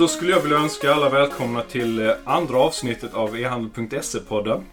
då 0.00 0.08
skulle 0.08 0.30
jag 0.30 0.40
vilja 0.40 0.58
önska 0.58 0.94
alla 0.94 1.08
välkomna 1.08 1.62
till 1.62 2.06
eh, 2.06 2.12
andra 2.24 2.58
avsnittet 2.58 3.14
av 3.14 3.36
e-handel.se-podden. 3.38 4.64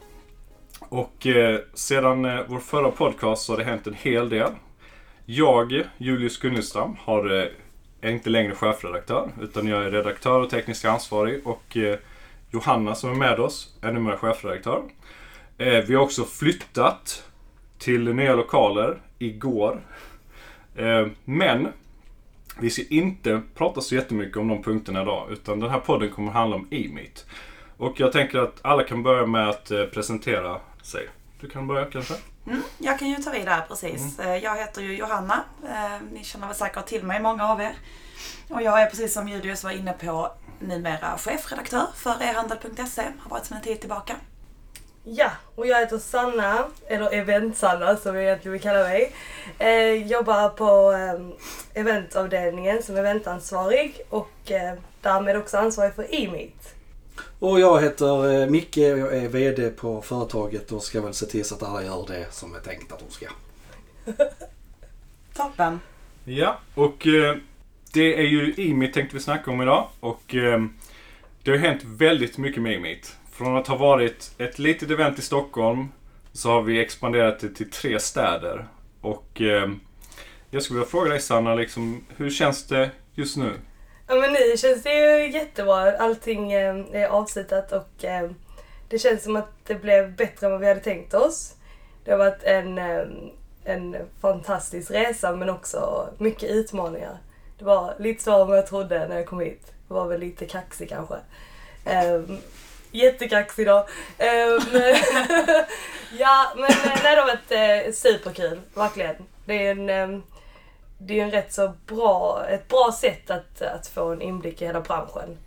Och 0.79 1.27
eh, 1.27 1.59
sedan 1.73 2.25
eh, 2.25 2.39
vår 2.47 2.59
förra 2.59 2.91
podcast 2.91 3.45
så 3.45 3.53
har 3.53 3.57
det 3.57 3.63
hänt 3.63 3.87
en 3.87 3.93
hel 3.93 4.29
del. 4.29 4.51
Jag, 5.25 5.83
Julius 5.97 6.37
Gunnestam, 6.37 6.95
har, 6.99 7.39
eh, 7.39 7.47
är 8.01 8.11
inte 8.11 8.29
längre 8.29 8.55
chefredaktör 8.55 9.31
utan 9.41 9.67
jag 9.67 9.85
är 9.85 9.91
redaktör 9.91 10.41
och 10.41 10.49
teknisk 10.49 10.85
ansvarig. 10.85 11.47
Och 11.47 11.77
eh, 11.77 11.99
Johanna 12.51 12.95
som 12.95 13.09
är 13.11 13.15
med 13.15 13.39
oss 13.39 13.77
är 13.81 13.91
numera 13.91 14.17
chefredaktör. 14.17 14.81
Eh, 15.57 15.83
vi 15.87 15.95
har 15.95 16.03
också 16.03 16.23
flyttat 16.23 17.23
till 17.77 18.13
nya 18.13 18.35
lokaler 18.35 19.01
igår. 19.19 19.81
Eh, 20.75 21.07
men 21.25 21.67
vi 22.59 22.69
ska 22.69 22.81
inte 22.89 23.41
prata 23.55 23.81
så 23.81 23.95
jättemycket 23.95 24.37
om 24.37 24.47
de 24.47 24.63
punkterna 24.63 25.01
idag, 25.01 25.31
utan 25.31 25.59
den 25.59 25.69
här 25.69 25.79
podden 25.79 26.09
kommer 26.11 26.31
handla 26.31 26.55
om 26.55 26.67
e-meet. 26.71 27.25
Och 27.77 27.99
jag 27.99 28.11
tänker 28.11 28.37
att 28.39 28.59
alla 28.61 28.83
kan 28.83 29.03
börja 29.03 29.25
med 29.25 29.49
att 29.49 29.71
eh, 29.71 29.83
presentera 29.85 30.59
sig. 30.83 31.07
Du 31.41 31.49
kan 31.49 31.67
börja 31.67 31.85
kanske? 31.85 32.13
Mm, 32.47 32.61
jag 32.77 32.99
kan 32.99 33.09
ju 33.09 33.15
ta 33.15 33.31
vid 33.31 33.45
där 33.45 33.61
precis. 33.67 34.19
Eh, 34.19 34.35
Jag 34.37 34.55
heter 34.57 34.81
ju 34.81 34.97
Johanna. 34.97 35.43
Eh, 35.63 36.01
Ni 36.13 36.23
känner 36.23 36.47
väl 36.47 36.55
säkert 36.55 36.85
till 36.85 37.03
mig, 37.03 37.21
många 37.21 37.47
av 37.49 37.61
er. 37.61 37.73
Och 38.49 38.61
jag 38.61 38.81
är 38.81 38.85
precis 38.89 39.13
som 39.13 39.27
Julius 39.27 39.63
var 39.63 39.71
inne 39.71 39.93
på 39.93 40.31
numera 40.59 41.17
chefredaktör 41.17 41.87
för 41.95 42.11
e-handel.se. 42.21 43.01
Har 43.19 43.29
varit 43.29 43.45
sedan 43.45 43.57
en 43.57 43.63
tid 43.63 43.79
tillbaka. 43.79 44.15
Ja, 45.09 45.31
och 45.55 45.67
jag 45.67 45.79
heter 45.79 45.97
Sanna, 45.97 46.67
eller 46.87 47.13
Event-Sanna 47.13 47.97
som 47.97 48.15
jag 48.15 48.23
egentligen 48.23 48.53
vill 48.53 48.61
kalla 48.61 48.83
mig. 48.83 49.13
Eh, 49.59 50.07
jobbar 50.07 50.49
på 50.49 50.91
eh, 50.91 51.81
eventavdelningen 51.81 52.83
som 52.83 52.97
eventansvarig 52.97 54.01
och 54.09 54.51
eh, 54.51 54.73
därmed 55.01 55.37
också 55.37 55.57
ansvarig 55.57 55.93
för 55.93 56.15
e-meet. 56.15 56.75
Och 57.39 57.59
jag 57.59 57.81
heter 57.81 58.41
eh, 58.41 58.49
Micke 58.49 58.77
och 58.77 58.99
jag 58.99 59.15
är 59.17 59.27
VD 59.29 59.69
på 59.69 60.01
företaget 60.01 60.71
och 60.71 60.83
ska 60.83 61.01
väl 61.01 61.13
se 61.13 61.25
till 61.25 61.45
så 61.45 61.55
att 61.55 61.63
alla 61.63 61.83
gör 61.83 62.05
det 62.07 62.25
som 62.31 62.55
är 62.55 62.59
tänkt 62.59 62.91
att 62.91 62.99
de 62.99 63.11
ska. 63.11 63.27
Toppen! 65.33 65.79
Ja, 66.23 66.59
och 66.75 67.07
eh, 67.07 67.35
det 67.93 68.19
är 68.19 68.27
ju 68.27 68.53
e-meet 68.57 68.93
tänkte 68.93 69.15
vi 69.15 69.21
snacka 69.21 69.51
om 69.51 69.61
idag. 69.61 69.87
Och 69.99 70.35
eh, 70.35 70.65
det 71.43 71.51
har 71.51 71.57
hänt 71.57 71.81
väldigt 71.83 72.37
mycket 72.37 72.61
med 72.61 72.73
e-meet. 72.73 73.15
Från 73.37 73.57
att 73.57 73.67
ha 73.67 73.75
varit 73.75 74.31
ett 74.37 74.59
litet 74.59 74.91
event 74.91 75.19
i 75.19 75.21
Stockholm 75.21 75.87
så 76.33 76.49
har 76.49 76.61
vi 76.61 76.81
expanderat 76.81 77.39
det 77.39 77.49
till 77.49 77.71
tre 77.71 77.99
städer. 77.99 78.67
Och 79.01 79.41
eh, 79.41 79.69
jag 80.49 80.63
skulle 80.63 80.79
vilja 80.79 80.89
fråga 80.89 81.09
dig 81.09 81.19
Sanna, 81.19 81.55
liksom, 81.55 82.05
hur 82.17 82.29
känns 82.29 82.67
det 82.67 82.91
just 83.13 83.37
nu? 83.37 83.53
Ja 84.07 84.15
men 84.15 84.33
nu 84.33 84.57
känns 84.57 84.83
det 84.83 84.93
ju 84.93 85.31
jättebra. 85.31 85.97
Allting 85.97 86.51
eh, 86.51 86.75
är 86.91 87.07
avslutat 87.07 87.71
och 87.71 88.05
eh, 88.05 88.29
det 88.89 88.99
känns 88.99 89.23
som 89.23 89.35
att 89.35 89.51
det 89.63 89.75
blev 89.75 90.15
bättre 90.15 90.45
än 90.45 90.51
vad 90.51 90.61
vi 90.61 90.67
hade 90.67 90.79
tänkt 90.79 91.13
oss. 91.13 91.53
Det 92.05 92.11
har 92.11 92.17
varit 92.17 92.43
en, 92.43 92.77
eh, 92.77 93.07
en 93.63 93.95
fantastisk 94.21 94.91
resa 94.91 95.35
men 95.35 95.49
också 95.49 96.09
mycket 96.17 96.49
utmaningar. 96.49 97.17
Det 97.59 97.65
var 97.65 97.95
lite 97.99 98.23
svårare 98.23 98.41
än 98.41 98.47
vad 98.47 98.57
jag 98.57 98.67
trodde 98.67 99.07
när 99.07 99.15
jag 99.15 99.25
kom 99.25 99.39
hit. 99.39 99.73
Jag 99.87 99.95
var 99.95 100.07
väl 100.07 100.19
lite 100.19 100.45
kaxig 100.45 100.89
kanske. 100.89 101.15
Ehm, 101.85 102.37
Jättekaxig 102.97 103.61
idag. 103.61 103.87
Um, 104.19 104.25
ehm, 104.25 104.61
ja 106.19 106.53
men 106.55 106.71
nej, 106.85 106.99
det 107.03 107.09
har 107.09 107.27
varit 107.27 107.85
eh, 107.85 107.93
superkul, 107.93 108.61
verkligen. 108.73 109.15
Det 109.45 109.67
är 109.67 109.71
en 109.71 109.89
um, 110.09 110.23
det 110.97 111.19
är 111.19 111.23
en 111.23 111.31
rätt 111.31 111.53
så 111.53 111.73
bra, 111.85 112.45
ett 112.49 112.67
bra 112.67 112.95
sätt 112.99 113.29
att, 113.29 113.61
att 113.61 113.87
få 113.87 114.11
en 114.11 114.21
inblick 114.21 114.61
i 114.61 114.65
hela 114.65 114.81
branschen. 114.81 115.37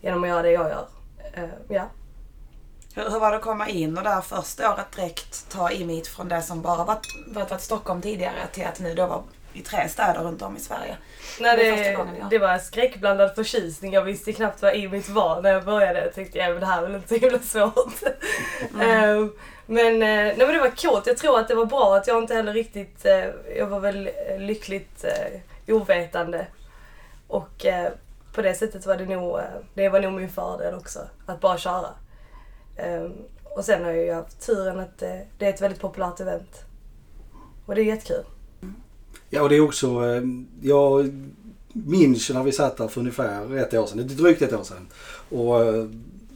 Genom 0.00 0.24
att 0.24 0.28
göra 0.28 0.42
det 0.42 0.50
jag 0.50 0.68
gör. 0.68 0.86
Uh, 1.38 1.50
ja. 1.68 1.88
Hur, 2.94 3.10
hur 3.10 3.20
var 3.20 3.30
det 3.30 3.36
att 3.36 3.42
komma 3.42 3.68
in 3.68 3.98
och 3.98 4.04
där 4.04 4.20
första 4.20 4.72
året 4.72 4.92
direkt 4.96 5.50
ta 5.50 5.70
e-meet 5.70 6.06
från 6.06 6.28
det 6.28 6.42
som 6.42 6.62
bara 6.62 6.84
varit, 6.84 7.06
varit, 7.26 7.50
varit 7.50 7.62
Stockholm 7.62 8.02
tidigare 8.02 8.46
till 8.52 8.66
att 8.66 8.80
nu 8.80 8.94
då 8.94 9.06
vara 9.06 9.22
i 9.52 9.60
tre 9.62 9.88
städer 9.88 10.20
runt 10.20 10.42
om 10.42 10.56
i 10.56 10.60
Sverige? 10.60 10.96
När 11.40 11.56
Det 11.56 11.70
det, 11.70 11.94
gången, 11.94 12.16
ja. 12.20 12.26
det 12.30 12.38
var 12.38 12.58
skräckblandad 12.58 13.34
förtjusning. 13.34 13.92
Jag 13.92 14.02
visste 14.02 14.32
knappt 14.32 14.62
vad 14.62 14.74
Imit 14.74 15.08
var 15.08 15.42
när 15.42 15.52
jag 15.52 15.64
började. 15.64 16.00
Jag 16.04 16.14
tänkte 16.14 16.38
ja, 16.38 16.48
det 16.54 16.66
här 16.66 16.78
är 16.78 16.86
väl 16.86 16.94
inte 16.94 17.08
så 17.08 17.14
himla 17.14 17.38
svårt. 17.38 18.02
Eh, 18.80 19.26
men, 19.66 19.92
eh, 19.94 19.98
nej, 20.08 20.34
men 20.38 20.48
det 20.48 20.58
var 20.58 20.70
coolt. 20.76 21.06
Jag 21.06 21.16
tror 21.16 21.38
att 21.38 21.48
det 21.48 21.54
var 21.54 21.66
bra 21.66 21.96
att 21.96 22.06
jag 22.06 22.18
inte 22.22 22.34
heller 22.34 22.52
riktigt... 22.52 23.04
eh, 23.06 23.24
Jag 23.56 23.66
var 23.66 23.80
väl 23.80 24.10
eh, 24.28 24.38
lyckligt 24.38 25.04
ovetande. 25.68 26.46
Och 27.28 27.66
på 28.34 28.42
det 28.42 28.54
sättet 28.54 28.86
var 28.86 28.96
det 28.96 29.06
nog, 29.06 29.40
det 29.74 29.88
var 29.88 30.00
nog 30.00 30.12
min 30.12 30.28
fördel 30.28 30.74
också. 30.74 30.98
Att 31.26 31.40
bara 31.40 31.58
köra. 31.58 31.88
Eh, 32.76 33.04
och 33.44 33.64
sen 33.64 33.84
har 33.84 33.90
jag 33.90 34.04
ju 34.04 34.12
haft 34.14 34.46
turen 34.46 34.80
att 34.80 34.98
det 35.38 35.46
är 35.46 35.50
ett 35.50 35.60
väldigt 35.60 35.80
populärt 35.80 36.20
event. 36.20 36.64
Och 37.66 37.74
det 37.74 37.80
är 37.80 37.84
jättekul. 37.84 38.24
Ja 39.30 39.42
och 39.42 39.48
det 39.48 39.56
är 39.56 39.60
också, 39.60 39.86
eh, 39.86 40.22
jag 40.62 41.12
minns 41.72 42.30
ju 42.30 42.34
när 42.34 42.42
vi 42.42 42.52
satt 42.52 42.76
där 42.76 42.88
för 42.88 43.00
ungefär 43.00 43.56
ett 43.56 43.74
år 43.74 43.86
sedan, 43.86 43.98
det 43.98 44.14
drygt 44.14 44.42
ett 44.42 44.52
år 44.52 44.62
sedan. 44.62 44.86
Och 45.28 45.64
eh, 45.64 45.86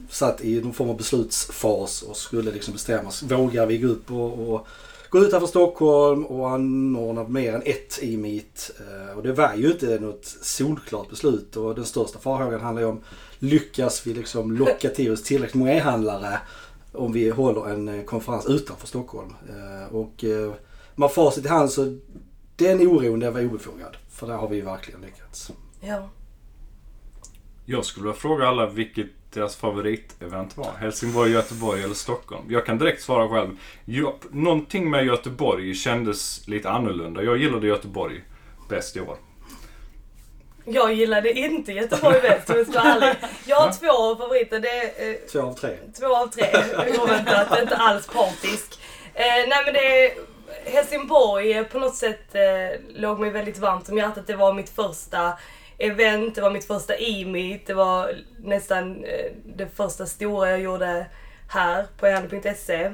satt 0.08 0.44
i 0.44 0.60
någon 0.60 0.72
form 0.72 0.90
av 0.90 0.96
beslutsfas 0.96 2.02
och 2.02 2.16
skulle 2.16 2.50
liksom 2.50 2.74
oss. 3.06 3.22
Vågar 3.22 3.66
vi 3.66 3.78
gå 3.78 3.88
upp 3.88 4.10
och, 4.10 4.48
och 4.48 4.66
gå 5.10 5.18
utanför 5.18 5.46
Stockholm 5.46 6.26
och 6.26 6.50
anordna 6.50 7.28
mer 7.28 7.54
än 7.54 7.62
ett 7.64 7.98
e-meet? 8.02 8.70
Eh, 8.80 9.16
och 9.16 9.22
det 9.22 9.32
var 9.32 9.54
ju 9.54 9.72
inte 9.72 9.98
något 9.98 10.26
solklart 10.42 11.10
beslut 11.10 11.56
och 11.56 11.74
den 11.74 11.84
största 11.84 12.18
farhågan 12.18 12.60
handlar 12.60 12.82
ju 12.82 12.88
om 12.88 13.00
lyckas 13.38 14.06
vi 14.06 14.14
liksom 14.14 14.52
locka 14.56 14.88
till 14.88 15.12
oss 15.12 15.22
tillräckligt 15.22 15.54
många 15.54 15.74
e-handlare 15.74 16.38
om 16.92 17.12
vi 17.12 17.30
håller 17.30 17.70
en 17.70 18.06
konferens 18.06 18.46
utanför 18.46 18.86
Stockholm. 18.86 19.34
Och 19.90 20.24
med 20.94 21.10
facit 21.10 21.44
i 21.44 21.48
hand 21.48 21.70
så 21.70 21.98
den 22.56 22.80
oron 22.80 23.20
den 23.20 23.34
var 23.34 23.44
obefogad. 23.44 23.96
För 24.10 24.26
där 24.26 24.34
har 24.34 24.48
vi 24.48 24.60
verkligen 24.60 25.00
lyckats. 25.00 25.50
Ja. 25.80 26.08
Jag 27.64 27.84
skulle 27.84 28.04
vilja 28.06 28.20
fråga 28.20 28.48
alla 28.48 28.66
vilket 28.66 29.06
deras 29.32 29.56
favoritevent 29.56 30.56
var. 30.56 30.72
Helsingborg, 30.78 31.32
Göteborg 31.32 31.82
eller 31.82 31.94
Stockholm. 31.94 32.44
Jag 32.48 32.66
kan 32.66 32.78
direkt 32.78 33.02
svara 33.02 33.28
själv. 33.28 33.58
Jag, 33.84 34.14
någonting 34.30 34.90
med 34.90 35.04
Göteborg 35.06 35.74
kändes 35.74 36.48
lite 36.48 36.70
annorlunda. 36.70 37.22
Jag 37.22 37.36
gillade 37.38 37.66
Göteborg 37.66 38.24
bäst 38.68 38.96
i 38.96 39.00
år. 39.00 39.16
Jag 40.64 40.92
gillade 40.94 41.32
inte 41.32 41.72
Göteborg 41.72 42.20
bäst 42.20 42.50
om 42.50 42.56
jag 42.56 42.66
ska 42.66 42.78
vara 42.80 42.94
ärlig. 42.94 43.16
Jag 43.46 43.56
har 43.56 43.72
två 43.72 44.16
favoriter. 44.22 44.60
Det 44.60 44.68
är 44.68 45.10
eh, 45.10 45.16
Två 45.32 45.40
av 45.40 45.54
tre. 45.54 45.76
två 46.00 46.16
av 46.16 46.26
tre. 46.26 46.44
Oväntat, 47.02 47.60
inte 47.62 47.76
alls 47.76 48.06
partisk. 48.06 48.78
Eh, 49.14 49.22
nej 49.48 49.62
men 49.64 49.74
det 49.74 50.04
är 50.06 50.12
Helsingborg 50.64 51.52
eh, 51.52 51.64
på 51.64 51.78
något 51.78 51.96
sätt 51.96 52.34
eh, 52.34 52.80
låg 52.94 53.20
mig 53.20 53.30
väldigt 53.30 53.58
varmt 53.58 53.88
om 53.88 53.98
hjärtat. 53.98 54.26
Det 54.26 54.36
var 54.36 54.54
mitt 54.54 54.70
första 54.70 55.38
event, 55.78 56.34
det 56.34 56.40
var 56.40 56.50
mitt 56.50 56.66
första 56.66 56.94
e-meet, 56.96 57.66
det 57.66 57.74
var 57.74 58.16
nästan 58.38 59.04
eh, 59.04 59.32
det 59.44 59.68
första 59.68 60.06
stora 60.06 60.50
jag 60.50 60.60
gjorde 60.60 61.06
här 61.48 61.86
på 61.98 62.06
ehandel.se. 62.06 62.92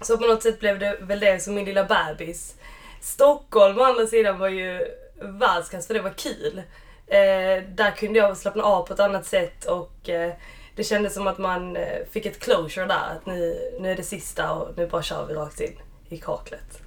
Så 0.00 0.18
på 0.18 0.26
något 0.26 0.42
sätt 0.42 0.60
blev 0.60 0.78
det 0.78 0.96
väl 1.00 1.20
det 1.20 1.42
som 1.42 1.54
min 1.54 1.64
lilla 1.64 1.84
bebis. 1.84 2.56
Stockholm 3.00 3.78
å 3.78 3.84
andra 3.84 4.06
sidan 4.06 4.38
var 4.38 4.48
ju 4.48 4.86
världsklass 5.20 5.86
för 5.86 5.94
det 5.94 6.00
var 6.00 6.10
kul. 6.10 6.62
Eh, 7.06 7.64
där 7.68 7.90
kunde 7.96 8.18
jag 8.18 8.36
slappna 8.36 8.62
av 8.62 8.86
på 8.86 8.94
ett 8.94 9.00
annat 9.00 9.26
sätt 9.26 9.64
och 9.64 10.08
eh, 10.08 10.32
det 10.76 10.84
kändes 10.84 11.14
som 11.14 11.26
att 11.26 11.38
man 11.38 11.76
eh, 11.76 12.06
fick 12.10 12.26
ett 12.26 12.40
closure 12.40 12.86
där. 12.86 13.16
Att 13.16 13.26
nu, 13.26 13.70
nu 13.80 13.90
är 13.90 13.96
det 13.96 14.02
sista 14.02 14.52
och 14.52 14.68
nu 14.76 14.86
bara 14.86 15.02
kör 15.02 15.26
vi 15.26 15.34
rakt 15.34 15.60
in 15.60 15.78
i 16.10 16.18
kaklet. 16.18 16.82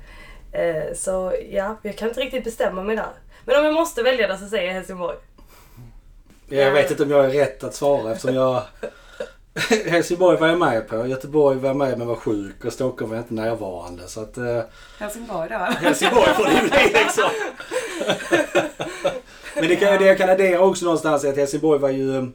Eh, 0.51 0.95
så 0.95 1.33
ja, 1.49 1.77
jag 1.81 1.97
kan 1.97 2.07
inte 2.07 2.21
riktigt 2.21 2.43
bestämma 2.43 2.83
mig 2.83 2.95
där. 2.95 3.09
Men 3.45 3.59
om 3.59 3.65
jag 3.65 3.73
måste 3.73 4.03
välja 4.03 4.27
där 4.27 4.37
så 4.37 4.47
säger 4.47 4.67
jag 4.67 4.73
Helsingborg. 4.73 5.17
Jag 6.47 6.71
vet 6.71 6.91
inte 6.91 7.03
om 7.03 7.11
jag 7.11 7.25
är 7.25 7.29
rätt 7.29 7.63
att 7.63 7.75
svara 7.75 8.11
eftersom 8.11 8.35
jag... 8.35 8.61
Helsingborg 9.85 10.37
var 10.37 10.47
jag 10.47 10.59
med 10.59 10.87
på. 10.87 11.07
Göteborg 11.07 11.59
var 11.59 11.69
jag 11.69 11.75
med 11.75 11.97
men 11.97 12.07
var 12.07 12.15
sjuk 12.15 12.65
och 12.65 12.73
Stockholm 12.73 13.09
var 13.09 13.17
jag 13.17 13.23
inte 13.23 13.33
närvarande. 13.33 14.07
Så 14.07 14.21
att 14.21 14.37
eh, 14.37 14.61
Helsingborg 14.99 15.49
då? 15.49 15.55
Helsingborg 15.57 16.33
får 16.33 16.43
det 16.43 16.69
bli 16.69 16.99
liksom. 17.03 17.29
Men 19.55 19.67
det, 19.67 19.75
kan, 19.75 19.99
det 19.99 20.05
jag 20.05 20.17
kan 20.17 20.29
addera 20.29 20.59
också 20.59 20.85
någonstans 20.85 21.23
är 21.23 21.29
att 21.29 21.37
Helsingborg 21.37 21.79
var 21.79 21.89
ju... 21.89 22.31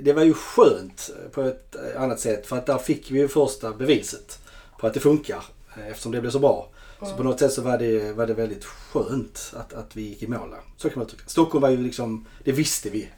Det 0.00 0.12
var 0.12 0.22
ju 0.22 0.34
skönt 0.34 1.10
på 1.32 1.42
ett 1.42 1.76
annat 1.96 2.20
sätt 2.20 2.46
för 2.46 2.56
att 2.56 2.66
där 2.66 2.78
fick 2.78 3.10
vi 3.10 3.18
ju 3.18 3.28
första 3.28 3.72
beviset 3.72 4.38
på 4.78 4.86
att 4.86 4.94
det 4.94 5.00
funkar 5.00 5.44
eftersom 5.88 6.12
det 6.12 6.20
blev 6.20 6.30
så 6.30 6.38
bra. 6.38 6.68
Så 7.02 7.16
på 7.16 7.22
något 7.22 7.38
sätt 7.38 7.52
så 7.52 7.62
var 7.62 7.78
det, 7.78 8.12
var 8.12 8.26
det 8.26 8.34
väldigt 8.34 8.64
skönt 8.64 9.52
att, 9.56 9.72
att 9.72 9.96
vi 9.96 10.02
gick 10.02 10.22
i 10.22 10.26
mål 10.28 10.50
där. 10.50 10.60
Så 10.76 10.90
kan 10.90 10.98
man 10.98 11.06
tycka. 11.08 11.22
Stockholm 11.26 11.62
var 11.62 11.68
ju 11.70 11.76
liksom, 11.76 12.26
det 12.44 12.52
visste 12.52 12.90
vi. 12.90 13.08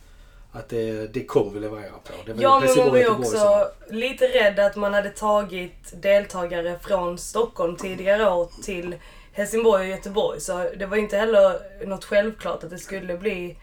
Att 0.53 0.69
det, 0.69 1.06
det 1.14 1.25
kommer 1.25 1.50
vi 1.53 1.61
leverera 1.61 1.91
på. 1.91 2.12
Det 2.26 2.32
var 2.32 2.43
Ja, 2.43 2.61
men 2.61 2.76
man 2.76 2.88
var 2.91 2.97
ju 2.99 3.08
också 3.08 3.38
som- 3.38 3.64
lite 3.97 4.25
rädd 4.26 4.58
att 4.58 4.76
man 4.76 4.94
hade 4.94 5.11
tagit 5.11 6.03
deltagare 6.03 6.79
från 6.82 7.19
Stockholm 7.19 7.76
tidigare 7.76 8.31
år 8.32 8.50
till 8.62 8.94
Helsingborg 9.32 9.82
och 9.82 9.88
Göteborg. 9.88 10.41
Så 10.41 10.70
det 10.79 10.87
var 10.87 10.97
inte 10.97 11.17
heller 11.17 11.61
något 11.87 12.05
självklart 12.05 12.64
att 12.64 12.70
det 12.70 12.79
skulle 12.79 13.17
bli 13.17 13.56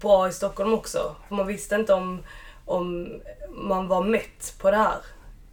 bra 0.00 0.28
i 0.28 0.32
Stockholm 0.32 0.74
också. 0.74 1.16
För 1.28 1.34
man 1.34 1.46
visste 1.46 1.74
inte 1.74 1.92
om, 1.94 2.22
om 2.64 3.08
man 3.48 3.88
var 3.88 4.02
mätt 4.04 4.54
på 4.60 4.70
det 4.70 4.76
här. 4.76 4.98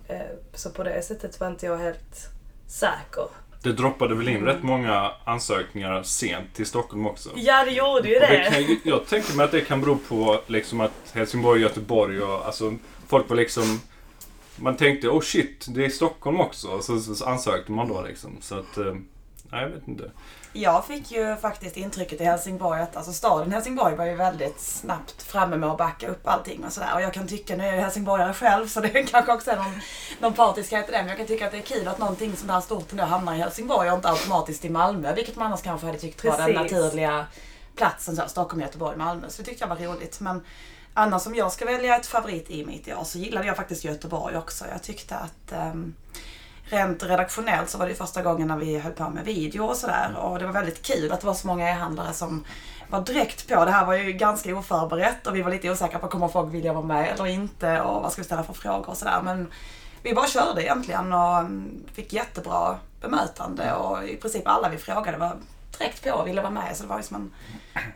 Eh, 0.07 0.21
Så 0.53 0.69
på 0.69 0.83
det 0.83 1.01
sättet 1.01 1.39
var 1.39 1.47
inte 1.47 1.65
jag 1.65 1.77
helt 1.77 2.29
säker. 2.67 3.27
Det 3.63 3.71
droppade 3.71 4.15
väl 4.15 4.27
in 4.27 4.45
rätt 4.45 4.63
många 4.63 5.11
ansökningar 5.23 6.03
sent 6.03 6.53
till 6.53 6.65
Stockholm 6.65 7.07
också. 7.07 7.29
Ja, 7.35 7.65
det 7.65 7.71
gjorde 7.71 8.09
ju 8.09 8.19
det 8.19 8.27
det. 8.27 8.49
kan, 8.51 8.77
jag 8.83 9.07
tänker 9.07 9.35
mig 9.35 9.43
att 9.43 9.51
det 9.51 9.61
kan 9.61 9.81
bero 9.81 9.97
på 10.09 10.41
liksom 10.47 10.81
att 10.81 11.11
Helsingborg, 11.13 11.61
Göteborg 11.61 12.21
och 12.21 12.45
alltså 12.45 12.73
folk 13.07 13.29
var 13.29 13.37
liksom... 13.37 13.81
Man 14.55 14.77
tänkte 14.77 15.07
oh 15.07 15.21
shit, 15.21 15.65
det 15.69 15.85
är 15.85 15.89
Stockholm 15.89 16.39
också. 16.39 16.67
Och 16.67 16.83
så, 16.83 16.99
så, 16.99 17.15
så 17.15 17.25
ansökte 17.25 17.71
man 17.71 17.87
då 17.87 18.01
liksom. 18.01 18.37
Så 18.41 18.55
att... 18.55 18.77
Nej, 19.51 19.61
jag 19.61 19.69
vet 19.69 19.87
inte. 19.87 20.11
Jag 20.53 20.85
fick 20.85 21.11
ju 21.11 21.35
faktiskt 21.35 21.77
intrycket 21.77 22.21
i 22.21 22.23
Helsingborg 22.23 22.81
att 22.81 22.97
alltså 22.97 23.13
staden 23.13 23.51
Helsingborg 23.51 23.95
var 23.95 24.05
ju 24.05 24.15
väldigt 24.15 24.59
snabbt 24.59 25.23
framme 25.23 25.57
med 25.57 25.69
att 25.69 25.77
backa 25.77 26.07
upp 26.07 26.27
allting 26.27 26.65
och 26.65 26.73
sådär. 26.73 26.95
Och 26.95 27.01
jag 27.01 27.13
kan 27.13 27.27
tycka, 27.27 27.55
nu 27.55 27.63
är 27.63 27.67
jag 27.67 27.75
ju 27.75 27.81
helsingborgare 27.81 28.33
själv 28.33 28.67
så 28.67 28.79
det 28.79 28.89
kanske 29.11 29.33
också 29.33 29.51
är 29.51 29.55
någon, 29.55 29.81
någon 30.19 30.33
partiskhet 30.33 30.89
i 30.89 30.91
det. 30.91 30.97
Men 30.97 31.07
jag 31.07 31.17
kan 31.17 31.27
tycka 31.27 31.45
att 31.45 31.51
det 31.51 31.57
är 31.57 31.61
kul 31.61 31.87
att 31.87 31.99
någonting 31.99 32.35
sånt 32.35 32.51
här 32.51 32.61
stort 32.61 32.93
nu 32.93 33.01
hamnar 33.01 33.35
i 33.35 33.37
Helsingborg 33.37 33.89
och 33.89 33.95
inte 33.95 34.09
automatiskt 34.09 34.65
i 34.65 34.69
Malmö. 34.69 35.13
Vilket 35.13 35.35
man 35.35 35.47
annars 35.47 35.61
kanske 35.61 35.87
hade 35.87 35.99
tyckt 35.99 36.23
var 36.23 36.37
den 36.37 36.51
naturliga 36.51 37.25
platsen. 37.75 38.15
Så 38.15 38.21
här, 38.21 38.29
Stockholm, 38.29 38.61
Göteborg, 38.61 38.97
Malmö. 38.97 39.29
Så 39.29 39.41
det 39.41 39.45
tyckte 39.47 39.63
jag 39.63 39.69
var 39.69 39.93
roligt. 39.93 40.19
Men 40.19 40.43
annars 40.93 41.27
om 41.27 41.35
jag 41.35 41.51
ska 41.51 41.65
välja 41.65 41.95
ett 41.95 42.05
favorit 42.05 42.49
i 42.49 42.65
mitt 42.65 42.87
år 42.87 43.03
så 43.03 43.17
gillade 43.17 43.47
jag 43.47 43.55
faktiskt 43.55 43.83
Göteborg 43.83 44.37
också. 44.37 44.65
Jag 44.71 44.83
tyckte 44.83 45.15
att 45.15 45.51
ehm, 45.51 45.95
rent 46.69 47.03
redaktionellt 47.03 47.69
så 47.69 47.77
var 47.77 47.87
det 47.87 47.95
första 47.95 48.21
gången 48.21 48.47
när 48.47 48.57
vi 48.57 48.79
höll 48.79 48.93
på 48.93 49.09
med 49.09 49.25
video 49.25 49.63
och 49.63 49.75
sådär. 49.75 50.15
Och 50.17 50.39
det 50.39 50.45
var 50.45 50.53
väldigt 50.53 50.81
kul 50.81 51.11
att 51.11 51.21
det 51.21 51.27
var 51.27 51.33
så 51.33 51.47
många 51.47 51.69
e-handlare 51.69 52.13
som 52.13 52.45
var 52.89 53.01
direkt 53.01 53.47
på. 53.47 53.65
Det 53.65 53.71
här 53.71 53.85
var 53.85 53.93
ju 53.93 54.11
ganska 54.11 54.55
oförberett 54.57 55.27
och 55.27 55.35
vi 55.35 55.41
var 55.41 55.51
lite 55.51 55.71
osäkra 55.71 55.99
på 55.99 56.07
kommer 56.07 56.27
folk 56.27 56.53
vilja 56.53 56.73
vara 56.73 56.85
med 56.85 57.09
eller 57.13 57.27
inte 57.27 57.81
och 57.81 58.01
vad 58.01 58.11
ska 58.11 58.21
vi 58.21 58.25
ställa 58.25 58.43
för 58.43 58.53
frågor 58.53 58.89
och 58.89 58.97
sådär. 58.97 59.21
Men 59.23 59.47
vi 60.03 60.13
bara 60.13 60.27
körde 60.27 60.63
egentligen 60.63 61.13
och 61.13 61.37
mm, 61.37 61.83
fick 61.93 62.13
jättebra 62.13 62.77
bemötande 63.01 63.73
och 63.73 64.03
i 64.03 64.17
princip 64.17 64.47
alla 64.47 64.69
vi 64.69 64.77
frågade 64.77 65.17
var 65.17 65.37
direkt 65.77 66.03
på 66.03 66.11
och 66.11 66.27
ville 66.27 66.41
vara 66.41 66.51
med. 66.51 66.75
Så 66.75 66.83
det 66.83 66.89
var 66.89 66.97
liksom 66.97 67.15
en, 67.15 67.31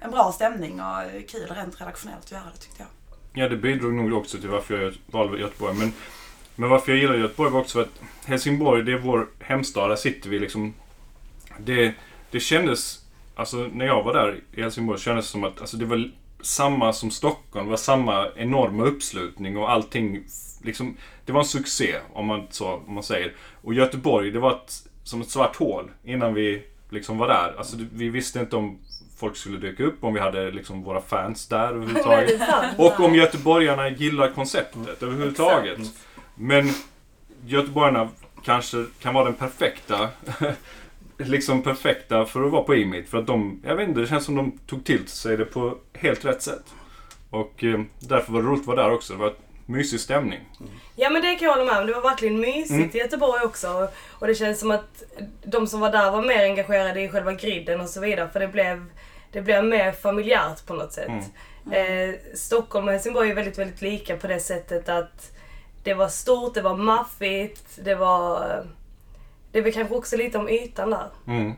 en 0.01 0.11
bra 0.11 0.31
stämning 0.31 0.81
och 0.81 1.29
kul 1.29 1.47
rent 1.55 1.81
redaktionellt 1.81 2.23
att 2.23 2.31
göra 2.31 2.43
det 2.53 2.59
tyckte 2.59 2.83
jag. 2.83 2.87
Ja, 3.33 3.49
det 3.49 3.57
bidrog 3.57 3.93
nog 3.93 4.13
också 4.13 4.37
till 4.37 4.49
varför 4.49 4.81
jag 4.81 4.93
valde 5.05 5.39
Göteborg. 5.39 5.77
Men, 5.77 5.93
men 6.61 6.69
varför 6.69 6.91
jag 6.91 7.01
gillar 7.01 7.15
Göteborg 7.15 7.51
var 7.51 7.59
också 7.59 7.77
för 7.77 7.81
att 7.81 8.01
Helsingborg, 8.25 8.83
det 8.83 8.91
är 8.91 8.97
vår 8.97 9.27
hemstad. 9.39 9.89
Där 9.89 9.95
sitter 9.95 10.29
vi 10.29 10.39
liksom. 10.39 10.73
Det, 11.57 11.93
det 12.31 12.39
kändes, 12.39 13.05
alltså 13.35 13.57
när 13.57 13.85
jag 13.85 14.03
var 14.03 14.13
där 14.13 14.39
i 14.53 14.61
Helsingborg 14.61 14.99
kändes 14.99 15.25
det 15.25 15.31
som 15.31 15.43
att 15.43 15.61
alltså, 15.61 15.77
det 15.77 15.85
var 15.85 16.11
samma 16.41 16.93
som 16.93 17.11
Stockholm. 17.11 17.65
Det 17.65 17.69
var 17.69 17.77
samma 17.77 18.27
enorma 18.35 18.83
uppslutning 18.83 19.57
och 19.57 19.71
allting. 19.71 20.23
Liksom, 20.63 20.97
det 21.25 21.31
var 21.31 21.39
en 21.39 21.45
succé 21.45 21.95
om 22.13 22.25
man, 22.25 22.47
så, 22.49 22.73
om 22.87 22.93
man 22.93 23.03
säger. 23.03 23.33
Och 23.61 23.73
Göteborg, 23.73 24.31
det 24.31 24.39
var 24.39 24.51
ett, 24.51 24.73
som 25.03 25.21
ett 25.21 25.29
svart 25.29 25.55
hål 25.55 25.91
innan 26.03 26.33
vi 26.33 26.63
liksom 26.89 27.17
var 27.17 27.27
där. 27.27 27.53
Alltså, 27.57 27.77
vi 27.93 28.09
visste 28.09 28.39
inte 28.39 28.55
om 28.55 28.79
folk 29.17 29.35
skulle 29.35 29.57
dyka 29.57 29.83
upp, 29.83 30.03
om 30.03 30.13
vi 30.13 30.19
hade 30.19 30.51
liksom 30.51 30.83
våra 30.83 31.01
fans 31.01 31.47
där 31.47 31.67
överhuvudtaget. 31.67 32.41
Och 32.77 32.99
om 32.99 33.15
göteborgarna 33.15 33.89
gillar 33.89 34.31
konceptet 34.31 35.03
överhuvudtaget. 35.03 35.79
Men 36.35 36.69
göteborgarna 37.45 38.09
kanske 38.43 38.85
kan 39.01 39.13
vara 39.13 39.25
den 39.25 39.33
perfekta 39.33 40.09
liksom 41.17 41.61
perfekta 41.63 42.25
för 42.25 42.43
att 42.45 42.51
vara 42.51 42.63
på 42.63 42.75
Imit. 42.75 43.09
För 43.09 43.17
att 43.17 43.27
de, 43.27 43.61
jag 43.65 43.75
vet 43.75 43.87
inte, 43.87 43.99
det 44.01 44.07
känns 44.07 44.25
som 44.25 44.35
de 44.35 44.51
tog 44.67 44.85
till 44.85 45.07
sig 45.07 45.37
det 45.37 45.45
på 45.45 45.77
helt 45.93 46.25
rätt 46.25 46.41
sätt. 46.41 46.63
Och 47.29 47.63
eh, 47.63 47.81
därför 47.99 48.33
var 48.33 48.41
det 48.41 48.47
roligt 48.47 48.61
att 48.61 48.67
vara 48.67 48.83
där 48.83 48.91
också. 48.91 49.13
Det 49.13 49.19
var 49.19 49.33
mysig 49.65 49.99
stämning. 49.99 50.39
Ja 50.95 51.09
men 51.09 51.21
det 51.21 51.35
kan 51.35 51.45
jag 51.47 51.55
hålla 51.55 51.71
med 51.73 51.81
om. 51.81 51.87
Det 51.87 51.93
var 51.93 52.01
verkligen 52.01 52.39
mysigt 52.39 52.71
Mm. 52.71 52.89
i 52.93 52.97
Göteborg 52.97 53.41
också. 53.43 53.87
Och 54.09 54.27
det 54.27 54.35
känns 54.35 54.59
som 54.59 54.71
att 54.71 55.03
de 55.43 55.67
som 55.67 55.79
var 55.79 55.91
där 55.91 56.11
var 56.11 56.21
mer 56.21 56.43
engagerade 56.43 57.01
i 57.01 57.09
själva 57.09 57.33
griden 57.33 57.81
och 57.81 57.89
så 57.89 58.01
vidare. 58.01 58.29
För 58.33 58.39
det 58.39 58.47
blev, 58.47 58.85
det 59.31 59.41
blev 59.41 59.63
mer 59.65 59.91
familjärt 59.91 60.65
på 60.65 60.73
något 60.73 60.93
sätt. 60.93 61.11
Eh, 61.71 62.35
Stockholm 62.35 62.85
och 62.87 62.91
Helsingborg 62.93 63.29
är 63.31 63.35
väldigt, 63.35 63.57
väldigt 63.59 63.81
lika 63.81 64.17
på 64.17 64.27
det 64.27 64.39
sättet 64.39 64.89
att 64.89 65.30
det 65.83 65.93
var 65.93 66.07
stort, 66.07 66.53
det 66.53 66.61
var 66.61 66.75
maffigt, 66.75 67.69
det 67.83 67.95
var... 67.95 68.63
Det 69.51 69.59
är 69.59 69.63
väl 69.63 69.73
kanske 69.73 69.95
också 69.95 70.17
lite 70.17 70.37
om 70.37 70.49
ytan 70.49 70.89
där. 70.89 71.07
Mm. 71.27 71.53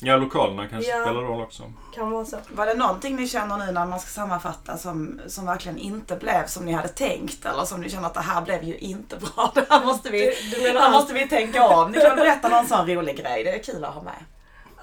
Ja, 0.00 0.16
lokalerna 0.16 0.68
kanske 0.68 0.90
Ja. 0.90 1.02
spelar 1.04 1.20
roll 1.22 1.40
också. 1.42 1.62
Kan 1.94 2.10
vara 2.10 2.24
så. 2.24 2.36
Var 2.48 2.66
det 2.66 2.74
någonting 2.74 3.16
ni 3.16 3.28
känner 3.28 3.56
nu 3.66 3.72
när 3.72 3.86
man 3.86 4.00
ska 4.00 4.08
sammanfatta 4.10 4.76
som, 4.76 5.20
som 5.26 5.46
verkligen 5.46 5.78
inte 5.78 6.16
blev 6.16 6.46
som 6.46 6.64
ni 6.64 6.72
hade 6.72 6.88
tänkt? 6.88 7.44
Eller 7.46 7.64
som 7.64 7.80
ni 7.80 7.90
känner 7.90 8.06
att 8.06 8.14
det 8.14 8.20
här 8.20 8.42
blev 8.42 8.64
ju 8.64 8.78
inte 8.78 9.16
bra. 9.16 9.52
Det 9.54 9.66
här 9.70 9.84
måste 9.86 10.10
vi, 10.10 10.20
Du- 10.50 10.56
du 10.56 10.62
menar 10.62 10.80
här 10.80 10.90
måste 10.90 11.14
vi 11.14 11.28
tänka 11.28 11.68
om. 11.68 11.92
Ni 11.92 12.00
kan 12.00 12.16
berätta 12.16 12.48
någon 12.48 12.66
sån 12.66 12.86
rolig 12.86 13.16
grej? 13.16 13.44
Det 13.44 13.50
är 13.54 13.62
kul 13.62 13.84
att 13.84 13.94
ha 13.94 14.02
med. 14.02 14.14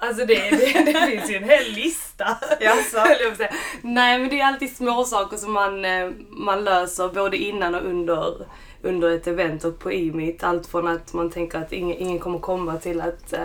Alltså 0.00 0.26
det, 0.26 0.50
det, 0.50 0.92
det 0.92 1.06
finns 1.10 1.30
ju 1.30 1.36
en 1.36 1.44
hel 1.48 1.72
lista. 1.72 2.38
Jaså? 2.60 3.04
Nej 3.82 4.18
men 4.18 4.28
det 4.28 4.40
är 4.40 4.46
alltid 4.46 4.76
små 4.76 5.04
saker 5.04 5.36
som 5.36 5.52
man, 5.52 5.84
eh, 5.84 6.10
man 6.30 6.64
löser 6.64 7.08
både 7.08 7.36
innan 7.36 7.74
och 7.74 7.82
under, 7.84 8.46
under 8.82 9.10
ett 9.10 9.26
event 9.26 9.64
och 9.64 9.78
på 9.78 9.92
Imit. 9.92 10.42
Allt 10.44 10.66
från 10.66 10.88
att 10.88 11.12
man 11.12 11.30
tänker 11.30 11.58
att 11.58 11.72
ingen, 11.72 11.96
ingen 11.98 12.18
kommer 12.18 12.38
komma 12.38 12.76
till 12.76 13.00
att 13.00 13.32
eh, 13.32 13.44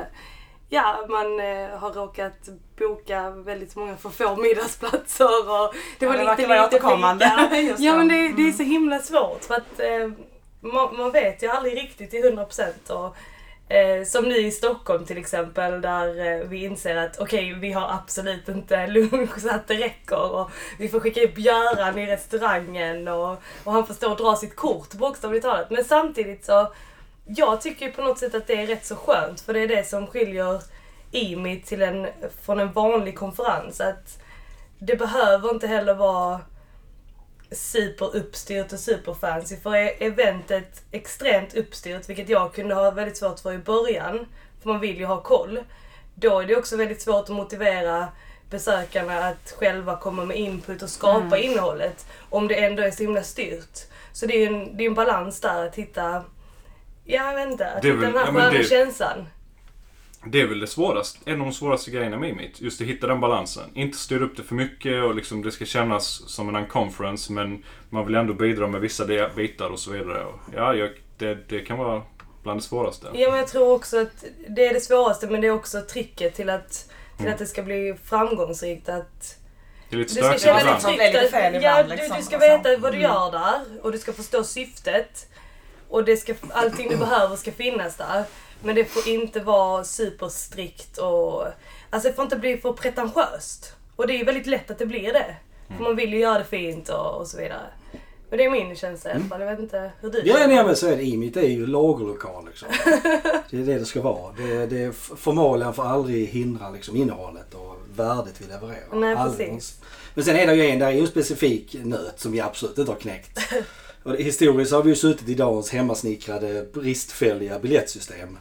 ja, 0.69 1.05
man 1.09 1.39
eh, 1.39 1.69
har 1.79 1.93
råkat 1.93 2.49
boka 2.79 3.29
väldigt 3.29 3.75
många 3.75 3.97
för 3.97 4.09
få 4.09 4.35
middagsplatser 4.35 5.25
och 5.25 5.73
det 5.99 6.07
var 6.07 6.15
Ja, 6.15 6.21
det 6.23 6.31
lite 6.37 6.47
vara 6.47 6.63
lite 6.65 6.75
återkommande. 6.77 7.25
fika. 7.51 7.75
Ja 7.79 7.91
det. 7.91 7.97
men 7.97 8.07
det, 8.07 8.15
det 8.15 8.27
är 8.27 8.29
Mm. 8.39 8.53
så 8.53 8.63
himla 8.63 8.99
svårt 8.99 9.43
för 9.43 9.55
att 9.55 9.79
eh, 9.79 10.11
man, 10.61 10.97
man 10.97 11.11
vet 11.11 11.43
ju 11.43 11.47
aldrig 11.47 11.77
riktigt 11.77 12.11
till 12.11 12.23
100% 12.23 12.91
och 12.91 13.15
Eh, 13.71 14.03
som 14.05 14.25
nu 14.25 14.37
i 14.37 14.51
Stockholm 14.51 15.05
till 15.05 15.17
exempel 15.17 15.81
där 15.81 16.25
eh, 16.25 16.47
vi 16.47 16.65
inser 16.65 16.95
att 16.95 17.19
okej 17.19 17.53
vi 17.53 17.71
har 17.71 17.89
absolut 17.93 18.49
inte 18.49 18.87
lunch 18.87 19.39
så 19.39 19.49
att 19.49 19.67
det 19.67 19.73
räcker 19.73 20.31
och 20.31 20.51
vi 20.77 20.89
får 20.89 20.99
skicka 20.99 21.21
upp 21.21 21.37
Göran 21.37 21.97
i 21.97 22.07
restaurangen 22.07 23.07
och, 23.07 23.37
och 23.63 23.71
han 23.73 23.87
får 23.87 23.93
stå 23.93 24.11
och 24.11 24.17
dra 24.17 24.35
sitt 24.35 24.55
kort 24.55 24.93
bokstavligt 24.93 25.45
talat. 25.45 25.69
Men 25.69 25.83
samtidigt 25.83 26.45
så, 26.45 26.73
jag 27.25 27.61
tycker 27.61 27.85
ju 27.85 27.91
på 27.91 28.01
något 28.01 28.19
sätt 28.19 28.35
att 28.35 28.47
det 28.47 28.61
är 28.61 28.67
rätt 28.67 28.85
så 28.85 28.95
skönt 28.95 29.41
för 29.41 29.53
det 29.53 29.59
är 29.59 29.67
det 29.67 29.87
som 29.87 30.07
skiljer 30.07 30.61
IMI 31.11 31.61
till 31.61 31.81
en, 31.81 32.07
från 32.41 32.59
en 32.59 32.71
vanlig 32.71 33.17
konferens. 33.17 33.81
Att 33.81 34.19
det 34.79 34.95
behöver 34.95 35.49
inte 35.49 35.67
heller 35.67 35.93
vara 35.93 36.39
superuppstyrt 37.51 38.73
och 38.73 38.79
superfancy. 38.79 39.57
För 39.57 39.75
är 39.75 39.93
eventet 39.99 40.81
extremt 40.91 41.53
uppstyrt, 41.55 42.09
vilket 42.09 42.29
jag 42.29 42.53
kunde 42.53 42.75
ha 42.75 42.91
väldigt 42.91 43.17
svårt 43.17 43.39
för 43.39 43.53
i 43.53 43.57
början, 43.57 44.25
för 44.61 44.69
man 44.69 44.79
vill 44.79 44.97
ju 44.97 45.05
ha 45.05 45.21
koll. 45.21 45.59
Då 46.15 46.39
är 46.39 46.45
det 46.45 46.55
också 46.55 46.77
väldigt 46.77 47.01
svårt 47.01 47.23
att 47.23 47.35
motivera 47.35 48.07
besökarna 48.49 49.19
att 49.27 49.51
själva 49.57 49.97
komma 49.97 50.25
med 50.25 50.37
input 50.37 50.81
och 50.81 50.89
skapa 50.89 51.37
innehållet. 51.37 52.05
Om 52.29 52.47
det 52.47 52.55
ändå 52.65 52.83
är 52.83 52.91
så 52.91 53.03
himla 53.03 53.23
styrt. 53.23 53.79
Så 54.13 54.25
det 54.25 54.33
är 54.33 54.39
ju 54.39 54.45
en, 54.45 54.77
det 54.77 54.83
är 54.83 54.87
en 54.87 54.93
balans 54.93 55.39
där 55.41 55.65
att 55.67 55.75
hitta, 55.75 56.23
ja 57.05 57.25
jag 57.31 57.35
vet 57.35 57.51
inte, 57.51 57.67
att 57.71 57.81
Det 57.81 57.89
är 57.89 57.93
hitta 57.93 58.05
väl- 58.05 58.13
den 58.13 58.19
här 58.25 58.27
ja, 58.27 58.39
sköna 58.49 58.57
det- 58.57 58.63
känslan. 58.69 59.27
Det 60.25 60.41
är 60.41 60.47
väl 60.47 60.59
det 60.59 60.67
svåraste, 60.67 61.19
en 61.25 61.41
av 61.41 61.47
de 61.47 61.53
svåraste 61.53 61.91
grejerna 61.91 62.17
med 62.17 62.29
Imit. 62.29 62.61
Just 62.61 62.81
att 62.81 62.87
hitta 62.87 63.07
den 63.07 63.19
balansen. 63.19 63.63
Inte 63.73 63.97
styra 63.97 64.23
upp 64.25 64.37
det 64.37 64.43
för 64.43 64.55
mycket 64.55 65.03
och 65.03 65.15
liksom 65.15 65.41
det 65.41 65.51
ska 65.51 65.65
kännas 65.65 66.05
som 66.29 66.49
en 66.49 66.55
unconference 66.55 67.31
men 67.33 67.63
man 67.89 68.05
vill 68.05 68.15
ändå 68.15 68.33
bidra 68.33 68.67
med 68.67 68.81
vissa 68.81 69.05
bitar 69.35 69.69
och 69.69 69.79
så 69.79 69.91
vidare. 69.91 70.25
Och 70.25 70.39
ja, 70.55 70.73
jag, 70.73 70.89
det, 71.17 71.49
det 71.49 71.59
kan 71.59 71.77
vara 71.77 72.01
bland 72.43 72.59
det 72.59 72.63
svåraste. 72.63 73.07
Ja 73.13 73.29
men 73.29 73.39
jag 73.39 73.47
tror 73.47 73.71
också 73.73 74.01
att 74.01 74.25
det 74.49 74.65
är 74.67 74.73
det 74.73 74.81
svåraste 74.81 75.27
men 75.27 75.41
det 75.41 75.47
är 75.47 75.51
också 75.51 75.81
tricket 75.81 76.35
till 76.35 76.49
att, 76.49 76.69
till 77.17 77.25
Mm. 77.25 77.33
att 77.33 77.39
det 77.39 77.45
ska 77.45 77.63
bli 77.63 77.95
framgångsrikt. 78.03 78.89
Att 78.89 79.37
Det 79.89 79.95
är 79.95 79.99
lite 79.99 80.13
du 80.13 80.15
ska 80.15 80.23
stökigt 80.23 80.43
känna 80.43 80.57
lite 80.57 80.87
dig 80.87 81.09
ibland. 81.09 81.13
tryggt. 81.13 81.31
fel 81.31 81.55
att- 81.55 81.63
ja, 81.63 81.79
ibland, 81.81 81.89
du, 81.89 81.95
liksom, 81.95 82.17
du 82.17 82.23
ska 82.23 82.37
veta 82.37 82.77
vad 82.77 82.91
du 82.93 82.97
Mm. 82.97 83.01
gör 83.11 83.31
där 83.31 83.61
och 83.81 83.91
du 83.91 83.97
ska 83.97 84.13
förstå 84.13 84.43
syftet. 84.43 85.27
Och 85.89 86.03
det 86.05 86.17
ska, 86.17 86.33
allting 86.53 86.89
du 86.89 86.97
behöver 86.97 87.35
ska 87.35 87.51
finnas 87.51 87.97
där. 87.97 88.23
Men 88.63 88.75
det 88.75 88.85
får 88.85 89.07
inte 89.07 89.39
vara 89.39 89.83
superstrikt 89.83 90.97
och... 90.97 91.45
Alltså 91.89 92.09
det 92.09 92.15
får 92.15 92.23
inte 92.23 92.35
bli 92.35 92.57
för 92.57 92.73
pretentiöst. 92.73 93.75
Och 93.95 94.07
det 94.07 94.13
är 94.13 94.17
ju 94.17 94.23
väldigt 94.23 94.47
lätt 94.47 94.71
att 94.71 94.79
det 94.79 94.85
blir 94.85 95.13
det. 95.13 95.35
För 95.77 95.83
man 95.83 95.95
vill 95.95 96.13
ju 96.13 96.19
göra 96.19 96.39
det 96.39 96.45
fint 96.45 96.89
och, 96.89 97.19
och 97.19 97.27
så 97.27 97.37
vidare. 97.37 97.61
Men 98.29 98.37
det 98.37 98.45
är 98.45 98.49
min 98.49 98.75
känsla 98.75 99.11
i 99.11 99.13
alla 99.13 99.23
fall. 99.23 99.41
Jag 99.41 99.51
vet 99.51 99.59
inte 99.59 99.91
hur 100.01 100.09
du 100.09 100.21
Ja, 100.25 100.47
nej, 100.47 100.63
men 100.65 100.75
så 100.75 100.87
är 100.87 100.97
det. 100.97 101.03
Imit 101.03 101.37
är 101.37 101.41
ju 101.41 101.67
lagerlokal 101.67 102.45
liksom. 102.45 102.67
Det 103.49 103.57
är 103.57 103.65
det 103.65 103.79
det 103.79 103.85
ska 103.85 104.01
vara. 104.01 104.33
Det, 104.37 104.65
det, 104.65 104.95
formalian 104.95 105.73
får 105.73 105.83
aldrig 105.83 106.27
hindra 106.27 106.69
liksom, 106.69 106.95
innehållet 106.95 107.53
och 107.53 107.75
värdet 107.95 108.33
vi 108.37 108.45
levererar. 108.45 108.95
Nej, 108.95 109.13
Aldrig. 109.13 109.49
precis. 109.49 109.81
Men 110.13 110.23
sen 110.23 110.35
är 110.35 110.47
det 110.47 110.55
ju 110.55 110.69
en, 110.69 110.79
där 110.79 110.87
är 110.87 110.91
ju 110.91 111.01
en 111.01 111.07
specifik 111.07 111.75
nöt 111.83 112.19
som 112.19 112.31
vi 112.31 112.41
absolut 112.41 112.77
inte 112.77 112.91
har 112.91 112.99
knäckt. 112.99 113.39
Och 114.03 114.15
historiskt 114.15 114.71
har 114.71 114.83
vi 114.83 114.89
ju 114.89 114.95
suttit 114.95 115.29
i 115.29 115.33
dagens 115.33 115.69
hemmasnickrade 115.69 116.65
bristfälliga 116.73 117.59
biljettsystem. 117.59 118.37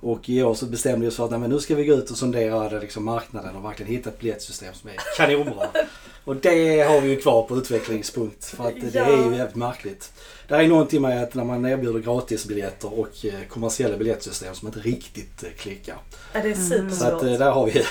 Och 0.00 0.28
i 0.28 0.42
år 0.42 0.54
så 0.54 0.66
bestämde 0.66 1.00
vi 1.00 1.08
oss 1.10 1.16
för 1.16 1.24
att 1.24 1.30
nej, 1.30 1.40
men 1.40 1.50
nu 1.50 1.58
ska 1.60 1.74
vi 1.74 1.84
gå 1.84 1.94
ut 1.94 2.10
och 2.10 2.16
sondera 2.16 2.68
det, 2.68 2.80
liksom, 2.80 3.04
marknaden 3.04 3.56
och 3.56 3.64
verkligen 3.64 3.92
hitta 3.92 4.10
ett 4.10 4.18
biljettsystem 4.20 4.74
som 4.74 4.90
är 4.90 4.96
kanonbra. 5.16 5.66
Och 6.24 6.36
det 6.36 6.80
har 6.82 7.00
vi 7.00 7.08
ju 7.08 7.20
kvar 7.20 7.42
på 7.42 7.56
utvecklingspunkt. 7.56 8.44
För 8.44 8.68
att 8.68 8.74
det 8.80 8.94
Ja. 8.94 9.04
är 9.04 9.10
ju 9.30 9.36
jävligt 9.36 9.54
märkligt. 9.56 10.12
Det 10.48 10.54
är 10.54 10.68
någonting 10.68 11.02
med 11.02 11.22
att 11.22 11.34
när 11.34 11.44
man 11.44 11.66
erbjuder 11.66 11.98
gratisbiljetter 12.00 12.98
och 13.00 13.24
eh, 13.24 13.32
kommersiella 13.48 13.96
biljettsystem 13.96 14.54
som 14.54 14.68
inte 14.68 14.80
riktigt 14.80 15.42
eh, 15.42 15.48
klickar. 15.58 15.96
Ja, 16.32 16.40
det 16.42 16.50
är 16.50 16.54
Så 16.54 16.74
att 16.74 16.80
eh, 16.80 16.88
supersvårt. 16.90 17.20
där 17.38 17.50
har 17.50 17.66
vi, 17.66 17.72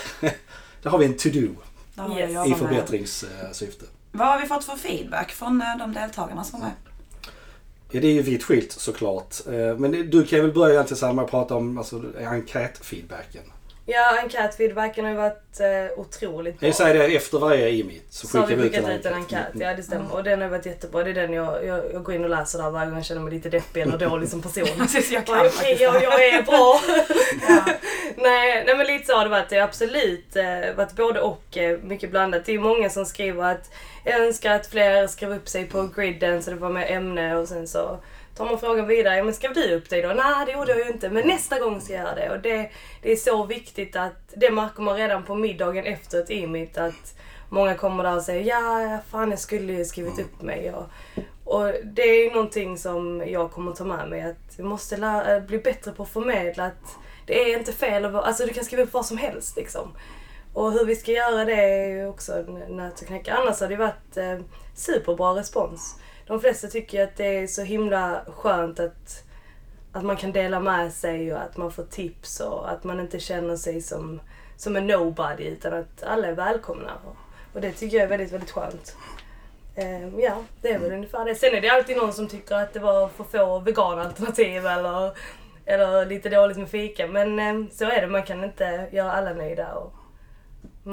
där 0.83 0.89
har 0.89 0.97
vi 0.97 1.05
en 1.05 1.13
to-do 1.17 1.49
Yes. 2.17 2.37
att 2.37 2.47
i 2.47 2.53
förbättringssyfte. 2.53 3.85
Vad 4.11 4.27
har 4.27 4.41
vi 4.41 4.47
fått 4.47 4.63
för 4.63 4.75
feedback 4.75 5.31
från 5.31 5.61
eh, 5.61 5.77
de 5.79 5.93
deltagarna 5.93 6.43
som 6.43 6.59
var 6.59 6.67
med? 6.67 6.75
Ja, 7.91 7.99
det 8.01 8.07
är 8.07 8.13
ju 8.13 8.21
vitt 8.21 8.43
skilt 8.43 8.71
såklart. 8.71 9.35
Eh, 9.47 9.77
men 9.77 10.09
du 10.09 10.23
kan 10.25 10.41
väl 10.41 10.53
börja 10.53 10.73
egentligen 10.73 10.99
samma 10.99 11.23
prata 11.23 11.55
om 11.55 11.77
alltså, 11.77 12.03
enkätfeedbacken. 12.19 13.43
Ja, 13.91 14.17
enkätfeedbacken 14.23 15.05
har 15.05 15.11
ju 15.11 15.17
varit 15.17 15.59
eh, 15.59 15.99
otroligt 15.99 16.59
bra. 16.59 16.67
Jag 16.67 16.75
säger 16.75 16.93
det 16.93 17.15
efter 17.15 17.39
varje 17.39 17.69
e-meet 17.69 18.03
så 18.09 18.27
skickar 18.27 18.47
vi 18.47 18.53
ut 18.53 18.61
skickat 18.61 18.89
ut 18.89 19.05
en 19.05 19.13
enkät. 19.13 19.37
enkät, 19.37 19.61
ja 19.61 19.75
det 19.75 19.83
stämmer. 19.83 20.13
Och 20.13 20.23
den 20.23 20.41
har 20.41 20.49
varit 20.49 20.65
jättebra. 20.65 21.03
Det 21.03 21.09
är 21.09 21.13
den 21.13 21.33
jag, 21.33 21.65
jag, 21.65 21.93
jag 21.93 22.03
går 22.03 22.15
in 22.15 22.23
och 22.23 22.29
läser 22.29 22.63
där 22.63 22.69
varje 22.69 22.85
gång 22.85 22.95
jag 22.95 23.05
känner 23.05 23.21
mig 23.21 23.33
lite 23.33 23.49
deppig 23.49 23.81
eller 23.81 23.97
dålig 23.97 24.29
som 24.29 24.41
person. 24.41 24.67
Precis, 24.77 25.11
jag 25.11 25.25
kan 25.25 25.45
Okej, 25.45 25.77
jag, 25.79 26.03
jag 26.03 26.25
är 26.25 26.43
bra. 26.43 26.81
Ja. 27.49 27.65
nej, 28.17 28.63
nej 28.65 28.77
men 28.77 28.87
lite 28.87 29.05
så 29.05 29.13
har 29.13 29.23
det 29.23 29.29
varit. 29.29 29.49
Det 29.49 29.55
har 29.55 29.63
absolut 29.63 30.35
eh, 30.35 30.75
varit 30.75 30.93
både 30.93 31.21
och 31.21 31.57
eh, 31.57 31.79
mycket 31.79 32.11
blandat. 32.11 32.45
Det 32.45 32.53
är 32.53 32.59
många 32.59 32.89
som 32.89 33.05
skriver 33.05 33.43
att 33.43 33.71
jag 34.03 34.19
önskar 34.19 34.55
att 34.55 34.67
fler 34.67 35.07
skrev 35.07 35.31
upp 35.31 35.49
sig 35.49 35.65
på 35.65 35.89
griden 35.95 36.43
så 36.43 36.51
det 36.51 36.57
var 36.57 36.69
med 36.69 36.91
ämne 36.91 37.35
och 37.35 37.47
sen 37.47 37.67
så 37.67 37.99
tar 38.39 38.45
man 38.45 38.59
frågan 38.59 38.87
vidare. 38.87 39.23
Men 39.23 39.33
skrev 39.33 39.53
du 39.53 39.75
upp 39.75 39.89
dig 39.89 40.01
då? 40.01 40.07
Nej 40.07 40.45
det 40.45 40.51
gjorde 40.51 40.71
jag 40.71 40.79
ju 40.79 40.93
inte 40.93 41.09
men 41.09 41.27
nästa 41.27 41.59
gång 41.59 41.81
ska 41.81 41.93
jag 41.93 42.03
göra 42.03 42.15
det. 42.15 42.29
Och 42.29 42.39
det, 42.39 42.71
det 43.01 43.11
är 43.11 43.15
så 43.15 43.45
viktigt 43.45 43.95
att 43.95 44.33
det 44.35 44.51
märker 44.51 44.81
man 44.81 44.95
redan 44.95 45.23
på 45.23 45.35
middagen 45.35 45.85
efter 45.85 46.19
ett 46.19 46.31
e-meet 46.31 46.77
att 46.77 47.15
många 47.49 47.75
kommer 47.75 48.03
där 48.03 48.15
och 48.15 48.21
säger 48.21 48.43
ja 48.43 48.97
fan 49.11 49.29
jag 49.29 49.39
skulle 49.39 49.73
ju 49.73 49.85
skrivit 49.85 50.19
upp 50.19 50.41
mig. 50.41 50.73
Och, 50.73 50.85
och 51.43 51.73
det 51.83 52.01
är 52.01 52.23
ju 52.23 52.31
någonting 52.31 52.77
som 52.77 53.23
jag 53.27 53.51
kommer 53.51 53.71
ta 53.71 53.83
med 53.83 54.09
mig 54.09 54.21
att 54.21 54.57
vi 54.57 54.63
måste 54.63 54.97
lära, 54.97 55.35
eh, 55.35 55.43
bli 55.43 55.57
bättre 55.57 55.91
på 55.91 56.03
att 56.03 56.09
förmedla 56.09 56.65
att 56.65 56.97
det 57.25 57.51
är 57.51 57.57
inte 57.57 57.71
fel 57.71 58.05
att 58.05 58.11
vara, 58.11 58.23
alltså 58.23 58.45
du 58.45 58.53
kan 58.53 58.65
skriva 58.65 58.83
upp 58.83 58.93
vad 58.93 59.05
som 59.05 59.17
helst 59.17 59.55
liksom. 59.55 59.93
Och 60.53 60.71
hur 60.71 60.85
vi 60.85 60.95
ska 60.95 61.11
göra 61.11 61.45
det 61.45 61.55
är 61.55 61.87
ju 61.87 62.07
också 62.07 62.33
en 62.33 62.77
nöt 62.77 62.93
att 62.93 63.07
knäcka. 63.07 63.33
Annars 63.33 63.59
har 63.61 63.67
det 63.67 63.75
varit 63.75 64.17
eh, 64.17 64.39
superbra 64.75 65.35
respons. 65.35 65.95
De 66.29 66.39
flesta 66.39 66.67
tycker 66.67 67.03
att 67.03 67.15
det 67.15 67.37
är 67.37 67.47
så 67.47 67.61
himla 67.61 68.21
skönt 68.27 68.79
att, 68.79 69.23
att 69.91 70.03
man 70.03 70.17
kan 70.17 70.31
dela 70.31 70.59
med 70.59 70.93
sig 70.93 71.33
och 71.33 71.41
att 71.41 71.57
man 71.57 71.71
får 71.71 71.83
tips 71.83 72.39
och 72.39 72.71
att 72.71 72.83
man 72.83 72.99
inte 72.99 73.19
känner 73.19 73.55
sig 73.55 73.81
som, 73.81 74.19
som 74.57 74.75
en 74.75 74.87
nobody 74.87 75.43
utan 75.43 75.73
att 75.73 76.03
alla 76.03 76.27
är 76.27 76.33
välkomna. 76.33 76.91
Och, 77.53 77.61
det 77.61 77.71
tycker 77.71 77.97
jag 77.97 78.03
är 78.03 78.09
väldigt, 78.09 78.31
väldigt 78.31 78.51
skönt. 78.51 78.95
Eh, 79.75 80.19
ja, 80.19 80.43
det 80.61 80.71
är 80.71 80.79
väl 80.79 80.91
ungefär 80.91 81.25
det. 81.25 81.35
Sen 81.35 81.55
är 81.55 81.61
det 81.61 81.69
alltid 81.69 81.97
någon 81.97 82.13
som 82.13 82.27
tycker 82.27 82.55
att 82.55 82.73
det 82.73 82.79
var 82.79 83.07
för 83.07 83.23
få 83.23 83.59
veganalternativ 83.59 84.65
eller, 84.65 85.11
eller 85.65 86.05
lite 86.05 86.29
dåligt 86.29 86.57
med 86.57 86.69
fika. 86.69 87.07
Men 87.07 87.39
eh, 87.39 87.71
så 87.71 87.85
är 87.85 88.01
det, 88.01 88.07
man 88.07 88.23
kan 88.23 88.43
inte 88.43 88.87
göra 88.91 89.11
alla 89.11 89.33
nöjda. 89.33 89.67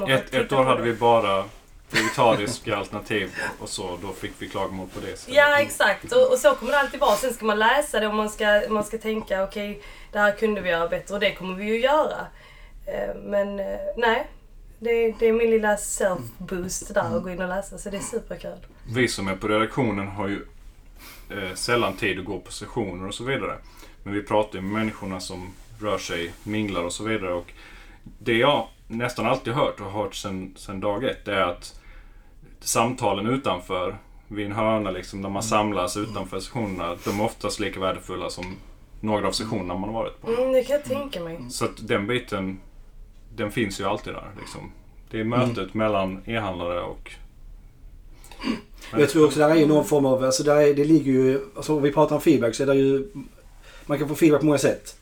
Ett, 0.08 0.34
ett 0.34 0.52
år 0.52 0.64
hade 0.64 0.82
vi 0.82 0.94
bara 0.94 1.44
vegetariska 1.90 2.76
alternativ 2.76 3.30
och 3.58 3.68
så. 3.68 3.98
Då 4.02 4.12
fick 4.12 4.32
vi 4.38 4.48
klagomål 4.48 4.88
på 4.94 5.00
det. 5.00 5.12
istället. 5.12 5.36
Ja 5.36 5.58
exakt 5.58 6.12
och, 6.12 6.32
och 6.32 6.38
så 6.38 6.54
kommer 6.54 6.72
det 6.72 6.78
alltid 6.80 7.00
vara. 7.00 7.16
Sen 7.16 7.34
ska 7.34 7.44
man 7.46 7.58
läsa 7.58 8.00
det 8.00 8.06
och 8.06 8.14
man 8.14 8.30
ska, 8.30 8.62
man 8.70 8.84
ska 8.84 8.98
tänka 8.98 9.44
okej 9.44 9.82
det 10.12 10.18
här 10.18 10.36
kunde 10.36 10.60
vi 10.60 10.70
göra 10.70 10.88
bättre 10.88 11.14
och 11.14 11.20
det 11.20 11.34
kommer 11.34 11.54
vi 11.54 11.64
ju 11.64 11.80
göra. 11.80 12.26
Eh, 12.86 13.14
Men 13.24 13.60
eh, 13.60 13.78
nej, 13.96 14.26
det, 14.78 15.14
det 15.18 15.26
är 15.26 15.32
min 15.32 15.50
lilla 15.50 15.76
self-boost 15.76 16.92
där 16.94 17.16
att 17.16 17.22
gå 17.22 17.30
in 17.30 17.42
och 17.42 17.48
läsa 17.48 17.78
så 17.78 17.90
det 17.90 17.96
är 17.96 18.00
superkul. 18.00 18.58
Vi 18.94 19.08
som 19.08 19.28
är 19.28 19.36
på 19.36 19.48
redaktionen 19.48 20.08
har 20.08 20.28
ju 20.28 20.46
eh, 21.30 21.54
sällan 21.54 21.96
tid 21.96 22.18
att 22.18 22.24
gå 22.24 22.40
på 22.40 22.52
sessioner 22.52 23.08
och 23.08 23.14
så 23.14 23.24
vidare. 23.24 23.58
Men 24.02 24.14
vi 24.14 24.22
pratar 24.22 24.54
ju 24.54 24.60
med 24.62 24.72
människorna 24.72 25.20
som 25.20 25.54
rör 25.80 25.98
sig, 25.98 26.32
minglar 26.42 26.82
och 26.82 26.92
så 26.92 27.04
vidare. 27.04 27.32
Och 27.32 27.52
det 28.18 28.36
jag 28.36 28.68
nästan 28.88 29.26
alltid 29.26 29.52
hört 29.52 29.80
och 29.80 29.86
har 29.86 30.02
hört 30.02 30.14
sedan 30.14 30.54
sen 30.56 30.80
dag 30.80 31.04
ett 31.04 31.24
det 31.24 31.34
är 31.34 31.42
att 31.42 31.80
samtalen 32.60 33.26
utanför, 33.26 33.98
vid 34.28 34.46
en 34.46 34.52
hörna 34.52 34.90
liksom, 34.90 35.22
där 35.22 35.30
man 35.30 35.42
samlas 35.42 35.96
utanför 35.96 36.40
sessionerna, 36.40 36.96
de 37.04 37.20
är 37.20 37.24
oftast 37.24 37.60
lika 37.60 37.80
värdefulla 37.80 38.30
som 38.30 38.56
några 39.00 39.28
av 39.28 39.32
sessionerna 39.32 39.74
man 39.74 39.94
har 39.94 40.02
varit 40.02 40.20
på. 40.20 40.30
Mm, 40.30 40.52
det 40.52 40.64
kan 40.64 40.76
jag 40.76 40.84
tänka 40.84 41.20
mig. 41.20 41.38
Så 41.50 41.64
att 41.64 41.88
den 41.88 42.06
biten, 42.06 42.58
den 43.36 43.52
finns 43.52 43.80
ju 43.80 43.84
alltid 43.84 44.12
där. 44.12 44.30
Liksom. 44.40 44.72
Det 45.10 45.20
är 45.20 45.24
mötet 45.24 45.74
mellan 45.74 46.22
e-handlare 46.24 46.80
och... 46.80 47.12
Och 48.92 49.00
Jag 49.00 49.10
tror 49.10 49.26
också 49.26 49.38
där 49.38 49.50
är 49.50 49.54
ju 49.54 49.66
någon 49.66 49.84
form 49.84 50.06
av, 50.06 50.24
alltså 50.24 50.42
där 50.42 50.56
är, 50.56 50.74
det 50.74 50.84
ligger 50.84 51.12
ju, 51.12 51.40
alltså 51.56 51.76
om 51.76 51.82
vi 51.82 51.92
pratar 51.92 52.16
om 52.16 52.22
feedback 52.22 52.54
så 52.54 52.62
är 52.62 52.66
det 52.66 52.74
ju, 52.74 53.08
man 53.86 53.98
kan 53.98 54.08
få 54.08 54.14
feedback 54.14 54.40
på 54.40 54.46
många 54.46 54.58
sätt. 54.58 54.96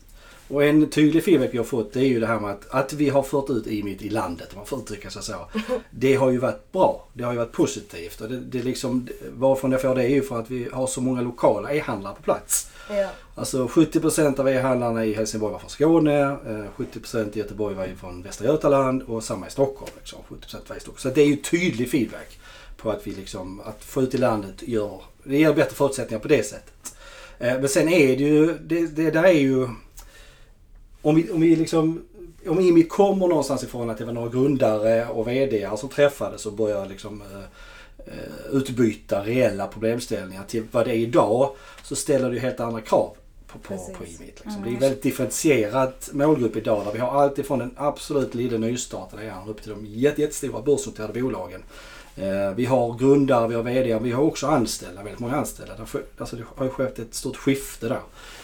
Och 0.47 0.63
en 0.63 0.89
tydlig 0.89 1.23
feedback 1.23 1.49
vi 1.53 1.57
har 1.57 1.65
fått 1.65 1.93
det 1.93 1.99
är 1.99 2.07
ju 2.07 2.19
det 2.19 2.27
här 2.27 2.39
med 2.39 2.51
att, 2.51 2.69
att 2.69 2.93
vi 2.93 3.09
har 3.09 3.23
fört 3.23 3.49
ut 3.49 3.67
e-meet 3.67 4.01
i 4.01 4.09
landet, 4.09 4.47
om 4.51 4.57
man 4.57 4.65
får 4.65 4.79
uttrycka 4.79 5.09
sig 5.09 5.23
så. 5.23 5.33
Det 5.91 6.15
har 6.15 6.31
ju 6.31 6.37
varit 6.37 6.71
bra. 6.71 7.07
Det 7.13 7.23
har 7.23 7.31
ju 7.31 7.37
varit 7.37 7.51
positivt. 7.51 8.21
Och 8.21 8.29
det, 8.29 8.39
det 8.39 8.63
liksom, 8.63 9.07
varifrån 9.33 9.71
jag 9.71 9.81
får 9.81 9.95
det 9.95 10.03
är 10.03 10.09
ju 10.09 10.21
för 10.21 10.39
att 10.39 10.51
vi 10.51 10.69
har 10.73 10.87
så 10.87 11.01
många 11.01 11.21
lokala 11.21 11.73
e-handlare 11.73 12.15
på 12.15 12.21
plats. 12.21 12.71
Ja. 12.89 13.09
Alltså 13.35 13.65
70% 13.65 14.39
av 14.39 14.49
e-handlarna 14.49 15.05
i 15.05 15.13
Helsingborg 15.13 15.51
var 15.51 15.59
från 15.59 15.69
Skåne, 15.69 16.21
eh, 16.21 16.65
70% 16.77 17.35
i 17.35 17.39
Göteborg 17.39 17.75
var 17.75 17.87
från 17.99 18.21
Västra 18.21 18.47
Götaland 18.47 19.01
och 19.01 19.23
samma 19.23 19.47
i 19.47 19.51
Stockholm. 19.51 19.91
Liksom, 19.99 20.19
70% 20.29 20.69
var 20.69 20.75
i 20.75 20.79
Stockholm. 20.79 20.97
Så 20.97 21.09
det 21.09 21.21
är 21.21 21.27
ju 21.27 21.35
tydlig 21.35 21.91
feedback 21.91 22.39
på 22.77 22.91
att 22.91 23.07
vi 23.07 23.11
liksom, 23.11 23.61
att 23.65 23.83
få 23.83 24.01
ut 24.01 24.15
i 24.15 24.17
landet 24.17 24.55
gör, 24.61 25.01
det 25.23 25.37
ger 25.37 25.53
bättre 25.53 25.75
förutsättningar 25.75 26.21
på 26.21 26.27
det 26.27 26.43
sättet. 26.43 26.95
Eh, 27.39 27.59
Men 27.59 27.69
sen 27.69 27.89
är 27.89 28.07
det 28.07 28.23
ju, 28.23 28.57
det, 28.57 28.87
det 28.87 29.11
där 29.11 29.23
är 29.23 29.31
ju, 29.31 29.67
om 31.05 31.15
vi, 31.15 31.31
om 31.31 31.41
vi 31.41 31.55
liksom, 31.55 32.01
om 32.47 32.59
IMIT 32.59 32.89
kommer 32.89 33.27
någonstans 33.27 33.63
ifrån 33.63 33.89
att 33.89 33.97
det 33.97 34.05
var 34.05 34.13
några 34.13 34.29
grundare 34.29 35.07
och 35.07 35.27
VD 35.27 35.69
som 35.77 35.89
träffades 35.89 36.45
och 36.45 36.53
började 36.53 36.89
liksom 36.89 37.21
eh, 37.21 37.39
eh, 37.97 38.51
utbyta 38.51 39.23
reella 39.23 39.67
problemställningar 39.67 40.43
till 40.47 40.63
vad 40.71 40.85
det 40.85 40.91
är 40.91 40.95
idag 40.97 41.49
så 41.83 41.95
ställer 41.95 42.29
det 42.29 42.35
ju 42.35 42.41
helt 42.41 42.59
andra 42.59 42.81
krav 42.81 43.15
på, 43.47 43.59
på, 43.59 43.67
Precis. 43.67 43.97
på 43.97 44.03
IMIT. 44.03 44.41
Liksom. 44.45 44.63
Det 44.63 44.69
är 44.69 44.73
en 44.73 44.79
väldigt 44.79 45.03
differentierad 45.03 45.93
målgrupp 46.11 46.55
idag 46.55 46.85
där 46.85 46.93
vi 46.93 46.99
har 46.99 47.21
allt 47.21 47.39
ifrån 47.39 47.59
den 47.59 47.71
absolut 47.77 48.35
lilla 48.35 48.57
nystartade 48.57 49.23
igen 49.23 49.47
upp 49.47 49.61
till 49.61 49.71
de 49.71 49.85
jätte- 49.85 50.21
jättestora 50.21 50.61
börsnoterade 50.61 51.21
bolagen. 51.21 51.63
Eh, 52.17 52.55
vi 52.55 52.65
har 52.65 52.97
grundare, 52.97 53.47
vi 53.47 53.55
har 53.55 53.63
VD, 53.63 53.99
vi 54.01 54.11
har 54.11 54.23
också 54.23 54.47
anställda, 54.47 55.03
väldigt 55.03 55.19
många 55.19 55.35
anställda. 55.35 55.73
Alltså 56.17 56.35
det 56.35 56.43
har 56.55 56.65
ju 56.65 56.71
skett 56.71 56.99
ett 56.99 57.13
stort 57.13 57.35
skifte 57.37 57.87
där. 57.89 57.99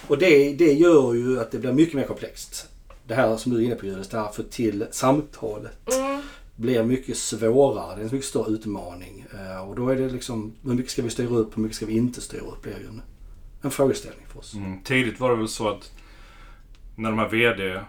Och 0.08 0.18
det, 0.18 0.54
det 0.54 0.74
gör 0.74 1.14
ju 1.14 1.40
att 1.40 1.52
det 1.52 1.58
blir 1.60 1.72
mycket 1.74 1.94
mer 1.96 2.04
komplext. 2.04 2.68
Det 3.08 3.16
här 3.16 3.38
som 3.38 3.52
du 3.52 3.58
är 3.62 3.66
inne 3.66 3.76
på 3.76 3.86
Julius, 3.86 4.08
det 4.10 4.18
här 4.18 4.26
att 4.26 4.36
få 4.36 4.44
till 4.44 4.86
samtalet 4.92 5.94
Mm. 6.00 6.22
blir 6.56 6.84
mycket 6.84 7.18
svårare. 7.18 7.96
Det 7.96 8.02
är 8.02 8.06
en 8.06 8.12
mycket 8.12 8.26
större 8.30 8.52
utmaning. 8.52 9.26
Eh, 9.34 9.70
Och 9.70 9.76
då 9.76 9.90
är 9.90 9.96
det 9.96 10.10
liksom, 10.10 10.54
hur 10.64 10.74
mycket 10.74 10.92
ska 10.92 11.02
vi 11.02 11.10
styra 11.10 11.30
upp, 11.36 11.58
hur 11.58 11.62
mycket 11.64 11.76
ska 11.78 11.86
vi 11.86 11.94
inte 11.98 12.22
styra 12.22 12.42
upp? 12.42 12.62
blir 12.62 12.80
ju 12.80 12.88
en, 12.88 13.02
en 13.62 13.72
frågeställning 13.72 14.26
för 14.32 14.40
oss. 14.40 14.54
Mm, 14.54 14.82
tidigt 14.84 15.20
var 15.20 15.30
det 15.30 15.36
väl 15.38 15.48
så 15.48 15.70
att 15.70 15.92
när 16.96 17.10
de 17.10 17.20
här 17.20 17.30
VD 17.30 17.80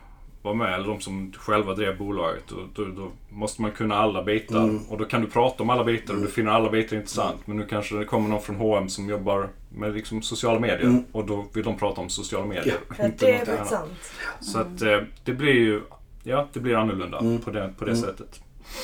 var 0.43 0.55
med, 0.55 0.75
eller 0.75 0.89
de 0.89 1.01
som 1.01 1.33
själva 1.39 1.75
drev 1.75 1.99
bolaget, 1.99 2.43
då, 2.49 2.57
då, 2.75 2.91
då 2.91 3.11
måste 3.31 3.63
man 3.63 3.73
kunna 3.73 3.97
alla 3.97 4.23
bitar. 4.23 4.57
Mm. 4.63 4.83
Och 4.89 4.99
då 4.99 5.05
kan 5.05 5.21
du 5.21 5.27
prata 5.27 5.63
om 5.63 5.71
alla 5.71 5.85
bitar 5.85 6.15
och 6.15 6.21
du 6.21 6.29
finner 6.29 6.51
alla 6.53 6.71
bitar 6.71 6.97
intressant. 6.97 7.47
Men 7.47 7.57
nu 7.57 7.67
kanske 7.67 7.95
det 7.95 8.05
kommer 8.05 8.29
någon 8.29 8.43
från 8.43 8.57
H&M 8.57 8.89
som 8.89 9.09
jobbar 9.09 9.49
med 9.69 9.95
liksom 9.95 10.23
sociala 10.23 10.61
medier 10.61 10.81
Mm. 10.87 11.05
och 11.13 11.27
då 11.27 11.45
vill 11.53 11.65
de 11.65 11.77
prata 11.79 12.01
om 12.01 12.09
sociala 12.11 12.47
medier. 12.47 12.75
Ja, 12.99 13.05
inte 13.05 13.27
det 13.27 13.33
är 13.53 13.65
sant. 13.65 13.93
Så 14.41 14.59
att 14.59 14.83
eh, 14.83 14.99
det 15.25 15.33
blir 15.33 15.53
ju 15.55 15.81
Ja, 16.25 16.47
det 16.53 16.61
blir 16.61 16.77
annorlunda 16.77 17.19
Mm. 17.19 17.39
på 17.41 17.51
det, 17.51 17.73
på 17.79 17.85
det 17.85 17.91
Mm. 17.91 18.03
sättet. 18.03 18.41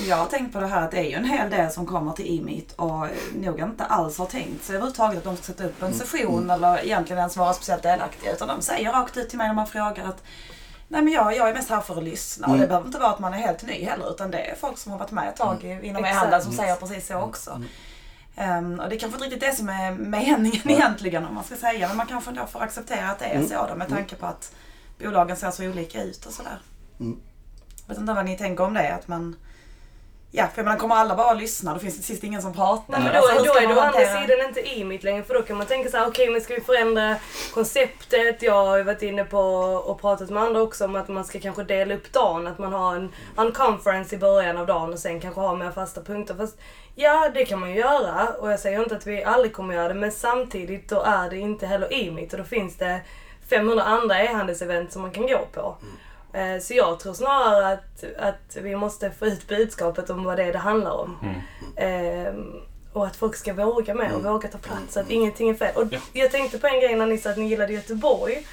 Jag 0.08 0.16
har 0.16 0.26
tänkt 0.26 0.52
på 0.52 0.60
det 0.60 0.66
här 0.66 0.84
att 0.84 0.90
det 0.90 0.96
är 0.98 1.04
ju 1.04 1.12
en 1.12 1.24
hel 1.24 1.50
del 1.50 1.70
som 1.70 1.86
kommer 1.86 2.12
till 2.12 2.38
e-meet 2.38 2.72
och 2.76 3.06
nog 3.36 3.60
inte 3.60 3.84
alls 3.84 4.18
har 4.18 4.26
tänkt 4.26 4.64
sig 4.64 4.76
överhuvudtaget 4.76 5.18
att 5.18 5.24
de 5.24 5.36
ska 5.36 5.44
sätta 5.44 5.64
upp 5.66 5.82
en 5.82 5.94
session 5.94 6.50
eller 6.50 6.84
egentligen 6.84 7.18
ens 7.18 7.36
vara 7.36 7.52
speciellt 7.52 7.82
delaktiga. 7.82 8.32
Utan 8.32 8.48
de 8.48 8.62
säger 8.62 8.92
rakt 8.92 9.16
ut 9.16 9.28
till 9.28 9.38
mig 9.38 9.46
när 9.48 9.54
man 9.54 9.66
frågar 9.66 10.04
att 10.08 10.22
Nej 10.88 11.02
men 11.02 11.12
jag, 11.12 11.36
jag 11.36 11.48
är 11.48 11.54
mest 11.54 11.70
här 11.70 11.80
för 11.80 11.96
att 11.98 12.04
lyssna 12.04 12.46
och 12.46 12.50
Mm. 12.52 12.60
det 12.60 12.66
behöver 12.68 12.86
inte 12.86 12.98
vara 12.98 13.10
att 13.10 13.18
man 13.18 13.34
är 13.34 13.38
helt 13.38 13.62
ny 13.66 13.84
heller 13.84 14.10
utan 14.10 14.30
det 14.30 14.38
är 14.50 14.54
folk 14.56 14.78
som 14.78 14.92
har 14.92 14.98
varit 14.98 15.10
med 15.10 15.28
ett 15.28 15.36
tag 15.36 15.64
inom 15.64 16.04
Exakt. 16.04 16.16
e-handeln 16.16 16.42
som 16.42 16.52
säger 16.52 16.76
precis 16.76 17.06
så 17.06 17.14
också. 17.20 17.62
Ehm, 18.36 18.80
och 18.80 18.88
det 18.88 18.94
är 18.96 18.98
kanske 18.98 19.16
inte 19.16 19.24
riktigt 19.24 19.50
det 19.50 19.56
som 19.56 19.68
är 19.68 19.92
meningen 19.92 20.70
egentligen 20.70 21.26
om 21.26 21.34
man 21.34 21.44
ska 21.44 21.56
säga 21.56 21.88
men 21.88 21.96
man 21.96 22.06
kanske 22.06 22.30
då 22.30 22.46
får 22.46 22.62
acceptera 22.62 23.10
att 23.10 23.18
det 23.18 23.24
är 23.24 23.34
Mm. 23.34 23.48
så 23.48 23.66
då 23.66 23.74
med 23.74 23.88
tanke 23.88 24.16
på 24.16 24.26
att 24.26 24.52
bolagen 24.98 25.36
ser 25.36 25.50
så 25.50 25.64
olika 25.64 26.02
ut 26.02 26.26
och 26.26 26.32
sådär. 26.32 26.58
Mm. 27.00 27.20
Jag 27.86 27.94
vet 27.94 27.98
inte 28.00 28.12
vad 28.12 28.24
ni 28.24 28.38
tänker 28.38 28.64
om 28.64 28.74
det 28.74 28.94
att 28.94 29.08
man 29.08 29.36
Ja, 30.30 30.46
för 30.54 30.62
menar, 30.62 30.78
kommer 30.78 30.94
alla 30.94 31.16
bara 31.16 31.34
lyssna 31.34 31.74
då 31.74 31.80
finns 31.80 31.96
det 31.96 32.02
sist 32.02 32.24
ingen 32.24 32.42
som 32.42 32.54
pratar. 32.54 32.84
Nej, 32.86 33.00
men 33.02 33.12
då, 33.12 33.28
Alltså, 33.28 33.44
då 33.44 33.58
är 33.58 33.66
man 33.66 33.74
det 33.74 33.80
å 33.80 33.84
andra 33.84 33.98
sidan 34.00 34.48
inte 34.48 34.60
i 34.60 34.84
mitt 34.84 35.02
längre 35.02 35.22
för 35.22 35.34
då 35.34 35.42
kan 35.42 35.56
man 35.56 35.66
tänka 35.66 35.90
så 35.90 35.96
här: 35.96 36.08
okej 36.08 36.30
men 36.30 36.40
ska 36.40 36.54
vi 36.54 36.60
förändra 36.60 37.16
konceptet? 37.54 38.42
Jag 38.42 38.64
har 38.66 38.76
ju 38.76 38.82
varit 38.82 39.02
inne 39.02 39.24
på 39.24 39.38
och 39.86 40.00
pratat 40.00 40.30
med 40.30 40.42
andra 40.42 40.62
också 40.62 40.84
om 40.84 40.96
att 40.96 41.08
man 41.08 41.24
ska 41.24 41.40
kanske 41.40 41.64
dela 41.64 41.94
upp 41.94 42.12
dagen. 42.12 42.46
Att 42.46 42.58
man 42.58 42.72
har 42.72 42.96
en, 42.96 43.12
har 43.36 43.46
en 43.46 43.52
conference 43.52 44.14
i 44.14 44.18
början 44.18 44.56
av 44.56 44.66
dagen 44.66 44.92
och 44.92 44.98
sen 44.98 45.20
kanske 45.20 45.40
ha 45.40 45.54
mer 45.54 45.70
fasta 45.70 46.00
punkter. 46.02 46.34
Fast 46.34 46.58
ja, 46.94 47.30
det 47.34 47.44
kan 47.44 47.60
man 47.60 47.70
ju 47.70 47.76
göra 47.76 48.28
och 48.40 48.52
jag 48.52 48.60
säger 48.60 48.82
inte 48.82 48.96
att 48.96 49.06
vi 49.06 49.24
aldrig 49.24 49.52
kommer 49.52 49.74
göra 49.74 49.88
det 49.88 49.94
men 49.94 50.12
samtidigt 50.12 50.88
då 50.88 51.02
är 51.02 51.30
det 51.30 51.38
inte 51.38 51.66
heller 51.66 51.92
i 51.92 52.10
mitt 52.10 52.32
och 52.32 52.38
då 52.38 52.44
finns 52.44 52.76
det 52.76 53.00
500 53.50 53.84
andra 53.84 54.22
e-handelsevent 54.22 54.92
som 54.92 55.02
man 55.02 55.10
kan 55.10 55.26
gå 55.26 55.46
på. 55.52 55.60
Eh, 55.60 56.07
Så 56.60 56.74
jag 56.74 57.00
tror 57.00 57.14
snarare 57.14 57.72
att, 57.72 58.04
att 58.18 58.56
vi 58.62 58.76
måste 58.76 59.10
få 59.10 59.26
ut 59.26 59.48
budskapet 59.48 60.10
om 60.10 60.24
vad 60.24 60.36
det 60.36 60.42
är 60.44 60.52
det 60.52 60.58
handlar 60.58 60.90
om. 60.92 61.16
Ehm, 61.76 62.52
och 62.92 63.06
att 63.06 63.16
folk 63.16 63.36
ska 63.36 63.52
våga 63.54 63.94
med 63.94 64.12
och 64.14 64.22
våga 64.22 64.48
ta 64.48 64.58
plats, 64.58 64.94
så 64.94 65.00
att 65.00 65.10
ingenting 65.10 65.50
är 65.50 65.54
fel. 65.54 65.76
Och 65.76 65.86
Ja. 65.90 65.98
jag 66.12 66.30
tänkte 66.30 66.58
på 66.58 66.66
en 66.66 66.80
grej 66.80 66.96
när 66.96 67.06
ni 67.06 67.18
sa 67.18 67.30
att 67.30 67.36
ni 67.36 67.46
gillade 67.48 67.72
Göteborg. 67.72 68.46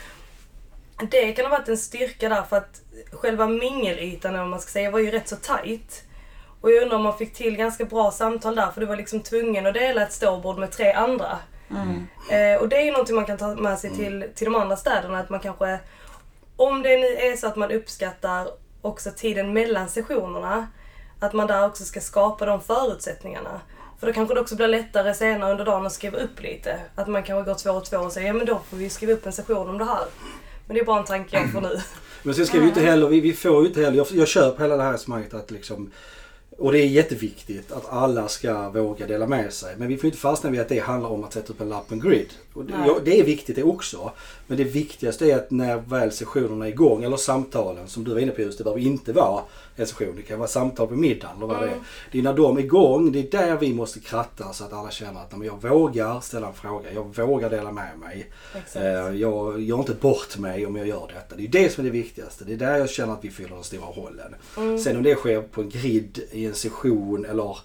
Det 1.12 1.32
kan 1.34 1.46
ha 1.46 1.52
varit 1.58 1.68
en 1.70 1.78
styrka 1.78 2.30
där 2.30 2.42
för 2.42 2.58
att 2.58 2.82
själva 3.12 3.48
mingelytan, 3.48 4.32
eller 4.32 4.42
vad 4.42 4.50
man 4.50 4.60
ska 4.62 4.72
säga, 4.72 4.92
var 4.92 5.00
ju 5.00 5.12
rätt 5.12 5.28
så 5.30 5.36
tight. 5.36 6.04
Och 6.62 6.72
jag 6.72 6.84
undrar 6.84 6.98
om 6.98 7.04
man 7.04 7.18
fick 7.18 7.34
till 7.34 7.56
ganska 7.58 7.86
bra 7.86 8.12
samtal 8.12 8.56
där, 8.56 8.72
för 8.72 8.82
du 8.82 8.88
var 8.88 8.96
liksom 8.96 9.20
tvungen 9.20 9.66
att 9.66 9.74
dela 9.74 10.02
ett 10.04 10.14
ståbord 10.14 10.58
med 10.58 10.72
tre 10.72 10.92
andra. 10.92 11.38
Eh, 12.32 12.62
och 12.62 12.70
det 12.70 12.76
är 12.78 12.82
ju 12.86 12.92
någonting 12.92 13.16
man 13.16 13.26
kan 13.26 13.38
ta 13.38 13.56
med 13.56 13.80
sig 13.80 13.90
till, 13.96 14.26
till 14.36 14.46
de 14.46 14.56
andra 14.56 14.76
städerna, 14.78 15.20
att 15.20 15.30
man 15.30 15.40
kanske, 15.40 15.80
om 16.56 16.84
det 16.84 16.98
nu 16.98 17.08
är 17.08 17.36
så 17.36 17.48
att 17.48 17.56
man 17.56 17.72
uppskattar 17.72 18.48
också 18.82 19.12
tiden 19.16 19.54
mellan 19.54 19.90
sessionerna, 19.90 20.68
att 21.20 21.34
man 21.34 21.48
där 21.48 21.66
också 21.66 21.84
ska 21.84 22.00
skapa 22.00 22.46
de 22.46 22.62
förutsättningarna. 22.62 23.62
För 24.00 24.08
då 24.08 24.14
kanske 24.14 24.36
det 24.36 24.42
också 24.42 24.56
blir 24.56 24.68
lättare 24.68 25.14
senare 25.14 25.52
under 25.52 25.66
dagen 25.66 25.86
att 25.86 25.94
skriva 25.94 26.18
upp 26.18 26.42
lite. 26.42 26.80
Att 26.96 27.08
man 27.08 27.24
kanske 27.24 27.52
går 27.52 27.58
två 27.58 27.72
och 27.72 27.86
två 27.86 27.98
och 27.98 28.12
säger 28.12 28.28
ja 28.28 28.34
men 28.34 28.46
då 28.46 28.62
får 28.70 28.78
vi 28.78 28.90
skriva 28.90 29.14
upp 29.14 29.26
en 29.26 29.34
session 29.34 29.70
om 29.70 29.78
det 29.78 29.86
här. 29.86 30.06
Men 30.68 30.76
det 30.76 30.82
är 30.82 30.86
bara 30.86 31.00
en 31.00 31.06
tanke 31.06 31.38
jag 31.38 31.52
får 31.52 31.62
nu. 31.62 31.82
Men 32.24 32.36
sen 32.36 32.46
ska 32.46 32.60
vi 32.60 32.68
inte 32.68 32.82
heller, 32.82 33.08
vi, 33.08 33.20
vi 33.20 33.34
får 33.34 33.62
ju 33.62 33.68
inte 33.68 33.82
heller, 33.82 33.98
jag, 33.98 34.08
jag 34.12 34.28
köper 34.28 34.64
hela 34.64 34.78
det 34.78 34.84
här 34.84 34.92
resonemanget 34.92 35.34
att 35.34 35.52
liksom 35.52 35.92
och 36.58 36.72
det 36.72 36.80
är 36.80 36.86
jätteviktigt 36.86 37.72
att 37.72 37.90
alla 37.90 38.28
ska 38.28 38.70
våga 38.70 39.08
dela 39.08 39.28
med 39.28 39.54
sig. 39.54 39.76
Men 39.78 39.88
vi 39.88 39.98
får 39.98 40.06
inte 40.06 40.18
fastna 40.18 40.50
vid 40.50 40.62
att 40.62 40.70
det 40.70 40.80
handlar 40.80 41.10
om 41.10 41.24
att 41.24 41.34
sätta 41.34 41.54
upp 41.54 41.62
en 41.62 41.70
lapp 41.70 41.92
en 41.92 42.00
grid. 42.00 42.34
Och 42.54 42.66
det, 42.66 42.74
ja, 42.86 42.98
det 43.06 43.20
är 43.20 43.24
viktigt 43.24 43.56
det 43.56 43.64
också. 43.64 44.12
Men 44.48 44.58
det 44.58 44.64
viktigaste 44.64 45.32
är 45.32 45.36
att 45.36 45.52
när 45.52 45.78
väl 45.78 46.12
sessionerna 46.12 46.66
är 46.66 46.70
igång, 46.70 47.04
eller 47.04 47.18
samtalen 47.18 47.88
som 47.88 48.04
du 48.04 48.14
var 48.14 48.20
inne 48.20 48.32
på 48.32 48.42
just, 48.42 48.58
det 48.58 48.64
behöver 48.64 48.82
inte 48.82 49.14
vara 49.14 49.42
en 49.76 49.88
session. 49.88 50.14
Det 50.16 50.22
kan 50.22 50.40
vara 50.40 50.48
samtal 50.48 50.88
på 50.88 50.94
middagen 50.96 51.38
eller 51.38 51.48
vad 51.48 51.62
det 51.62 51.68
är. 51.68 51.76
Det 52.12 52.20
är 52.20 52.24
när 52.24 52.34
de 52.34 52.58
är 52.58 52.62
igång, 52.62 53.12
det 53.12 53.20
är 53.20 53.32
där 53.32 53.58
vi 53.58 53.74
måste 53.74 54.00
kratta 54.00 54.54
så 54.54 54.64
att 54.64 54.74
alla 54.74 54.92
känner 54.92 55.20
att 55.22 55.32
"Nej, 55.32 55.40
men 55.40 55.48
jag 55.48 55.70
vågar 55.70 56.20
ställa 56.20 56.48
en 56.48 56.54
fråga, 56.54 56.92
jag 56.94 57.28
vågar 57.28 57.50
dela 57.50 57.72
med 57.72 58.00
mig. 58.00 58.30
Exakt. 58.56 58.76
Eh, 58.76 58.82
Jag 59.16 59.62
gör 59.62 59.80
inte 59.80 59.94
bort 59.94 60.38
mig 60.38 60.66
om 60.66 60.76
jag 60.76 60.88
gör 60.88 61.08
detta. 61.14 61.36
Det 61.36 61.44
är 61.44 61.48
det 61.48 61.70
som 61.74 61.82
är 61.82 61.86
det 61.86 61.98
viktigaste. 61.98 62.44
Det 62.46 62.54
är 62.54 62.58
där 62.58 62.78
jag 62.78 62.90
känner 62.90 63.14
att 63.14 63.24
vi 63.26 63.30
fyller 63.30 63.56
den 63.56 63.64
stora 63.64 63.86
rollen. 63.86 64.36
Sen 64.80 64.98
om 64.98 65.04
det 65.04 65.16
sker 65.16 65.42
på 65.42 65.62
en 65.62 65.70
grid 65.70 66.20
i 66.32 66.46
en 66.46 66.54
session 66.56 67.26
eller 67.26 67.58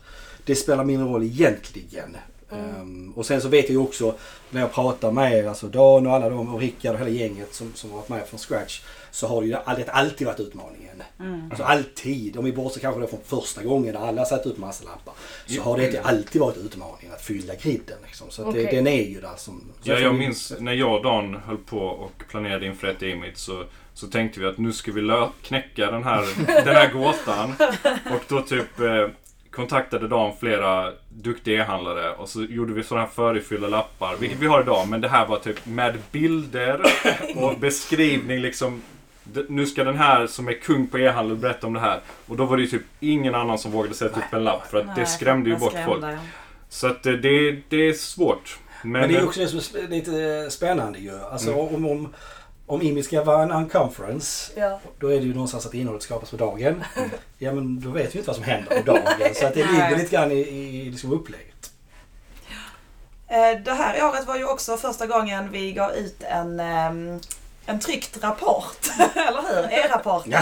det 0.44 0.54
spelar 0.54 0.84
mindre 0.84 1.08
roll 1.08 1.22
egentligen. 1.22 2.16
Ehm, 2.52 3.12
och 3.16 3.26
sen 3.26 3.40
så 3.40 3.48
vet 3.48 3.64
jag 3.64 3.70
ju 3.70 3.78
också 3.78 4.14
när 4.50 4.60
jag 4.60 4.72
pratar 4.72 5.10
med 5.12 5.32
er, 5.38 5.46
alltså 5.48 5.66
Dan 5.66 6.06
och 6.06 6.12
alla 6.12 6.28
de 6.28 6.54
och 6.54 6.60
Rickard 6.60 6.94
och 6.94 7.00
hela 7.00 7.10
gänget 7.10 7.54
som, 7.54 7.72
som 7.74 7.90
har 7.90 7.96
varit 7.96 8.08
med 8.08 8.26
från 8.28 8.38
scratch. 8.40 8.80
Så 9.10 9.26
har 9.26 9.40
det 9.40 9.46
ju 9.46 9.52
det 9.52 9.90
alltid 9.92 10.26
varit 10.26 10.40
utmaningen. 10.40 11.02
Alltså 11.50 11.64
alltid. 11.64 12.36
Om 12.36 12.44
vi 12.44 12.52
bortser 12.52 12.80
kanske 12.80 13.00
då 13.00 13.06
från 13.06 13.20
första 13.26 13.62
gången 13.62 13.94
när 13.94 14.00
alla 14.08 14.24
satt 14.24 14.46
upp 14.46 14.58
massa 14.58 14.84
lappar. 14.84 15.14
Så 15.46 15.62
har 15.62 15.78
det 15.78 16.00
alltid 16.02 16.40
varit 16.40 16.56
utmaningen 16.56 17.12
att 17.14 17.22
fylla 17.22 17.54
griden. 17.54 17.96
Liksom. 18.06 18.30
Så 18.30 18.48
att 18.48 18.54
det, 18.54 18.70
den 18.70 18.86
är 18.86 19.02
ju 19.02 19.20
där 19.20 19.36
som... 19.36 19.62
Ja, 19.82 19.98
jag 19.98 20.14
minns 20.14 20.52
när 20.58 20.72
jag 20.72 20.94
och 20.94 21.02
Dan 21.02 21.34
höll 21.34 21.56
på 21.56 21.78
och 21.78 22.12
planerade 22.28 22.66
inför 22.66 22.86
ett 22.86 23.02
Emit 23.02 23.38
så, 23.38 23.64
så 23.94 24.06
tänkte 24.06 24.40
vi 24.40 24.46
att 24.46 24.58
nu 24.58 24.72
ska 24.72 24.92
vi 24.92 25.00
lö- 25.00 25.28
knäcka 25.42 25.90
den 25.90 26.04
här, 26.04 26.24
den 26.64 26.76
här 26.76 26.92
gåtan. 26.92 27.54
Och 28.14 28.22
då 28.28 28.42
typ 28.42 28.80
eh, 28.80 29.08
kontaktade 29.50 30.08
Dan 30.08 30.32
flera 30.40 30.92
duktiga 31.08 31.62
e-handlare 31.62 32.12
och 32.12 32.28
så 32.28 32.42
gjorde 32.42 32.72
vi 32.72 32.82
sådana 32.82 33.06
här 33.06 33.12
förifyllda 33.12 33.68
lappar, 33.68 34.16
vilket 34.20 34.38
vi 34.38 34.46
har 34.46 34.60
idag. 34.60 34.88
Men 34.88 35.00
det 35.00 35.08
här 35.08 35.26
var 35.26 35.38
typ 35.38 35.66
med 35.66 35.98
bilder 36.12 36.80
och 37.36 37.58
beskrivning 37.60 38.40
liksom. 38.40 38.82
Nu 39.48 39.66
ska 39.66 39.84
den 39.84 39.96
här 39.96 40.26
som 40.26 40.48
är 40.48 40.52
kung 40.52 40.86
på 40.86 40.98
e-handel 40.98 41.36
berätta 41.36 41.66
om 41.66 41.72
det 41.72 41.80
här. 41.80 42.00
Och 42.26 42.36
då 42.36 42.44
var 42.44 42.56
det 42.56 42.62
ju 42.62 42.68
typ 42.68 42.82
ingen 43.00 43.34
annan 43.34 43.58
som 43.58 43.72
vågade 43.72 43.94
sätta 43.94 44.20
upp 44.20 44.32
en 44.32 44.44
lapp 44.44 44.70
för 44.70 44.78
att 44.78 44.96
det 44.96 45.06
skrämde 45.06 45.50
ju 45.50 45.56
bort 45.56 45.72
skrämde, 45.72 46.00
folk. 46.00 46.18
Så 46.68 46.86
att 46.86 47.06
eh, 47.06 47.12
det, 47.12 47.56
det 47.68 47.88
är 47.88 47.92
svårt. 47.92 48.58
Men, 48.82 48.92
Men 48.92 49.12
det 49.12 49.16
är 49.16 49.24
också 49.24 49.40
det 49.40 49.48
som 49.48 49.80
är 49.80 49.88
lite 49.88 50.50
spännande 50.50 50.98
ju. 50.98 51.20
Alltså 51.20 51.54
om, 51.54 51.86
om, 51.86 52.14
om 52.70 52.82
IMI 52.82 53.02
ska 53.02 53.24
vara 53.24 53.42
en 53.42 53.50
unconference 53.52 54.52
Ja. 54.56 54.80
då 54.98 55.06
är 55.12 55.16
det 55.20 55.26
ju 55.26 55.34
någonstans 55.34 55.66
att 55.66 55.74
innehållet 55.74 56.02
skapas 56.02 56.30
på 56.30 56.36
dagen. 56.36 56.84
Ja 57.38 57.52
men 57.52 57.80
då 57.80 57.90
vet 57.90 58.14
vi 58.14 58.18
inte 58.18 58.26
vad 58.28 58.36
som 58.36 58.44
händer 58.44 58.76
på 58.82 58.92
dagen. 58.92 59.34
Så 59.34 59.46
att 59.46 59.54
det 59.54 59.64
ligger 59.66 59.96
lite 59.96 60.10
grann 60.16 60.32
i, 60.32 60.38
i 60.38 60.90
liksom 60.90 61.12
upplägget. 61.12 61.70
Eh, 63.28 63.62
Det 63.64 63.72
här 63.72 64.04
året 64.08 64.26
var 64.26 64.36
ju 64.36 64.44
också 64.44 64.76
första 64.76 65.06
gången 65.06 65.50
vi 65.52 65.72
gav 65.72 65.92
ut 65.92 66.22
en, 66.22 66.60
ehm, 66.60 67.20
en 67.66 67.80
tryckt 67.80 68.22
rapport. 68.24 68.76
Eller 69.14 69.42
hur? 69.62 69.72
E-rapporten. 69.72 70.32
Ja. 70.32 70.40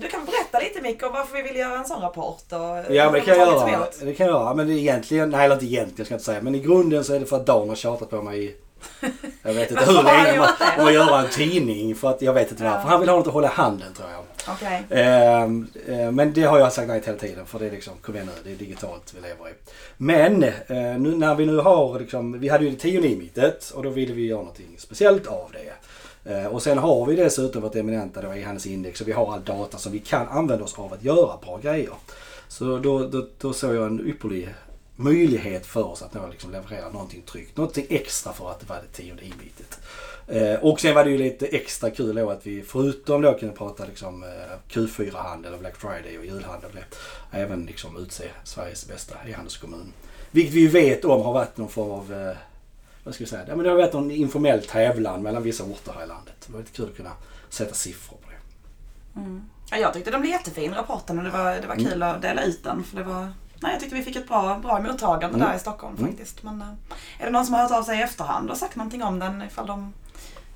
Du 0.00 0.08
kan 0.08 0.24
berätta 0.24 0.58
lite 0.58 0.80
Micke 0.82 1.02
om 1.02 1.12
varför 1.12 1.36
vi 1.36 1.42
ville 1.42 1.58
göra 1.58 1.78
en 1.78 1.84
sån 1.84 2.02
rapport. 2.02 2.44
Och 2.52 2.94
Ja 2.94 3.04
men 3.04 3.12
det 3.12 3.20
kan 3.20 3.38
jag 3.38 3.48
göra. 3.48 3.86
Det 4.00 4.14
kan 4.14 4.26
jag 4.26 4.34
göra. 4.34 4.54
Men 4.54 4.70
egentligen, 4.70 5.30
nej 5.30 5.44
eller 5.44 5.54
inte 5.54 5.66
egentligen 5.66 6.04
ska 6.04 6.12
jag 6.14 6.16
inte 6.16 6.24
säga. 6.24 6.42
Men 6.42 6.54
i 6.54 6.58
grunden 6.60 7.04
så 7.04 7.14
är 7.14 7.20
det 7.20 7.26
för 7.26 7.36
att 7.36 7.46
Dan 7.46 7.68
har 7.68 7.76
tjatat 7.76 8.10
på 8.10 8.22
mig 8.22 8.44
i 8.44 8.54
jag 9.42 9.54
vet 9.54 9.70
inte 9.70 9.84
hur 9.84 10.02
länge. 10.02 10.40
Om 10.78 10.86
att 10.86 10.94
göra 10.94 11.20
en 11.20 11.30
tidning. 11.30 11.94
För 11.94 12.10
att 12.10 12.22
jag 12.22 12.32
vet 12.32 12.50
inte 12.50 12.64
varför. 12.64 12.78
Ja. 12.78 12.86
Han 12.86 13.00
vill 13.00 13.08
ha 13.08 13.16
något 13.16 13.26
att 13.26 13.32
hålla 13.32 13.48
i 13.48 13.54
handen 13.54 13.94
tror 13.94 14.08
jag. 14.10 14.24
Okej. 14.48 14.84
Ehm, 14.90 15.66
eh, 15.86 16.10
men 16.10 16.32
det 16.32 16.42
har 16.42 16.58
jag 16.58 16.72
sagt 16.72 16.88
nej 16.88 17.00
till 17.00 17.08
hela 17.08 17.20
tiden 17.20 17.46
för 17.46 17.58
det 17.58 17.66
är 17.66 17.70
liksom, 17.70 17.94
kom 18.02 18.14
igen 18.14 18.26
nu, 18.26 18.32
det 18.44 18.50
är 18.50 18.56
digitalt 18.56 19.14
vi 19.16 19.20
lever 19.20 19.48
i. 19.48 19.52
Men 19.96 20.42
eh, 20.42 20.98
nu, 20.98 21.16
när 21.16 21.34
vi 21.34 21.46
nu 21.46 21.56
har 21.56 21.98
liksom, 21.98 22.40
vi 22.40 22.48
hade 22.48 22.64
ju 22.64 22.70
det 22.70 22.76
tionde 22.76 23.08
mitet 23.08 23.70
och 23.74 23.82
då 23.82 23.90
ville 23.90 24.14
vi 24.14 24.26
göra 24.26 24.38
någonting 24.38 24.74
speciellt 24.78 25.26
av 25.26 25.52
det. 25.52 25.72
Eh, 26.32 26.46
och 26.46 26.62
sen 26.62 26.78
har 26.78 27.06
vi 27.06 27.16
dessutom 27.16 27.62
vårt 27.62 27.74
eminenta 27.74 28.22
då 28.22 28.34
e 28.34 28.56
index 28.64 29.00
och 29.00 29.08
vi 29.08 29.12
har 29.12 29.32
all 29.32 29.44
data 29.44 29.78
som 29.78 29.92
vi 29.92 29.98
kan 29.98 30.28
använda 30.28 30.64
oss 30.64 30.78
av 30.78 30.92
att 30.92 31.04
göra 31.04 31.36
bra 31.44 31.58
grejer. 31.62 31.94
Så 32.48 32.78
då, 32.78 33.08
då, 33.08 33.26
då 33.40 33.52
såg 33.52 33.74
jag 33.74 33.86
en 33.86 34.08
ypperlig 34.08 34.48
möjlighet 34.98 35.66
för 35.66 35.86
oss 35.86 36.02
att 36.02 36.14
nå 36.14 36.28
liksom 36.28 36.50
leverera 36.50 36.88
någonting 36.88 37.22
tryggt. 37.22 37.56
Någonting 37.56 37.86
extra 37.88 38.32
för 38.32 38.50
att 38.50 38.60
det 38.60 38.66
var 38.68 38.76
det 38.76 39.02
tionde 39.02 39.24
inbitet. 39.24 39.80
Eh, 40.26 40.54
och 40.54 40.80
sen 40.80 40.94
var 40.94 41.04
det 41.04 41.10
ju 41.10 41.18
lite 41.18 41.46
extra 41.46 41.90
kul 41.90 42.16
då 42.16 42.30
att 42.30 42.46
vi 42.46 42.62
förutom 42.62 43.22
då 43.22 43.34
kunde 43.38 43.54
prata 43.54 43.84
liksom 43.84 44.22
eh, 44.22 44.28
Q4-handel 44.68 45.54
och 45.54 45.60
Black 45.60 45.76
Friday 45.76 46.18
och 46.18 46.24
julhandel 46.24 46.70
även 47.30 47.66
liksom 47.66 47.96
utse 47.96 48.24
Sveriges 48.44 48.88
bästa 48.88 49.14
e-handelskommun. 49.26 49.92
Vilket 50.30 50.54
vi 50.54 50.66
vet 50.66 51.04
om 51.04 51.22
har 51.22 51.32
varit 51.32 51.56
någon 51.56 51.68
form 51.68 51.90
av, 51.90 52.12
eh, 52.12 52.36
vad 53.04 53.14
ska 53.14 53.24
vi 53.24 53.30
säga, 53.30 53.44
ja, 53.48 53.56
men 53.56 53.64
det 53.64 53.70
har 53.70 53.76
varit 53.76 53.92
någon 53.92 54.10
informell 54.10 54.62
tävlan 54.62 55.22
mellan 55.22 55.42
vissa 55.42 55.64
orter 55.64 55.92
här 55.92 56.04
i 56.04 56.06
landet. 56.06 56.34
Det 56.46 56.52
var 56.52 56.60
lite 56.60 56.72
kul 56.72 56.88
att 56.90 56.96
kunna 56.96 57.12
sätta 57.48 57.74
siffror 57.74 58.16
på 58.16 58.30
det. 58.30 58.36
Ja, 59.70 59.76
jag 59.76 59.94
tyckte 59.94 60.10
den 60.10 60.20
blev 60.20 60.32
jättefin 60.32 60.74
rapporten 60.74 61.18
och 61.18 61.24
det 61.24 61.30
var, 61.30 61.54
det 61.54 61.66
var 61.66 61.76
kul 61.76 62.02
att 62.02 62.22
dela 62.22 62.44
ut 62.44 62.64
den. 62.64 62.84
För 62.84 62.96
det 62.96 63.02
var, 63.02 63.28
nej, 63.60 63.72
jag 63.72 63.80
tyckte 63.80 63.94
vi 63.96 64.02
fick 64.02 64.16
ett 64.16 64.28
bra, 64.28 64.58
bra 64.62 64.80
mottagande 64.80 65.36
Mm. 65.36 65.48
där 65.48 65.56
i 65.56 65.58
Stockholm 65.58 65.96
Mm. 65.98 66.08
faktiskt. 66.10 66.42
Men 66.42 66.60
eh, 66.60 66.66
är 67.20 67.24
det 67.26 67.30
någon 67.30 67.44
som 67.44 67.54
har 67.54 67.62
hört 67.62 67.70
av 67.72 67.82
sig 67.82 67.98
i 67.98 68.02
efterhand 68.02 68.50
och 68.50 68.56
sagt 68.56 68.76
någonting 68.76 69.02
om 69.02 69.18
den 69.18 69.42
ifall 69.42 69.66
de 69.66 69.92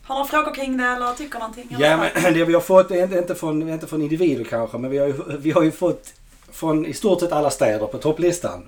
har 0.04 0.14
några 0.14 0.28
frågor 0.28 0.54
kring 0.54 0.76
det 0.76 0.84
eller 0.84 1.12
tycker 1.14 1.38
någonting? 1.38 1.76
Ja 1.78 1.96
men 1.96 2.10
det 2.34 2.44
vi 2.44 2.54
har 2.54 2.60
fått, 2.60 2.90
är 2.90 3.02
inte, 3.02 3.18
inte, 3.18 3.34
från, 3.34 3.68
inte 3.68 3.86
från 3.86 4.02
individer 4.02 4.44
kanske, 4.44 4.78
men 4.78 4.90
vi 4.90 4.98
har, 4.98 5.06
ju, 5.06 5.14
vi 5.38 5.50
har 5.50 5.62
ju 5.62 5.70
fått 5.70 6.12
från 6.52 6.86
i 6.86 6.92
stort 6.92 7.20
sett 7.20 7.32
alla 7.32 7.50
städer 7.50 7.86
på 7.86 7.98
topplistan 7.98 8.62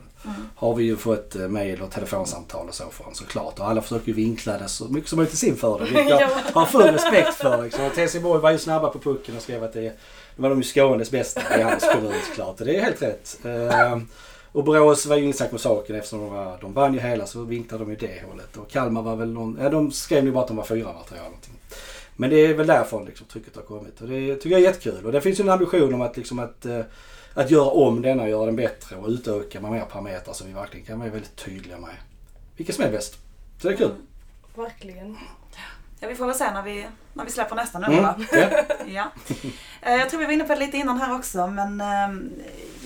har 0.56 0.74
vi 0.74 0.84
ju 0.84 0.96
fått 0.96 1.36
eh, 1.36 1.48
mejl 1.48 1.82
och 1.82 1.90
telefonsamtal 1.90 2.68
och 2.68 2.74
så 2.74 2.84
från 2.90 3.14
såklart. 3.14 3.58
Och 3.60 3.68
alla 3.68 3.82
försöker 3.82 4.06
ju 4.08 4.12
vinkla 4.12 4.58
det 4.58 4.68
så 4.68 4.88
mycket 4.88 5.10
som 5.10 5.16
möjligt 5.16 5.30
till 5.30 5.38
sin 5.38 5.56
fördel. 5.56 5.86
Vilket 5.88 6.10
jag 6.10 6.20
Ja. 6.30 6.30
har 6.60 6.66
full 6.66 6.82
respekt 6.92 7.34
för. 7.34 7.62
Liksom. 7.62 7.84
Och 7.84 7.92
TC 7.94 8.20
Borg 8.20 8.40
var 8.42 8.50
ju 8.50 8.58
snabba 8.58 8.88
på 8.88 8.98
pucken 8.98 9.36
och 9.36 9.42
skrev 9.42 9.64
att 9.64 9.72
det, 9.72 9.80
det 9.80 9.92
var 10.36 10.50
de 10.50 10.58
ju 10.58 10.64
Skånes 10.64 11.10
bästa 11.10 11.58
i 11.58 11.62
hans 11.62 11.88
kommun 11.92 12.14
såklart. 12.28 12.60
Och 12.60 12.66
det 12.66 12.76
är 12.76 12.82
helt 12.82 13.02
rätt. 13.02 13.38
Eh, 13.44 13.98
och 14.52 14.64
Borås 14.64 15.06
var 15.06 15.16
ju 15.16 15.22
inget 15.22 15.36
snack 15.36 15.52
med 15.52 15.60
saken 15.60 15.96
eftersom 15.96 16.20
de, 16.20 16.30
var, 16.30 16.58
de 16.60 16.72
vann 16.72 16.94
ju 16.94 17.00
hela 17.00 17.26
så 17.26 17.42
vinklade 17.42 17.84
de 17.84 17.90
ju 17.90 17.96
det 17.96 18.22
hållet. 18.28 18.56
Och 18.56 18.70
Kalmar 18.70 19.02
var 19.02 19.16
väl 19.16 19.32
någon, 19.32 19.58
ja 19.60 19.68
de 19.68 19.92
skrev 19.92 20.24
ju 20.24 20.32
bara 20.32 20.42
att 20.42 20.48
de 20.48 20.56
var 20.56 20.64
fyra 20.64 20.92
var 20.92 21.02
tror 21.02 21.18
jag. 21.18 21.24
Någonting. 21.24 21.54
Men 22.16 22.30
det 22.30 22.36
är 22.36 22.54
väl 22.54 22.66
därifrån 22.66 23.04
liksom, 23.04 23.26
trycket 23.26 23.56
har 23.56 23.62
kommit. 23.62 24.00
Och 24.00 24.08
det 24.08 24.34
tycker 24.34 24.50
jag 24.50 24.60
är 24.60 24.64
jättekul. 24.64 25.06
Och 25.06 25.12
det 25.12 25.20
finns 25.20 25.40
ju 25.40 25.42
en 25.42 25.50
ambition 25.50 25.94
om 25.94 26.00
att, 26.00 26.16
liksom, 26.16 26.38
att, 26.38 26.66
eh, 26.66 26.80
att 27.34 27.50
göra 27.50 27.70
om 27.70 28.02
denna 28.02 28.22
och 28.22 28.28
göra 28.28 28.46
den 28.46 28.56
bättre 28.56 28.96
och 28.96 29.08
utöka 29.08 29.60
med 29.60 29.72
mer 29.72 29.80
parametrar 29.80 30.34
som 30.34 30.46
vi 30.46 30.52
verkligen 30.52 30.86
kan 30.86 30.98
vara 30.98 31.10
väldigt 31.10 31.36
tydliga 31.36 31.78
med 31.78 31.94
vilket 32.56 32.74
som 32.74 32.84
är 32.84 32.90
bäst. 32.90 33.18
Så 33.62 33.68
det 33.68 33.74
är 33.74 33.78
kul. 33.78 33.86
Mm, 33.86 34.02
verkligen. 34.54 35.16
Ja, 36.04 36.08
vi 36.10 36.14
får 36.14 36.26
väl 36.26 36.34
se 36.34 36.50
när 36.50 36.62
vi, 36.62 36.86
när 37.12 37.24
vi 37.24 37.30
släpper 37.30 37.56
nästa 37.56 37.78
va? 37.78 37.86
Mm. 37.86 38.04
Ja. 38.04 38.48
Ja. 38.86 39.04
Eh, 39.82 39.94
Jag 39.94 40.10
tror 40.10 40.20
vi 40.20 40.26
var 40.26 40.32
inne 40.32 40.44
på 40.44 40.52
det 40.54 40.58
lite 40.60 40.76
innan 40.76 41.00
här 41.00 41.14
också 41.14 41.46
men 41.46 41.80
eh, 41.80 42.08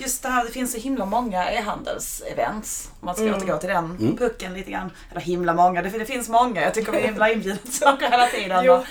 just 0.03 0.23
det 0.23 0.29
här, 0.29 0.45
det 0.45 0.51
finns 0.51 0.71
så 0.71 0.77
himla 0.77 1.05
många 1.05 1.51
e-handelsevents. 1.51 2.89
Om 2.99 3.05
man 3.05 3.15
ska 3.15 3.23
Mm. 3.23 3.35
återgå 3.35 3.57
till 3.57 3.69
den 3.69 3.85
Mm. 3.99 4.17
pucken 4.17 4.53
lite 4.53 4.71
grann. 4.71 4.91
Eller 5.11 5.21
himla 5.21 5.53
många, 5.53 5.81
det, 5.81 5.89
det 5.89 6.05
finns 6.05 6.29
många. 6.29 6.61
Jag 6.61 6.73
tycker 6.73 6.91
vi 6.91 7.11
blir 7.11 7.33
inbjudna 7.33 7.61
till 7.61 7.73
saker 7.73 8.09
hela 8.11 8.27
tiden. 8.27 8.83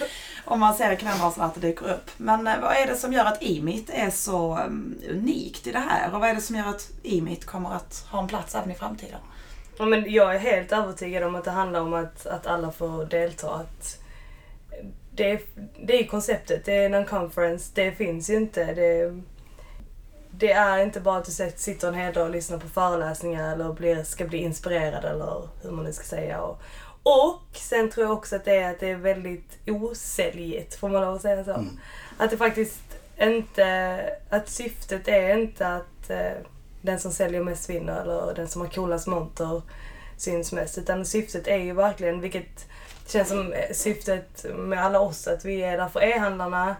Om 0.45 0.61
man 0.61 0.75
ser 0.75 0.93
i 0.93 0.97
kalendern 0.97 1.33
att 1.41 1.55
det 1.55 1.61
dyker 1.61 1.93
upp. 1.95 2.11
Men 2.17 2.47
eh, 2.47 2.61
vad 2.63 2.77
är 2.77 2.87
det 2.87 2.97
som 2.97 3.13
gör 3.13 3.25
att 3.25 3.43
e-meet 3.43 3.91
är 3.91 4.11
så 4.11 4.59
unikt 5.11 5.67
i 5.67 5.73
det 5.73 5.79
här? 5.89 6.15
Och 6.15 6.21
vad 6.21 6.29
är 6.31 6.35
det 6.35 6.41
som 6.41 6.57
gör 6.57 6.69
att 6.69 6.89
e-meet 7.03 7.45
kommer 7.47 7.75
att 7.75 8.07
ha 8.11 8.19
en 8.23 8.29
plats 8.29 8.55
även 8.55 8.71
i 8.71 8.75
framtiden? 8.75 9.21
Ja, 9.79 9.85
men 9.85 10.13
jag 10.13 10.35
är 10.35 10.39
helt 10.39 10.73
övertygad 10.73 11.23
om 11.23 11.35
att 11.35 11.45
det 11.45 11.51
handlar 11.51 11.81
om 11.81 11.95
att, 11.95 12.27
att 12.27 12.47
alla 12.47 12.73
får 12.73 13.05
delta. 13.05 13.51
Att 13.55 13.99
det, 15.19 15.41
det 15.87 16.01
är 16.01 16.07
konceptet, 16.07 16.65
det 16.65 16.75
är 16.75 16.91
en 16.91 17.07
conference, 17.07 17.71
det 17.75 17.93
finns 17.93 18.31
ju 18.31 18.37
inte. 18.37 18.65
Det, 18.75 19.21
det 20.31 20.53
är 20.53 20.79
inte 20.79 21.01
bara 21.01 21.19
att 21.19 21.25
du 21.25 21.33
sit- 21.33 21.59
sitter 21.59 21.89
en 21.89 21.95
hel 21.95 22.13
dag 22.13 22.25
och 22.27 22.31
lyssnar 22.31 22.59
på 22.59 22.69
föreläsningar 22.69 23.53
eller 23.53 23.73
blir, 23.73 24.03
ska 24.03 24.25
bli 24.25 24.39
inspirerad 24.39 25.05
eller 25.05 25.49
hur 25.63 25.71
man 25.71 25.85
nu 25.85 25.93
ska 25.93 26.05
säga. 26.05 26.41
Och, 26.41 26.63
och 27.03 27.43
sen 27.53 27.91
tror 27.91 28.07
jag 28.07 28.17
också 28.17 28.37
att 28.37 28.45
det 28.45 28.57
är 28.57 28.71
att 28.71 28.81
det 28.81 28.91
är 28.91 28.97
väldigt 28.97 29.59
osäljigt, 29.67 30.75
får 30.75 30.89
man 30.89 31.03
lov 31.03 31.15
att 31.15 31.23
säga 31.23 31.45
så. 31.45 31.53
Mm. 31.55 31.79
Att 32.19 32.31
det 32.31 32.37
faktiskt 32.37 32.81
inte, 33.21 34.01
att 34.31 34.49
syftet 34.49 35.09
är 35.09 35.39
inte 35.39 35.69
att 35.69 36.11
eh, 36.11 36.33
den 36.83 36.99
som 36.99 37.13
säljer 37.13 37.43
mest 37.43 37.71
vinner 37.71 38.03
eller 38.03 38.35
den 38.35 38.49
som 38.49 38.61
har 38.61 38.69
coolast 38.69 39.07
monter 39.07 39.63
syns 40.17 40.53
mest. 40.53 40.79
Utan 40.79 41.05
syftet 41.05 41.47
är 41.49 41.57
ju 41.57 41.73
verkligen, 41.73 42.21
vilket 42.21 42.67
känns 43.09 43.29
som 43.29 43.53
eh, 43.53 43.73
syftet 43.73 44.47
med 44.55 44.85
alla 44.85 45.01
oss, 45.01 45.27
att 45.27 45.45
vi 45.45 45.63
är 45.63 45.77
där 45.77 45.89
för 45.89 46.03
e-handlarna 46.03 46.77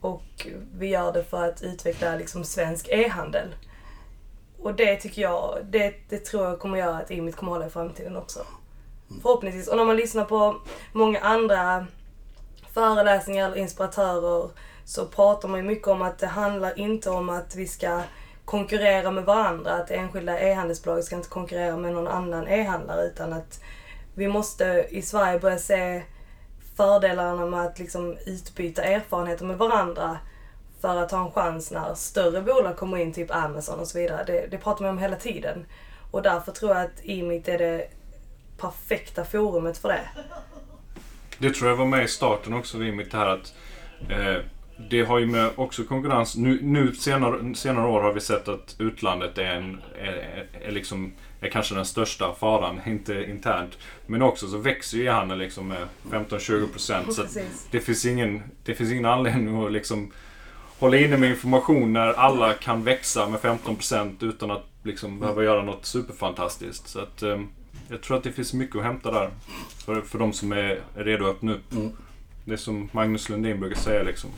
och 0.00 0.46
vi 0.78 0.86
gör 0.86 1.12
det 1.12 1.24
för 1.24 1.48
att 1.48 1.62
utveckla 1.62 2.16
liksom 2.16 2.44
svensk 2.44 2.88
e-handel. 2.88 3.54
Och 4.62 4.74
det 4.74 4.96
tycker 4.96 5.22
jag, 5.22 5.58
det, 5.64 5.94
det 6.08 6.18
tror 6.18 6.44
jag 6.44 6.58
kommer 6.58 6.78
göra 6.78 6.98
att 6.98 7.10
Imit 7.10 7.36
kommer 7.36 7.52
hålla 7.52 7.66
i 7.66 7.70
framtiden 7.70 8.16
också. 8.16 8.46
Förhoppningsvis. 9.22 9.68
Och 9.68 9.76
när 9.76 9.84
man 9.84 9.96
lyssnar 9.96 10.24
på 10.24 10.56
många 10.92 11.20
andra 11.20 11.86
föreläsningar 12.72 13.46
eller 13.46 13.56
inspiratörer 13.56 14.50
så 14.84 15.06
pratar 15.06 15.48
man 15.48 15.60
ju 15.60 15.66
mycket 15.66 15.88
om 15.88 16.02
att 16.02 16.18
det 16.18 16.26
handlar 16.26 16.78
inte 16.78 17.10
om 17.10 17.28
att 17.28 17.54
vi 17.56 17.66
ska 17.66 18.02
konkurrera 18.44 19.10
med 19.10 19.24
varandra, 19.24 19.74
att 19.74 19.90
enskilda 19.90 20.40
e-handelsbolag 20.40 21.04
ska 21.04 21.16
inte 21.16 21.28
konkurrera 21.28 21.76
med 21.76 21.92
någon 21.92 22.08
annan 22.08 22.48
e-handlare 22.48 23.06
utan 23.06 23.32
att 23.32 23.60
vi 24.18 24.28
måste 24.28 24.86
i 24.90 25.02
Sverige 25.02 25.38
börja 25.38 25.58
se 25.58 26.02
fördelarna 26.76 27.46
med 27.46 27.60
att 27.60 27.78
liksom 27.78 28.16
utbyta 28.26 28.82
erfarenheter 28.82 29.44
med 29.44 29.58
varandra 29.58 30.18
för 30.80 30.96
att 30.96 31.10
ha 31.10 31.26
en 31.26 31.32
chans 31.32 31.70
när 31.70 31.94
större 31.94 32.42
bolag 32.42 32.76
kommer 32.76 32.96
in, 32.96 33.12
typ 33.12 33.30
Amazon 33.30 33.80
och 33.80 33.88
så 33.88 33.98
vidare. 33.98 34.24
Det, 34.24 34.46
det 34.50 34.58
pratar 34.58 34.84
man 34.84 34.90
om 34.90 34.98
hela 34.98 35.16
tiden. 35.16 35.66
Och 36.10 36.22
därför 36.22 36.52
tror 36.52 36.74
jag 36.74 36.84
att 36.84 37.04
Imit 37.04 37.48
är 37.48 37.58
det 37.58 37.88
perfekta 38.60 39.24
forumet 39.24 39.78
för 39.78 39.88
det. 39.88 40.08
Det 41.38 41.54
tror 41.54 41.70
jag 41.70 41.76
var 41.76 41.86
med 41.86 42.04
i 42.04 42.08
starten 42.08 42.54
också 42.54 42.78
vid 42.78 43.10
det 43.10 43.16
här 43.16 43.26
att 43.26 43.54
eh, 44.10 44.44
det 44.90 45.02
har 45.02 45.18
ju 45.18 45.26
med 45.26 45.50
också 45.56 45.84
konkurrens. 45.84 46.36
Nu, 46.36 46.58
nu 46.62 46.94
senare, 46.94 47.54
senare 47.54 47.88
år 47.88 48.00
har 48.02 48.12
vi 48.12 48.20
sett 48.20 48.48
att 48.48 48.76
utlandet 48.78 49.38
är, 49.38 49.44
en, 49.44 49.80
är, 49.98 50.12
är, 50.12 50.46
är 50.62 50.70
liksom 50.70 51.12
är 51.40 51.48
kanske 51.48 51.74
den 51.74 51.84
största 51.84 52.34
faran, 52.34 52.80
inte 52.86 53.24
internt. 53.30 53.78
Men 54.06 54.22
också 54.22 54.48
så 54.48 54.58
växer 54.58 54.98
ju 54.98 55.04
e-handeln 55.04 55.38
liksom 55.40 55.68
med 55.68 55.88
15-20 56.10 56.68
procent. 56.68 57.14
Så 57.14 57.22
att 57.22 57.34
Precis. 57.34 57.68
det 57.70 57.80
finns, 57.80 58.06
ingen, 58.06 58.42
det 58.64 58.74
finns 58.74 58.90
ingen 58.92 59.04
anledning 59.04 59.64
att 59.64 59.72
liksom 59.72 60.12
hålla 60.78 60.96
inne 60.96 61.16
med 61.16 61.30
information 61.30 61.92
när 61.92 62.12
alla 62.12 62.54
kan 62.54 62.84
växa 62.84 63.28
med 63.28 63.40
15 63.40 63.76
procent 63.76 64.22
utan 64.22 64.50
att 64.50 64.66
liksom 64.82 65.20
behöva 65.20 65.44
göra 65.44 65.62
något 65.62 65.86
superfantastiskt. 65.86 66.88
Så 66.88 67.00
att, 67.00 67.22
eh, 67.22 67.40
jag 67.88 68.00
tror 68.00 68.16
att 68.16 68.24
det 68.24 68.32
finns 68.32 68.54
mycket 68.54 68.76
att 68.76 68.82
hämta 68.82 69.10
där. 69.10 69.30
För, 69.84 70.00
för 70.00 70.18
de 70.18 70.32
som 70.32 70.52
är 70.52 70.80
redo 70.94 71.24
att 71.24 71.30
öppna 71.30 71.52
upp. 71.52 71.72
Mm. 71.72 71.90
Det 72.44 72.52
är 72.52 72.56
som 72.56 72.88
Magnus 72.92 73.28
Lundin 73.28 73.60
brukar 73.60 73.76
säga 73.76 74.02
liksom. 74.02 74.30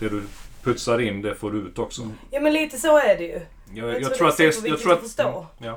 Det 0.00 0.08
du 0.08 0.22
putsar 0.62 1.00
in, 1.00 1.22
det 1.22 1.34
får 1.34 1.50
du 1.50 1.58
ut 1.58 1.78
också. 1.78 2.02
Mm. 2.02 2.14
Ja 2.30 2.40
men 2.40 2.52
lite 2.52 2.78
så 2.78 2.98
är 2.98 3.16
det 3.18 3.24
ju. 3.24 3.40
Jag, 3.74 3.94
Jag 3.94 4.04
tror 4.04 4.14
tror 4.16 4.28
att 4.28 4.36
det 4.36 4.44
är. 4.44 4.68
Jag 4.68 4.80
tror 4.80 4.92
att 4.92 4.98
att, 4.98 5.04
förstå. 5.04 5.46
Ja. 5.58 5.76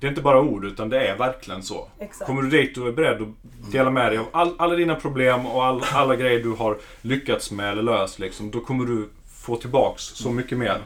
Det 0.00 0.06
är 0.06 0.08
inte 0.08 0.22
bara 0.22 0.40
ord, 0.40 0.64
utan 0.64 0.88
det 0.88 1.06
är 1.08 1.16
verkligen 1.16 1.62
så. 1.62 1.88
Exakt. 1.98 2.26
Kommer 2.26 2.42
du 2.42 2.50
dit 2.50 2.78
och 2.78 2.88
är 2.88 2.92
beredd 2.92 3.22
att 3.22 3.72
dela 3.72 3.90
med 3.90 4.12
dig 4.12 4.18
av 4.18 4.26
all, 4.32 4.54
alla 4.58 4.74
dina 4.74 4.94
problem 4.94 5.46
och 5.46 5.64
all, 5.64 5.82
alla 5.92 6.16
grejer 6.16 6.42
du 6.42 6.50
har 6.50 6.78
lyckats 7.00 7.50
med 7.50 7.72
eller 7.72 7.82
löst, 7.82 8.18
liksom, 8.18 8.50
då 8.50 8.60
kommer 8.60 8.84
du 8.84 9.08
få 9.36 9.56
tillbaks 9.56 10.02
så 10.02 10.30
mycket 10.30 10.58
mer 10.58 10.78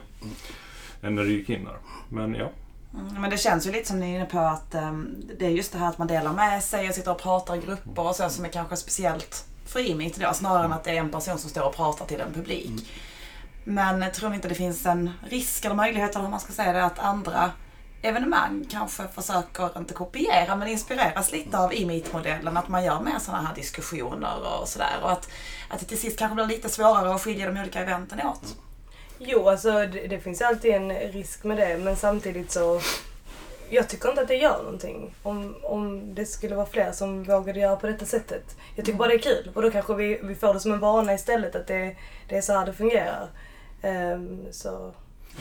än 1.02 1.14
när 1.14 1.24
du 1.24 1.32
gick 1.32 1.50
in 1.50 1.64
där. 1.64 1.76
Men 2.08 2.34
ja. 2.34 2.50
Mm, 2.94 3.20
Men 3.22 3.30
det 3.30 3.38
känns 3.38 3.66
ju 3.66 3.72
lite 3.72 3.88
som 3.88 4.00
ni 4.00 4.10
är 4.10 4.16
inne 4.16 4.26
på 4.26 4.38
att 4.38 4.74
ehm, 4.74 5.14
det 5.38 5.46
är 5.46 5.50
just 5.50 5.72
det 5.72 5.78
här 5.78 5.88
att 5.88 5.98
man 5.98 6.06
delar 6.06 6.32
med 6.32 6.62
sig 6.62 6.88
och 6.88 6.94
sitter 6.94 7.10
och 7.10 7.20
pratar 7.20 7.56
i 7.56 7.58
grupper 7.58 8.08
och 8.08 8.16
så 8.16 8.28
som 8.28 8.44
är 8.44 8.48
kanske 8.48 8.76
speciellt 8.76 9.44
för 9.66 9.80
Imit 9.80 10.16
då, 10.16 10.32
snarare 10.32 10.64
än 10.64 10.72
att 10.72 10.84
det 10.84 10.90
är 10.90 11.00
en 11.00 11.10
person 11.10 11.38
som 11.38 11.50
står 11.50 11.62
och 11.62 11.76
pratar 11.76 12.06
till 12.06 12.20
en 12.20 12.32
publik. 12.32 12.90
Men 13.64 14.02
eh, 14.02 14.12
tror 14.12 14.28
ni 14.28 14.36
inte 14.36 14.48
det 14.48 14.54
finns 14.54 14.86
en 14.86 15.10
risk 15.28 15.64
eller 15.64 15.74
möjlighet, 15.74 16.10
eller 16.10 16.24
hur 16.24 16.30
man 16.30 16.40
ska 16.40 16.52
säga 16.52 16.72
det, 16.72 16.84
att 16.84 16.98
andra 16.98 17.50
evenemang 18.02 18.66
kanske 18.70 19.08
försöker, 19.14 19.78
inte 19.78 19.94
kopiera, 19.94 20.56
men 20.56 20.68
inspireras 20.68 21.32
lite 21.32 21.58
av 21.58 21.74
Imit-modellen. 21.74 22.56
Att 22.56 22.68
man 22.68 22.84
gör 22.84 23.00
mer 23.00 23.18
sådana 23.18 23.48
här 23.48 23.54
diskussioner 23.54 24.60
och 24.60 24.68
sådär. 24.68 24.98
Och 25.02 25.12
att, 25.12 25.28
att 25.68 25.80
det 25.80 25.86
till 25.86 26.00
sist 26.00 26.18
kanske 26.18 26.34
blir 26.34 26.46
lite 26.46 26.68
svårare 26.68 27.14
att 27.14 27.22
skilja 27.22 27.50
de 27.50 27.60
olika 27.60 27.80
eventen 27.80 28.20
åt. 28.20 28.56
Jo, 29.18 29.48
alltså 29.48 29.70
det, 29.72 30.06
det 30.06 30.20
finns 30.20 30.42
alltid 30.42 30.74
en 30.74 30.90
risk 30.90 31.44
med 31.44 31.56
det 31.56 31.78
men 31.78 31.96
samtidigt 31.96 32.50
så 32.50 32.80
jag 33.70 33.88
tycker 33.88 34.08
inte 34.08 34.20
att 34.20 34.28
det 34.28 34.36
gör 34.36 34.62
någonting 34.62 35.14
om, 35.22 35.54
om 35.62 36.14
det 36.14 36.26
skulle 36.26 36.56
vara 36.56 36.66
fler 36.66 36.92
som 36.92 37.24
vågade 37.24 37.60
göra 37.60 37.76
på 37.76 37.86
detta 37.86 38.04
sättet. 38.04 38.56
Jag 38.74 38.84
tycker 38.84 38.98
bara 38.98 39.08
det 39.08 39.14
är 39.14 39.18
kul 39.18 39.50
och 39.54 39.62
då 39.62 39.70
kanske 39.70 39.94
vi, 39.94 40.20
vi 40.22 40.34
får 40.34 40.54
det 40.54 40.60
som 40.60 40.72
en 40.72 40.80
vana 40.80 41.14
istället 41.14 41.56
att 41.56 41.66
det, 41.66 41.96
det 42.28 42.36
är 42.36 42.40
så 42.40 42.52
här 42.52 42.66
det 42.66 42.72
fungerar. 42.72 43.28
Ehm, 43.82 44.46
så, 44.50 44.92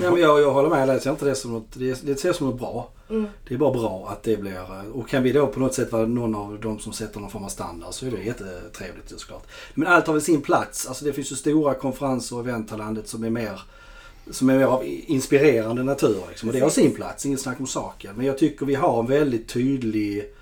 Ja, 0.02 0.12
men 0.12 0.22
jag, 0.22 0.42
jag 0.42 0.52
håller 0.52 0.70
med. 0.70 0.90
Jag 0.90 1.02
ser 1.02 1.12
inte 1.12 1.26
det 1.26 1.36
som 1.36 1.52
något, 1.52 1.68
det, 1.74 2.02
det 2.06 2.16
ser 2.16 2.34
som 2.34 2.48
något 2.48 2.60
bra. 2.60 2.90
mm. 3.10 3.28
Det 3.48 3.54
är 3.54 3.58
bara 3.58 3.74
bra 3.74 4.08
att 4.12 4.24
det 4.24 4.38
blir... 4.38 4.62
Och 4.94 5.10
kan 5.10 5.24
vi 5.24 5.32
då 5.32 5.48
på 5.48 5.60
något 5.60 5.74
sätt 5.74 5.92
vara 5.92 6.06
någon 6.06 6.36
av 6.36 6.60
de 6.62 6.80
som 6.80 6.94
sätter 6.94 7.20
någon 7.20 7.30
form 7.30 7.44
av 7.44 7.50
standard 7.50 7.94
så 7.94 8.06
är 8.06 8.12
det 8.12 8.24
jättetrevligt 8.24 9.20
såklart. 9.20 9.48
Men 9.74 9.88
allt 9.88 10.08
har 10.08 10.14
väl 10.14 10.22
sin 10.22 10.42
plats. 10.42 10.88
Alltså 10.88 11.06
det 11.06 11.14
finns 11.14 11.32
ju 11.32 11.36
stora 11.36 11.74
konferenser 11.74 12.36
och 12.36 12.42
event 12.42 13.08
som 13.08 13.24
är 13.24 13.30
mer 13.30 13.62
som 14.32 14.50
är 14.50 14.64
av 14.64 14.84
inspirerande 14.86 15.84
natur. 15.84 16.24
Liksom. 16.30 16.50
Och 16.50 16.56
det 16.56 16.62
har 16.62 16.70
sin 16.70 16.96
plats, 16.96 17.26
inget 17.26 17.40
snack 17.40 17.60
om 17.60 17.68
saken. 17.68 18.16
Men 18.16 18.26
jag 18.26 18.38
tycker 18.38 18.66
vi 18.66 18.76
har 18.76 19.00
en 19.00 19.08
väldigt 19.08 19.48
tydlig 19.48 20.36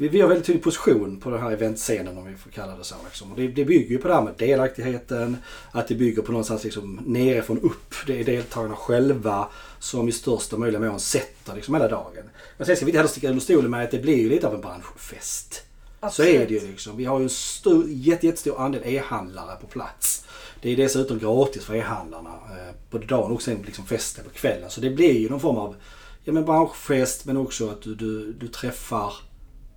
vi, 0.00 0.08
vi 0.08 0.20
har 0.20 0.28
väldigt 0.28 0.46
tydlig 0.46 0.64
position 0.64 1.20
på 1.20 1.30
den 1.30 1.42
här 1.42 1.50
eventscenen 1.50 2.18
om 2.18 2.26
vi 2.26 2.34
får 2.34 2.50
kalla 2.50 2.76
det 2.76 2.84
så. 2.84 2.94
Liksom. 3.04 3.30
Och 3.32 3.36
det, 3.36 3.48
det 3.48 3.64
bygger 3.64 3.90
ju 3.90 3.98
på 3.98 4.08
det 4.08 4.14
här 4.14 4.22
med 4.22 4.34
delaktigheten, 4.38 5.36
att 5.72 5.88
det 5.88 5.94
bygger 5.94 6.22
på 6.22 6.32
någonstans 6.32 6.64
liksom 6.64 7.00
nerifrån 7.06 7.60
upp. 7.60 7.94
Det 8.06 8.20
är 8.20 8.24
deltagarna 8.24 8.76
själva 8.76 9.48
som 9.78 10.08
i 10.08 10.12
största 10.12 10.56
möjliga 10.56 10.80
mån 10.80 11.00
sätter 11.00 11.54
liksom 11.54 11.74
hela 11.74 11.88
dagen. 11.88 12.24
Men 12.56 12.66
sen 12.66 12.76
ska 12.76 12.84
vi 12.84 12.90
inte 12.90 12.98
heller 12.98 13.10
sticka 13.10 13.28
under 13.28 13.42
stolen 13.42 13.70
med 13.70 13.84
att 13.84 13.90
det 13.90 13.98
blir 13.98 14.16
ju 14.16 14.28
lite 14.28 14.46
av 14.46 14.54
en 14.54 14.60
branschfest. 14.60 15.62
Så 16.10 16.22
är 16.22 16.46
det 16.46 16.54
ju 16.54 16.60
liksom. 16.60 16.96
Vi 16.96 17.04
har 17.04 17.18
ju 17.18 17.22
en 17.22 17.30
stor, 17.30 17.84
jätte, 17.88 18.26
jättestor 18.26 18.60
andel 18.60 18.82
e-handlare 18.84 19.56
på 19.60 19.66
plats. 19.66 20.24
Det 20.62 20.72
är 20.72 20.76
dessutom 20.76 21.18
gratis 21.18 21.64
för 21.64 21.74
e-handlarna 21.74 22.30
eh, 22.30 22.74
både 22.90 23.06
dagen 23.06 23.32
och 23.32 23.42
sen 23.42 23.62
liksom 23.66 23.86
festen 23.86 24.24
på 24.24 24.30
kvällen. 24.30 24.70
Så 24.70 24.80
det 24.80 24.90
blir 24.90 25.12
ju 25.12 25.30
någon 25.30 25.40
form 25.40 25.56
av 25.56 25.76
ja, 26.24 26.32
men 26.32 26.44
branschfest 26.44 27.24
men 27.24 27.36
också 27.36 27.70
att 27.70 27.82
du, 27.82 27.94
du, 27.94 28.32
du 28.32 28.48
träffar 28.48 29.12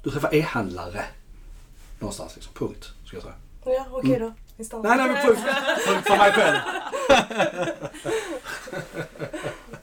du 0.04 0.10
träffar 0.10 0.36
e-handlare. 0.36 1.06
Någonstans 2.00 2.36
liksom. 2.36 2.54
Punkt. 2.54 2.90
Ska 3.06 3.16
jag 3.16 3.24
säga. 3.24 3.36
Ja, 3.66 3.86
okej 3.92 4.20
då. 4.20 4.34
Vi 4.58 4.66
stannar. 4.66 4.90
Nej, 4.90 4.98
nej 4.98 5.08
men 5.08 5.26
punkt. 5.26 5.42
punkt 5.88 6.08
för 6.08 6.18
mig 6.18 6.32
själv. 6.32 6.58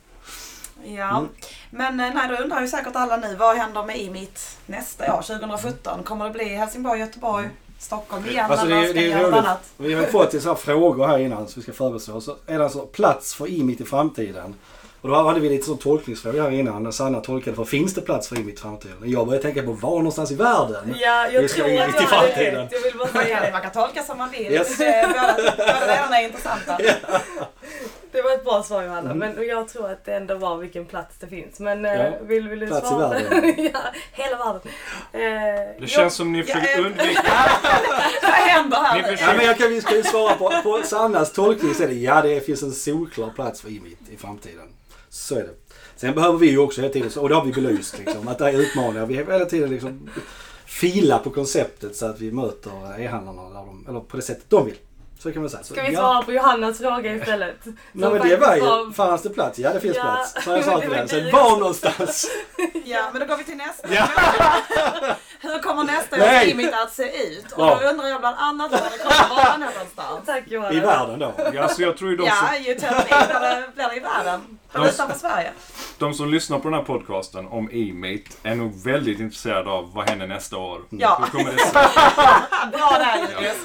Ja, 0.94 1.08
Mm. 1.18 1.28
men 1.70 2.00
eh, 2.00 2.14
nej, 2.14 2.28
då 2.28 2.42
undrar 2.42 2.60
ju 2.60 2.68
säkert 2.68 2.96
alla 2.96 3.16
nu, 3.16 3.36
vad 3.36 3.56
händer 3.56 3.82
med 3.84 3.98
IMIT 3.98 4.58
nästa 4.66 5.14
år, 5.16 5.22
2017? 5.22 6.02
Kommer 6.04 6.24
det 6.24 6.30
bli 6.30 6.44
Helsingborg, 6.48 7.00
Göteborg, 7.00 7.48
Stockholm 7.78 8.26
igen 8.26 8.50
Alltså, 8.50 8.66
det 8.66 8.74
är- 8.74 8.94
det 8.94 9.12
är 9.12 9.18
roligt. 9.22 9.34
annat? 9.34 9.70
Vi 9.76 9.94
har 9.94 10.02
fått 10.04 10.30
här 10.44 10.54
frågor 10.54 11.06
här 11.06 11.18
innan 11.18 11.48
så 11.48 11.52
vi 11.56 11.62
ska 11.62 11.72
oss. 12.14 12.24
Så 12.24 12.36
är 12.46 12.58
det 12.58 12.64
alltså 12.64 12.86
plats 12.86 13.34
för 13.34 13.48
IMIT 13.50 13.80
i 13.80 13.84
framtiden? 13.84 14.54
Och 15.00 15.08
då 15.08 15.14
hade 15.14 15.40
vi 15.40 15.48
lite 15.48 15.66
sån 15.66 15.78
tolkningsfråga 15.78 16.42
här 16.42 16.50
innan. 16.50 16.92
Sanna 16.92 17.20
tolkade 17.20 17.56
för 17.56 17.64
finns 17.64 17.94
det 17.94 18.00
plats 18.00 18.28
för 18.28 18.36
i 18.58 18.60
framtiden? 18.60 18.96
Jag 19.04 19.26
började 19.26 19.42
tänka 19.42 19.62
på 19.62 19.72
var 19.72 19.90
någonstans 19.96 20.30
i 20.30 20.34
världen? 20.34 20.94
Ja, 21.00 21.28
jag 21.28 21.42
Vi 21.42 21.48
ska 21.48 21.56
tror 21.62 21.66
att 21.68 21.74
jag 21.74 21.86
hade 21.86 22.06
framtiden. 22.06 22.68
Jag 22.70 22.80
vill 22.80 22.98
bara 22.98 23.08
säga 23.24 23.40
det. 23.40 23.52
man 23.52 23.60
kan 23.62 23.70
tolka 23.70 24.02
som 24.02 24.18
man 24.18 24.30
vill. 24.30 24.52
Yes. 24.52 24.80
Eh, 24.80 25.08
Båda, 25.08 25.36
delarna 25.86 26.20
är 26.20 26.24
intressanta. 26.24 26.78
Det 28.18 28.22
var 28.22 28.32
ett 28.34 28.44
bra 28.44 28.62
svar 28.62 28.82
Johanna, 28.82 29.10
Mm. 29.10 29.18
men 29.34 29.48
jag 29.48 29.68
tror 29.68 29.90
att 29.90 30.04
det 30.04 30.14
ändå 30.14 30.34
var 30.34 30.56
vilken 30.56 30.84
plats 30.86 31.16
det 31.20 31.26
finns. 31.26 31.60
Men 31.60 31.84
eh, 31.84 31.92
Ja, 31.92 32.10
vill, 32.22 32.48
vill 32.48 32.60
du 32.60 32.66
plats 32.66 32.86
i 32.86 32.88
svara? 32.88 33.08
världen. 33.08 33.54
ja, 33.74 33.80
hela 34.12 34.36
världen. 34.36 34.60
Eh, 35.12 35.20
Det 35.20 35.76
jag- 35.78 35.88
känns 35.88 36.14
som 36.14 36.32
ni 36.32 36.42
försöker 36.42 36.78
undvika... 36.86 37.22
Vad 38.22 38.30
händer 38.32 38.78
Ni 38.80 38.84
här? 38.86 39.02
försöker- 39.02 39.26
Ja, 39.32 39.36
men 39.36 39.46
jag 39.46 39.58
kan, 39.58 39.68
vi 39.68 39.80
ska 39.80 39.96
ju 39.96 40.02
svara 40.02 40.34
på, 40.34 40.52
på 40.62 40.80
Sannas 40.84 41.32
tolkning 41.32 41.74
så 41.74 41.82
är 41.82 41.88
det 41.88 41.94
ja 41.94 42.22
det 42.22 42.40
finns 42.46 42.62
en 42.62 42.72
solklar 42.72 43.30
plats 43.30 43.60
för 43.60 43.68
IMIT 43.68 43.98
i 44.10 44.16
framtiden. 44.16 44.68
Så 45.08 45.34
är 45.34 45.40
det. 45.42 45.50
Sen 45.96 46.14
behöver 46.14 46.38
vi 46.38 46.50
ju 46.50 46.58
också 46.58 46.80
hela 46.80 46.92
tiden, 46.92 47.10
och 47.18 47.28
det 47.28 47.34
har 47.34 47.44
vi 47.44 47.52
belyst, 47.52 47.98
liksom, 47.98 48.28
att 48.28 48.38
det 48.38 48.48
är 48.48 48.52
utmaningar. 48.60 49.06
Vi 49.06 49.16
har 49.16 49.32
hela 49.32 49.44
tiden 49.44 49.70
liksom 49.70 50.10
fila 50.66 51.18
på 51.18 51.30
konceptet 51.30 51.96
så 51.96 52.06
att 52.06 52.20
vi 52.20 52.32
möter 52.32 53.00
e-handlarna 53.00 53.64
eller 53.88 54.00
på 54.00 54.16
det 54.16 54.22
sättet 54.22 54.44
de 54.48 54.66
vill. 54.66 54.74
Så 55.18 55.32
kan 55.32 55.42
man 55.42 55.50
säga. 55.50 55.62
Så, 55.62 55.72
Ska 55.74 55.82
vi 55.82 55.92
ja. 55.92 56.00
svara 56.00 56.22
på 56.22 56.32
Johannas 56.32 56.78
fråga 56.78 57.14
istället? 57.14 57.56
Nej 57.64 57.74
Som 57.92 58.12
men 58.18 58.28
det 58.28 58.36
var 58.36 58.54
ju, 58.56 58.60
var- 58.60 58.92
fanns 58.92 59.22
det 59.22 59.30
plats? 59.30 59.58
Ja 59.58 59.72
det 59.72 59.80
finns 59.80 59.96
Ja. 59.96 60.02
plats. 60.02 60.44
Så 60.44 60.50
jag 60.50 60.64
sa 60.64 60.80
till 60.80 60.90
den. 60.98 61.08
Sen 61.08 61.30
var 61.32 61.50
någonstans? 61.58 62.26
Ja, 62.84 63.02
men 63.12 63.20
då 63.20 63.26
går 63.26 63.36
vi 63.36 63.44
till 63.44 63.56
nästa. 63.56 63.88
Ja. 63.94 64.08
Hur 65.40 65.58
kommer 65.58 65.84
nästa 65.84 66.16
Nej. 66.16 66.46
års 66.46 66.52
imit 66.52 66.74
att 66.74 66.92
se 66.92 67.22
ut? 67.26 67.52
Och 67.52 67.66
Ja. 67.66 67.78
då 67.82 67.88
undrar 67.88 68.06
jag 68.08 68.20
bland 68.20 68.36
annat 68.38 68.70
var 68.72 68.78
det 68.78 68.98
kommer 68.98 69.44
vara 69.44 69.56
någonstans. 69.56 70.26
Tack 70.26 70.44
Johanna. 70.46 70.72
I 70.74 70.80
världen 70.80 71.18
då. 71.18 71.32
Ja, 71.54 71.62
alltså 71.62 71.82
jag 71.82 71.96
tror 71.96 72.10
ju 72.10 72.16
de 72.16 72.22
som, 72.28 72.36
Ja, 72.52 72.58
blir 72.60 72.74
det, 72.74 73.72
blir 73.74 73.88
det 73.88 73.96
i 73.96 74.00
världen. 74.00 74.58
Utanför 74.74 75.18
Sverige. 75.18 75.52
de 75.98 76.14
som 76.14 76.30
lyssnar 76.30 76.58
på 76.58 76.68
den 76.68 76.78
här 76.78 76.84
podcasten 76.84 77.46
om 77.48 77.68
e-mate 77.72 78.24
är 78.42 78.54
nog 78.54 78.84
väldigt 78.84 79.20
intresserade 79.20 79.70
av 79.70 79.92
vad 79.94 80.08
händer 80.08 80.26
nästa 80.26 80.56
år. 80.56 80.80
Ja. 80.90 81.18
Hur 81.32 81.38
kommer 81.38 81.52
det 81.52 81.58
se 81.58 81.66
ut? 81.68 82.72
Bra 82.72 82.90
där 82.98 83.16
Julius. 83.18 83.56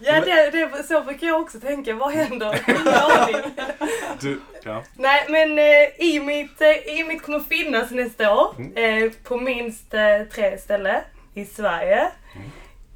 Ja, 0.00 0.20
det, 0.20 0.50
det, 0.50 0.82
så 0.88 1.00
brukar 1.02 1.26
jag 1.26 1.40
också 1.40 1.60
tänka. 1.60 1.94
Vad 1.94 2.12
händer? 2.12 2.60
Du, 4.20 4.40
ja. 4.62 4.82
Nej, 4.94 5.24
men 5.28 5.58
eh, 5.58 6.06
e-meet, 6.16 6.60
eh, 6.60 6.98
e-meet 6.98 7.22
kommer 7.22 7.40
finnas 7.40 7.90
nästa 7.90 8.34
år 8.34 8.54
eh, 8.78 9.10
på 9.24 9.36
minst 9.36 9.94
eh, 9.94 10.22
tre 10.34 10.58
ställen 10.58 11.00
i 11.34 11.44
Sverige. 11.44 12.10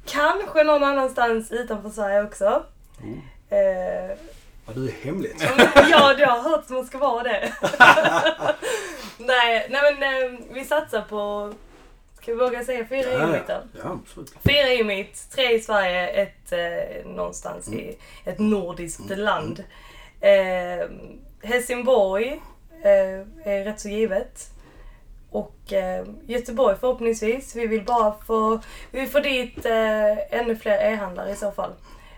Kanske 0.05 0.63
någon 0.63 0.83
annanstans 0.83 1.51
utanför 1.51 1.89
Sverige 1.89 2.23
också. 2.23 2.63
Eh, 3.49 4.17
Ja, 4.65 4.73
du 4.75 4.87
är 4.87 4.91
hemligt. 5.05 5.43
ja, 5.91 6.13
det 6.13 6.25
har 6.25 6.41
hört 6.41 6.65
som 6.67 6.75
man 6.75 6.85
ska 6.85 6.97
vara 6.97 7.23
det. 7.23 7.53
nej, 9.17 9.67
nej, 9.69 9.95
men 9.99 10.03
eh, 10.03 10.39
vi 10.53 10.65
satsar 10.65 11.01
på, 11.01 11.53
ska 12.21 12.31
vi 12.33 12.37
våga 12.39 12.63
säga 12.63 12.85
fyra 12.85 13.11
Ja, 13.11 13.35
ja. 13.35 13.43
då? 13.47 13.79
ja 13.83 13.97
absolut. 14.03 14.33
Fyra 14.43 14.67
e-meet, 14.73 15.29
tre 15.35 15.55
i 15.55 15.59
Sverige, 15.59 16.07
ett 16.07 16.51
eh, 16.51 17.05
någonstans 17.11 17.67
i 17.73 17.97
ett 18.25 18.39
nordiskt 18.39 19.17
land. 19.17 19.63
Eh, 20.21 20.89
Helsingborg 21.43 22.41
eh, 22.83 23.49
är 23.53 23.63
rätt 23.63 23.79
så 23.79 23.89
givet. 23.89 24.47
Och 25.29 25.73
eh, 25.73 26.05
Göteborg 26.25 26.77
förhoppningsvis. 26.79 27.55
Vi 27.55 27.67
vill 27.67 27.83
bara 27.85 28.13
få, 28.27 28.59
vi 28.91 28.99
vill 28.99 29.09
få 29.09 29.19
dit 29.19 29.65
eh, 29.65 30.39
ännu 30.39 30.55
fler 30.55 30.77
e-handlare 30.91 31.31
i 31.31 31.35
så 31.35 31.51
fall. 31.51 31.71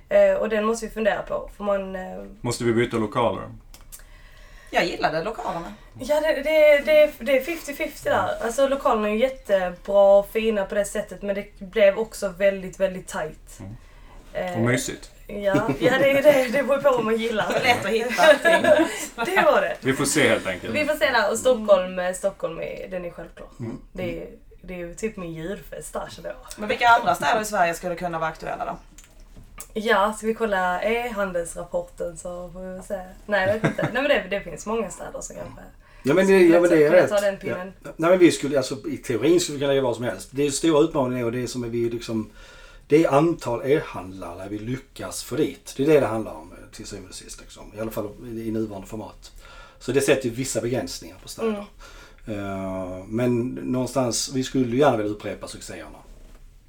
Eh, 0.09 0.33
och 0.33 0.49
den 0.49 0.65
måste 0.65 0.85
vi 0.85 0.91
fundera 0.91 1.21
på. 1.21 1.49
För 1.57 1.63
man, 1.63 1.95
eh, 1.95 2.23
Måste 2.41 2.63
vi 2.63 2.73
byta 2.73 2.97
lokaler? 2.97 3.43
Jag 4.73 4.85
gillade 4.85 5.23
lokalerna. 5.23 5.73
Ja, 5.99 6.21
det, 6.21 6.33
det, 6.33 6.77
det, 6.85 7.11
det 7.19 7.37
är 7.37 7.41
50-50 7.41 8.03
där. 8.03 8.29
Alltså 8.43 8.67
lokalerna 8.67 9.09
är 9.09 9.13
jättebra 9.15 10.17
och 10.17 10.29
fina 10.31 10.65
på 10.65 10.75
det 10.75 10.85
sättet 10.85 11.21
men 11.21 11.35
det 11.35 11.59
blev 11.59 11.97
också 11.99 12.27
väldigt, 12.27 12.79
väldigt 12.79 13.07
tight. 13.07 13.59
Eh, 14.33 14.53
Och 14.53 14.59
mysigt. 14.59 15.11
Ja, 15.27 15.69
ja 15.79 15.97
det, 15.97 16.13
det, 16.21 16.47
det 16.51 16.63
beror 16.63 16.81
på 16.81 16.91
vad 16.91 17.03
man 17.05 17.17
gillar. 17.17 17.49
Lätt 17.63 17.85
att 17.85 17.91
hitta. 17.91 18.23
Det 19.25 19.41
var 19.45 19.61
det. 19.61 19.77
Vi 19.79 19.93
får 19.93 20.05
se 20.05 20.29
helt 20.29 20.47
enkelt. 20.47 20.73
Vi 20.75 20.85
får 20.85 20.95
se 20.95 21.09
där. 21.11 21.31
Och 21.31 21.37
Stockholm, 21.39 21.99
eh, 21.99 22.13
Stockholm 22.13 22.59
är, 22.59 22.87
den 22.91 23.05
är 23.05 23.09
självklar. 23.09 23.47
Mm. 23.59 23.81
Det, 23.93 24.17
är, 24.21 24.27
det 24.61 24.81
är 24.81 24.93
typ 24.93 25.17
min 25.17 25.33
julfest 25.33 25.93
där 25.93 26.07
känner 26.09 26.29
jag. 26.29 26.37
Men 26.57 26.69
vilka 26.69 26.87
andra 26.87 27.15
städer 27.15 27.41
i 27.41 27.45
Sverige 27.45 27.73
skulle 27.73 27.95
kunna 27.95 28.19
vara 28.19 28.29
aktuella 28.29 28.65
då? 28.65 28.77
Ja, 29.73 30.13
ska 30.17 30.27
vi 30.27 30.33
kolla 30.33 30.81
e-handelsrapporten 30.81 32.17
så 32.17 32.49
får 32.53 32.77
vi 32.77 32.83
se. 32.83 32.99
Nej, 33.25 33.47
jag 33.47 33.53
vet 33.53 33.63
inte. 33.63 33.89
Nej 33.93 34.01
men 34.03 34.09
det, 34.09 34.27
det 34.29 34.41
finns 34.41 34.65
många 34.65 34.89
städer 34.89 35.21
som 35.21 35.35
kanske... 35.35 35.61
Ja 36.03 36.13
men 36.13 36.27
det, 36.27 36.39
ja, 36.39 36.61
men 36.61 36.69
det 36.69 36.85
är 36.85 36.91
rätt. 36.91 37.39
den 37.41 37.49
Ja. 37.49 37.91
Nej 37.97 38.09
men 38.09 38.19
vi 38.19 38.31
skulle, 38.31 38.57
alltså 38.57 38.87
i 38.87 38.97
teorin 38.97 39.39
skulle 39.39 39.55
vi 39.55 39.59
kunna 39.59 39.73
göra 39.73 39.83
vad 39.83 39.95
som 39.95 40.05
helst. 40.05 40.29
Det 40.31 40.45
är 40.45 40.51
stora 40.51 40.83
utmaningen 40.83 41.25
och 41.25 41.31
det 41.31 41.47
som 41.47 41.63
är 41.63 41.67
vi 41.67 41.89
liksom 41.89 42.31
det 42.87 43.03
är 43.03 43.09
antal 43.09 43.61
e-handlare 43.65 44.49
vi 44.49 44.59
lyckas 44.59 45.23
få 45.23 45.35
dit. 45.35 45.73
Det 45.77 45.83
är 45.83 45.87
det 45.87 45.99
det 45.99 46.05
handlar 46.05 46.31
om 46.31 46.51
eh, 46.51 46.75
till 46.75 46.85
syvende 46.85 47.09
och 47.09 47.15
sist. 47.15 47.41
Liksom. 47.41 47.71
I 47.77 47.79
alla 47.79 47.91
fall 47.91 48.09
i 48.23 48.51
nuvarande 48.51 48.87
format. 48.87 49.31
Så 49.79 49.91
det 49.91 50.01
sätter 50.01 50.29
ju 50.29 50.35
vissa 50.35 50.61
begränsningar 50.61 51.17
på 51.21 51.29
städer. 51.29 51.65
Eh, 52.25 53.05
men 53.07 53.49
någonstans, 53.49 54.31
vi 54.33 54.43
skulle 54.43 54.77
gärna 54.77 54.97
vilja 54.97 55.11
upprepa 55.11 55.47
succéerna. 55.47 55.97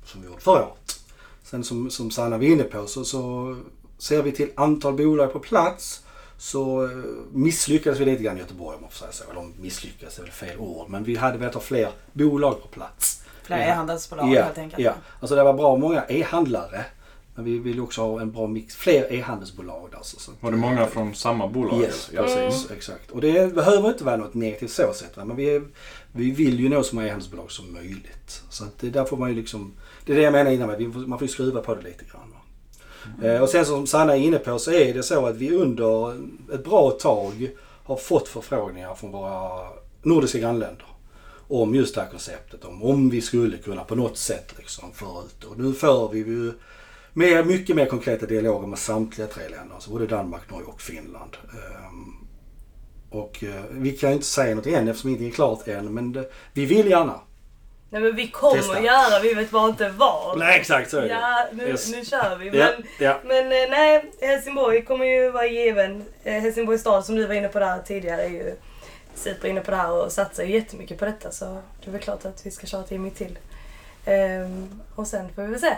Som 0.05 0.21
vi 0.21 0.27
gjorde 0.27 0.41
förra 0.41 0.67
året. 0.67 1.04
Sen 1.45 1.65
som, 1.65 1.91
som 1.91 2.11
Sanna 2.11 2.39
var 2.39 2.45
inne 2.45 2.65
på 2.65 2.87
så, 2.87 3.05
så 3.05 3.57
ser 3.99 4.23
vi 4.23 4.33
till 4.33 4.51
antal 4.57 4.95
bolag 4.95 5.33
på 5.33 5.39
plats 5.39 6.01
så 6.37 6.85
eh, 6.85 6.91
misslyckades 7.33 8.01
vi 8.01 8.05
lite 8.05 8.23
grann 8.23 8.37
i 8.37 8.41
Göteborg 8.41 8.77
om 8.77 8.83
man 8.83 8.91
får 8.91 8.99
säga 8.99 9.13
så. 9.13 9.31
Eller 9.31 9.51
misslyckades 9.61 10.19
är 10.19 10.23
väl 10.23 10.33
fel 10.33 10.59
ord. 10.59 10.89
Men 10.91 11.05
vi 11.05 11.17
hade 11.17 11.39
velat 11.39 11.55
ha 11.55 11.61
fler 11.61 11.91
bolag 12.13 12.63
på 12.63 12.69
plats. 12.69 13.23
Fler 13.43 13.59
e-handelsbolag 13.59 14.35
Ja, 14.35 14.43
helt 14.43 14.59
enkelt. 14.59 14.83
ja. 14.83 14.93
Alltså 15.21 15.37
det 15.37 15.43
var 15.45 15.53
bra 15.55 15.77
många 15.77 16.05
e-handlare. 16.09 16.85
Men 17.35 17.45
vi 17.45 17.59
vill 17.59 17.81
också 17.81 18.03
ha 18.03 18.21
en 18.21 18.33
bra 18.33 18.47
mix, 18.47 18.77
fler 18.77 19.13
e-handelsbolag 19.13 19.89
där. 19.91 19.99
Så, 20.03 20.33
Var 20.41 20.51
det 20.51 20.57
många 20.57 20.87
från 20.87 21.15
samma 21.15 21.49
bolag? 21.49 21.81
Yes, 21.81 22.11
Ja. 22.13 22.23
precis. 22.23 22.71
Exakt. 22.71 23.11
Och 23.11 23.21
det 23.21 23.55
behöver 23.55 23.89
inte 23.89 24.05
vara 24.05 24.17
något 24.17 24.35
negativt 24.35 24.71
så 24.71 24.93
sett. 24.95 25.17
Va? 25.17 25.25
Men 25.25 25.37
vi, 25.37 25.55
är, 25.57 25.63
vi 26.13 26.31
vill 26.31 26.61
ju 26.61 26.69
nå 26.69 26.83
så 26.83 26.95
många 26.95 27.07
e-handelsbolag 27.07 27.51
som 27.51 27.73
möjligt. 27.73 28.43
Så 28.51 28.65
att 28.65 28.79
det, 28.79 28.91
där 28.91 29.05
får 29.05 29.17
man 29.17 29.29
ju 29.29 29.35
liksom... 29.35 29.73
Det 30.07 30.13
är 30.13 30.17
det 30.17 30.23
jag 30.23 30.33
menar 30.33 30.51
innan. 30.51 30.93
får, 30.93 31.01
man 31.01 31.19
får 31.19 31.27
ju 31.29 31.33
skruva 31.33 31.61
på 31.61 31.75
det 31.75 31.83
lite 31.83 32.05
grann. 32.05 32.31
Va? 32.31 33.29
Eh, 33.29 33.43
och 33.43 33.49
sen 33.49 33.67
som 33.67 33.87
Sanna 33.87 34.17
är 34.17 34.21
inne 34.21 34.39
på 34.39 34.59
så 34.59 34.71
är 34.73 34.95
det 34.95 35.03
så 35.03 35.27
att 35.27 35.37
vi 35.37 35.51
under 35.51 36.15
ett 36.55 36.65
bra 36.65 36.91
tag 36.91 37.51
har 37.85 37.97
fått 37.97 38.29
förfrågningar 38.29 38.95
från 38.95 39.11
våra 39.11 39.69
nordiska 40.03 40.39
grannländer. 40.39 40.87
Om 41.49 41.75
just 41.75 41.95
det 41.95 42.01
här 42.01 42.11
konceptet. 42.11 42.65
Om, 42.65 42.83
om 42.83 43.11
vi 43.11 43.21
skulle 43.21 43.57
kunna 43.57 43.85
på 43.85 43.95
något 43.95 44.19
sätt 44.19 44.55
liksom 44.59 44.93
föra 44.93 45.25
ut 45.25 45.41
det. 45.41 45.47
Och 45.47 45.59
nu 45.59 45.73
för 45.73 46.09
vi 46.09 46.19
ju 46.19 46.53
mer, 47.15 47.45
mycket 47.45 47.77
mer 47.77 47.87
konkreta 47.87 48.27
dialoger 48.27 48.67
med 48.67 48.79
samtliga 48.79 49.27
tre 49.27 49.49
länder. 49.49 49.75
Alltså 49.75 49.91
både 49.91 50.07
Danmark, 50.07 50.51
Norge 50.51 50.67
och 50.67 50.81
Finland. 50.81 51.37
Ehm, 51.53 52.27
och 53.11 53.45
eh, 53.45 53.63
vi 53.71 53.91
kan 53.93 54.11
ju 54.11 54.15
inte 54.15 54.27
säga 54.27 54.55
något 54.55 54.67
än 54.67 54.89
eftersom 54.89 55.11
ingenting 55.11 55.29
är 55.29 55.33
klart 55.33 55.69
än. 55.69 55.95
Men 55.95 56.13
det, 56.13 56.31
vi 56.53 56.65
vill 56.67 56.91
gärna. 56.91 57.21
Nej 57.91 58.03
men 58.03 58.17
vi 58.17 58.29
kommer 58.29 58.57
Testa. 58.57 58.81
göra, 58.83 59.21
vi 59.23 59.35
vet 59.35 59.51
bara 59.51 59.69
inte 59.69 59.89
vad. 59.89 60.39
Nej 60.39 60.61
exakt 60.61 60.91
så 60.91 60.97
är 60.99 61.03
det. 61.03 61.09
Ja, 61.09 61.47
nu, 61.53 61.69
Yes. 61.69 61.93
nu 61.93 62.05
kör 62.05 62.37
vi. 62.37 62.51
Men, 62.51 62.59
Ja, 62.59 62.71
ja. 62.99 63.19
men 63.25 63.45
eh, 63.47 63.71
nej, 63.71 64.11
Helsingborg 64.21 64.85
kommer 64.85 65.05
ju 65.07 65.31
vara 65.31 65.47
given. 65.47 66.05
Eh, 66.25 66.33
Helsingborgs 66.43 66.81
stad 66.81 67.05
som 67.05 67.15
du 67.17 67.27
var 67.27 67.35
inne 67.35 67.49
på 67.49 67.59
där 67.59 67.83
tidigare 67.83 68.23
är 68.23 68.29
ju 68.29 68.55
super 69.15 69.49
inne 69.49 69.61
på 69.61 69.71
det 69.71 69.77
här 69.77 69.91
och 70.05 70.13
satsar 70.13 70.45
ju 70.45 70.53
jättemycket 70.55 70.99
på 70.99 71.05
detta 71.05 71.31
så 71.31 71.45
det 71.81 71.89
är 71.89 71.93
väl 71.93 72.01
klart 72.01 72.25
att 72.25 72.47
vi 72.47 72.51
ska 72.51 72.67
köra 72.67 72.83
till 72.83 73.01
mitt 73.01 73.17
till. 73.17 73.39
Ehm, 74.05 74.81
och 74.95 75.07
sen 75.07 75.29
får 75.35 75.43
vi 75.43 75.49
väl 75.49 75.61
se. 75.61 75.75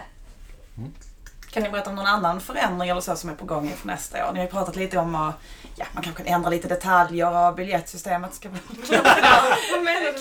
Kan 1.50 1.62
ni 1.62 1.70
berätta 1.70 1.90
om 1.90 1.96
någon 1.96 2.06
annan 2.06 2.40
förändring 2.40 2.90
eller 2.90 3.00
så 3.00 3.16
som 3.16 3.30
är 3.30 3.34
på 3.34 3.44
gång 3.44 3.66
inför 3.66 3.86
nästa 3.86 4.28
år? 4.28 4.32
Ni 4.32 4.38
har 4.38 4.46
ju 4.46 4.52
pratat 4.52 4.76
lite 4.76 4.98
om 4.98 5.14
att 5.14 5.34
ja, 5.76 5.86
man 5.92 6.02
kanske 6.02 6.22
kan 6.22 6.34
ändra 6.34 6.50
lite 6.50 6.68
detaljer 6.68 7.48
och 7.48 7.54
biljettsystemet 7.54 8.34
ska 8.34 8.48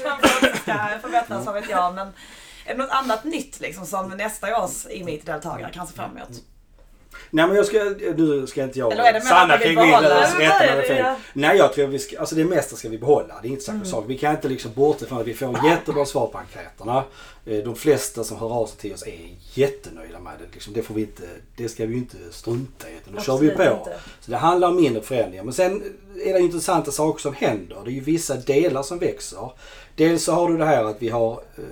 kanske 0.03 0.57
ska 0.57 0.99
förbättras, 1.01 1.45
vad 1.45 1.55
vet 1.55 1.69
jag. 1.69 1.93
Men 1.95 2.07
är 2.65 2.75
det 2.75 2.77
något 2.77 2.89
annat 2.89 3.23
nytt 3.23 3.59
liksom, 3.59 3.85
som 3.85 4.09
nästa 4.09 4.63
års 4.63 4.85
e-meet-deltagare 4.89 5.71
kan 5.71 5.87
se 5.87 5.93
fram 5.93 6.17
emot? 6.17 6.41
Nej 7.29 7.47
men 7.47 7.55
jag 7.55 7.65
ska, 7.65 7.83
nu 8.17 8.47
ska 8.47 8.63
inte 8.63 8.79
jag 8.79 8.91
Eller 8.93 9.03
är 9.03 9.13
det 9.13 9.21
Sanna 9.21 9.57
vi 9.57 9.67
vill 9.67 9.75
kring 9.77 9.83
min 9.85 9.91
behålla? 9.91 10.21
rätt 10.21 10.29
Nej, 10.37 10.47
men 10.47 10.49
vad 10.49 10.61
är 10.61 10.67
eller 10.71 10.81
det? 10.81 10.87
fel. 10.87 11.15
Nej 11.33 11.57
jag 11.57 11.73
tror 11.73 11.87
vi 11.87 11.99
ska, 11.99 12.19
alltså 12.19 12.35
det 12.35 12.45
mesta 12.45 12.75
ska 12.75 12.89
vi 12.89 12.97
behålla. 12.97 13.35
Det 13.41 13.47
är 13.47 13.49
inte 13.49 13.63
samma 13.63 13.75
Mm. 13.75 13.87
sak. 13.87 14.05
Vi 14.07 14.17
kan 14.17 14.31
inte 14.35 14.47
liksom 14.47 14.71
bortse 14.73 15.05
från 15.05 15.19
att 15.21 15.27
vi 15.27 15.33
får 15.33 15.59
jättebra 15.65 16.05
svar 16.05 16.27
på 16.27 16.37
enkäterna. 16.37 17.03
Eh, 17.45 17.57
De 17.57 17.75
flesta 17.75 18.23
som 18.23 18.37
hör 18.37 18.53
av 18.53 18.65
sig 18.65 18.77
till 18.77 18.93
oss 18.93 19.03
är 19.07 19.29
jättenöjda 19.53 20.19
med 20.19 20.33
det. 20.39 20.45
Liksom, 20.53 20.73
det, 20.73 20.81
får 20.83 20.93
vi 20.93 21.01
inte, 21.01 21.23
det 21.57 21.69
ska 21.69 21.85
vi 21.85 21.91
ju 21.93 21.99
inte 21.99 22.17
strunta 22.31 22.89
i. 22.89 22.91
Utan 23.01 23.15
då 23.15 23.21
kör 23.21 23.37
vi 23.37 23.51
Absolut 23.51 23.69
på. 23.73 23.77
inte. 23.79 23.99
Så 24.21 24.31
det 24.31 24.37
handlar 24.37 24.67
om 24.67 24.75
mindre 24.75 25.01
förändringar. 25.01 25.43
Men 25.43 25.53
sen 25.53 25.83
är 26.25 26.33
det 26.33 26.39
intressanta 26.39 26.91
saker 26.91 27.21
som 27.21 27.33
händer. 27.33 27.77
Det 27.85 27.89
är 27.89 27.93
ju 27.93 27.99
vissa 27.99 28.35
delar 28.35 28.83
som 28.83 28.99
växer. 28.99 29.49
Dels 29.95 30.23
så 30.23 30.31
har 30.31 30.49
du 30.49 30.57
det 30.57 30.65
här 30.65 30.83
att 30.83 31.01
vi 31.01 31.09
har 31.09 31.31
eh, 31.57 31.63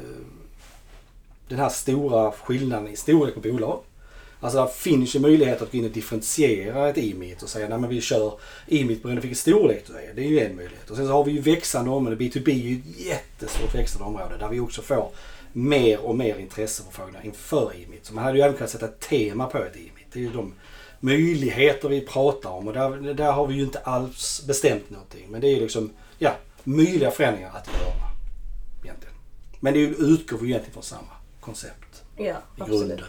den 1.48 1.60
här 1.60 1.70
stora 1.70 2.32
skillnaden 2.32 2.88
i 2.88 2.96
storlek 2.96 3.34
på 3.34 3.40
bolag. 3.40 3.80
Alltså 4.44 4.66
det 4.66 4.72
finns 4.74 5.16
ju 5.16 5.20
möjlighet 5.20 5.62
att 5.62 5.72
gå 5.72 5.78
in 5.78 5.86
och 5.86 5.92
differentiera 5.92 6.90
ett 6.90 6.98
e-meet 6.98 7.44
och 7.44 7.50
säga 7.50 7.70
nej 7.70 7.78
men 7.80 7.90
vi 7.90 8.02
kör 8.02 8.40
e-meet 8.68 9.02
beroende 9.04 9.22
på 9.22 9.28
vilken 9.28 9.36
storlek 9.54 9.84
du 9.88 9.94
är. 9.94 10.14
Det 10.16 10.22
är 10.22 10.28
ju 10.30 10.40
en 10.40 10.56
möjlighet. 10.56 10.90
Och 10.90 10.98
sen 10.98 11.08
så 11.08 11.12
har 11.14 11.24
vi 11.24 11.32
ju 11.32 11.40
växande 11.42 11.92
områden. 11.92 12.20
B2B 12.20 12.50
är 12.50 12.54
ju 12.54 12.78
ett 12.78 13.00
jättestort 13.06 13.76
växande 13.76 14.06
område 14.08 14.38
där 14.40 14.50
vi 14.50 14.60
också 14.60 14.82
får 14.82 15.10
mer 15.54 16.00
och 16.00 16.18
mer 16.18 16.36
intresseförfrågningar 16.38 17.26
inför 17.26 17.72
e-meet. 17.76 18.06
Så 18.06 18.14
man 18.14 18.24
hade 18.24 18.38
ju 18.38 18.44
även 18.44 18.58
kunnat 18.58 18.70
sätta 18.72 18.86
ett 18.86 19.00
tema 19.00 19.46
på 19.46 19.58
ett 19.58 19.76
e-meet. 19.76 20.08
Det 20.14 20.20
är 20.20 20.24
ju 20.24 20.30
de 20.32 20.54
möjligheter 21.00 21.90
vi 21.90 22.02
pratar 22.02 22.50
om 22.50 22.68
och 22.68 22.74
där, 22.74 23.14
där 23.14 23.32
har 23.32 23.48
vi 23.48 23.54
ju 23.56 23.64
inte 23.64 23.80
alls 23.80 24.44
bestämt 24.48 24.90
någonting. 24.90 25.26
Men 25.30 25.42
det 25.42 25.48
är 25.48 25.52
ju 25.56 25.60
liksom, 25.60 25.90
ja, 26.20 26.32
möjliga 26.64 27.12
förändringar 27.12 27.50
att 27.50 27.68
göra. 27.68 28.10
Egentligen. 28.84 29.16
Men 29.60 29.74
det 29.74 29.80
ju- 29.80 29.96
utgår 29.96 30.38
vi 30.38 30.48
egentligen 30.48 30.74
från 30.74 30.84
samma 30.84 31.12
koncept 31.42 32.04
Ja, 32.18 32.36
absolut. 32.58 32.80
grunden. 32.80 33.00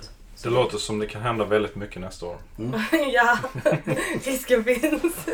Det 0.43 0.49
låter 0.51 0.79
som 0.79 0.99
det 0.99 1.07
kan 1.07 1.23
hända 1.23 1.45
väldigt 1.45 1.77
mycket 1.77 2.01
nästa 2.01 2.27
år. 2.27 2.37
ja, 3.13 3.39
risken 4.25 4.65
finns. 4.65 5.27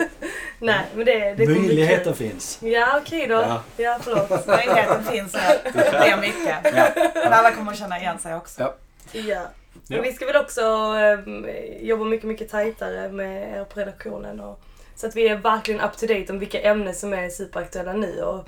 Nej, 0.59 0.81
men 0.95 1.05
det, 1.07 1.35
det 1.35 1.47
Möjligheten 1.47 2.15
finns. 2.15 2.59
Ja, 2.63 3.01
okej 3.03 3.27
då. 3.27 3.35
Ja. 3.35 3.63
Ja, 3.77 3.99
förlåt. 4.03 4.47
Möjligheten 4.47 5.05
finns 5.05 5.35
att 5.35 5.65
det 5.65 5.73
blir 5.73 6.17
mycket. 6.21 6.75
Men 7.15 7.33
alla 7.33 7.51
kommer 7.53 7.73
att 7.73 7.79
känna 7.79 7.99
igen 7.99 8.19
sig 8.19 8.35
också. 8.35 8.61
Ja. 8.63 8.75
Ja. 9.13 9.41
Men 9.89 9.97
Ja. 9.97 10.03
vi 10.03 10.13
ska 10.13 10.27
väl 10.27 10.37
också 10.37 10.61
eh, 10.61 11.83
jobba 11.87 12.05
mycket, 12.05 12.27
mycket 12.27 12.51
tajtare 12.51 13.09
med 13.09 13.57
er 13.61 13.65
på 13.65 13.81
redaktionen. 13.81 14.41
Och, 14.41 14.61
så 14.97 15.07
att 15.07 15.17
vi 15.17 15.29
är 15.29 15.37
verkligen 15.37 15.81
up 15.81 15.97
to 15.97 16.07
date 16.07 16.33
om 16.33 16.39
vilka 16.39 16.61
ämnen 16.61 16.95
som 16.95 17.13
är 17.13 17.29
superaktuella 17.29 17.93
nu. 17.93 18.23
Och, 18.23 18.39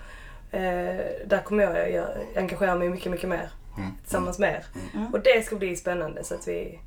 eh, 0.58 1.00
där 1.26 1.42
kommer 1.44 1.64
jag 1.64 1.90
göra- 1.92 2.14
engagera 2.36 2.74
mig 2.74 2.88
mycket, 2.88 3.10
mycket 3.12 3.28
mer 3.28 3.36
Mm. 3.38 3.48
Tillsammans 4.02 4.38
med 4.38 4.54
er. 4.54 4.64
Mm. 4.94 5.12
Och 5.12 5.20
det 5.20 5.46
ska 5.46 5.56
bli 5.56 5.76
spännande 5.76 6.24
så 6.24 6.34
att 6.34 6.48
vi 6.48 6.78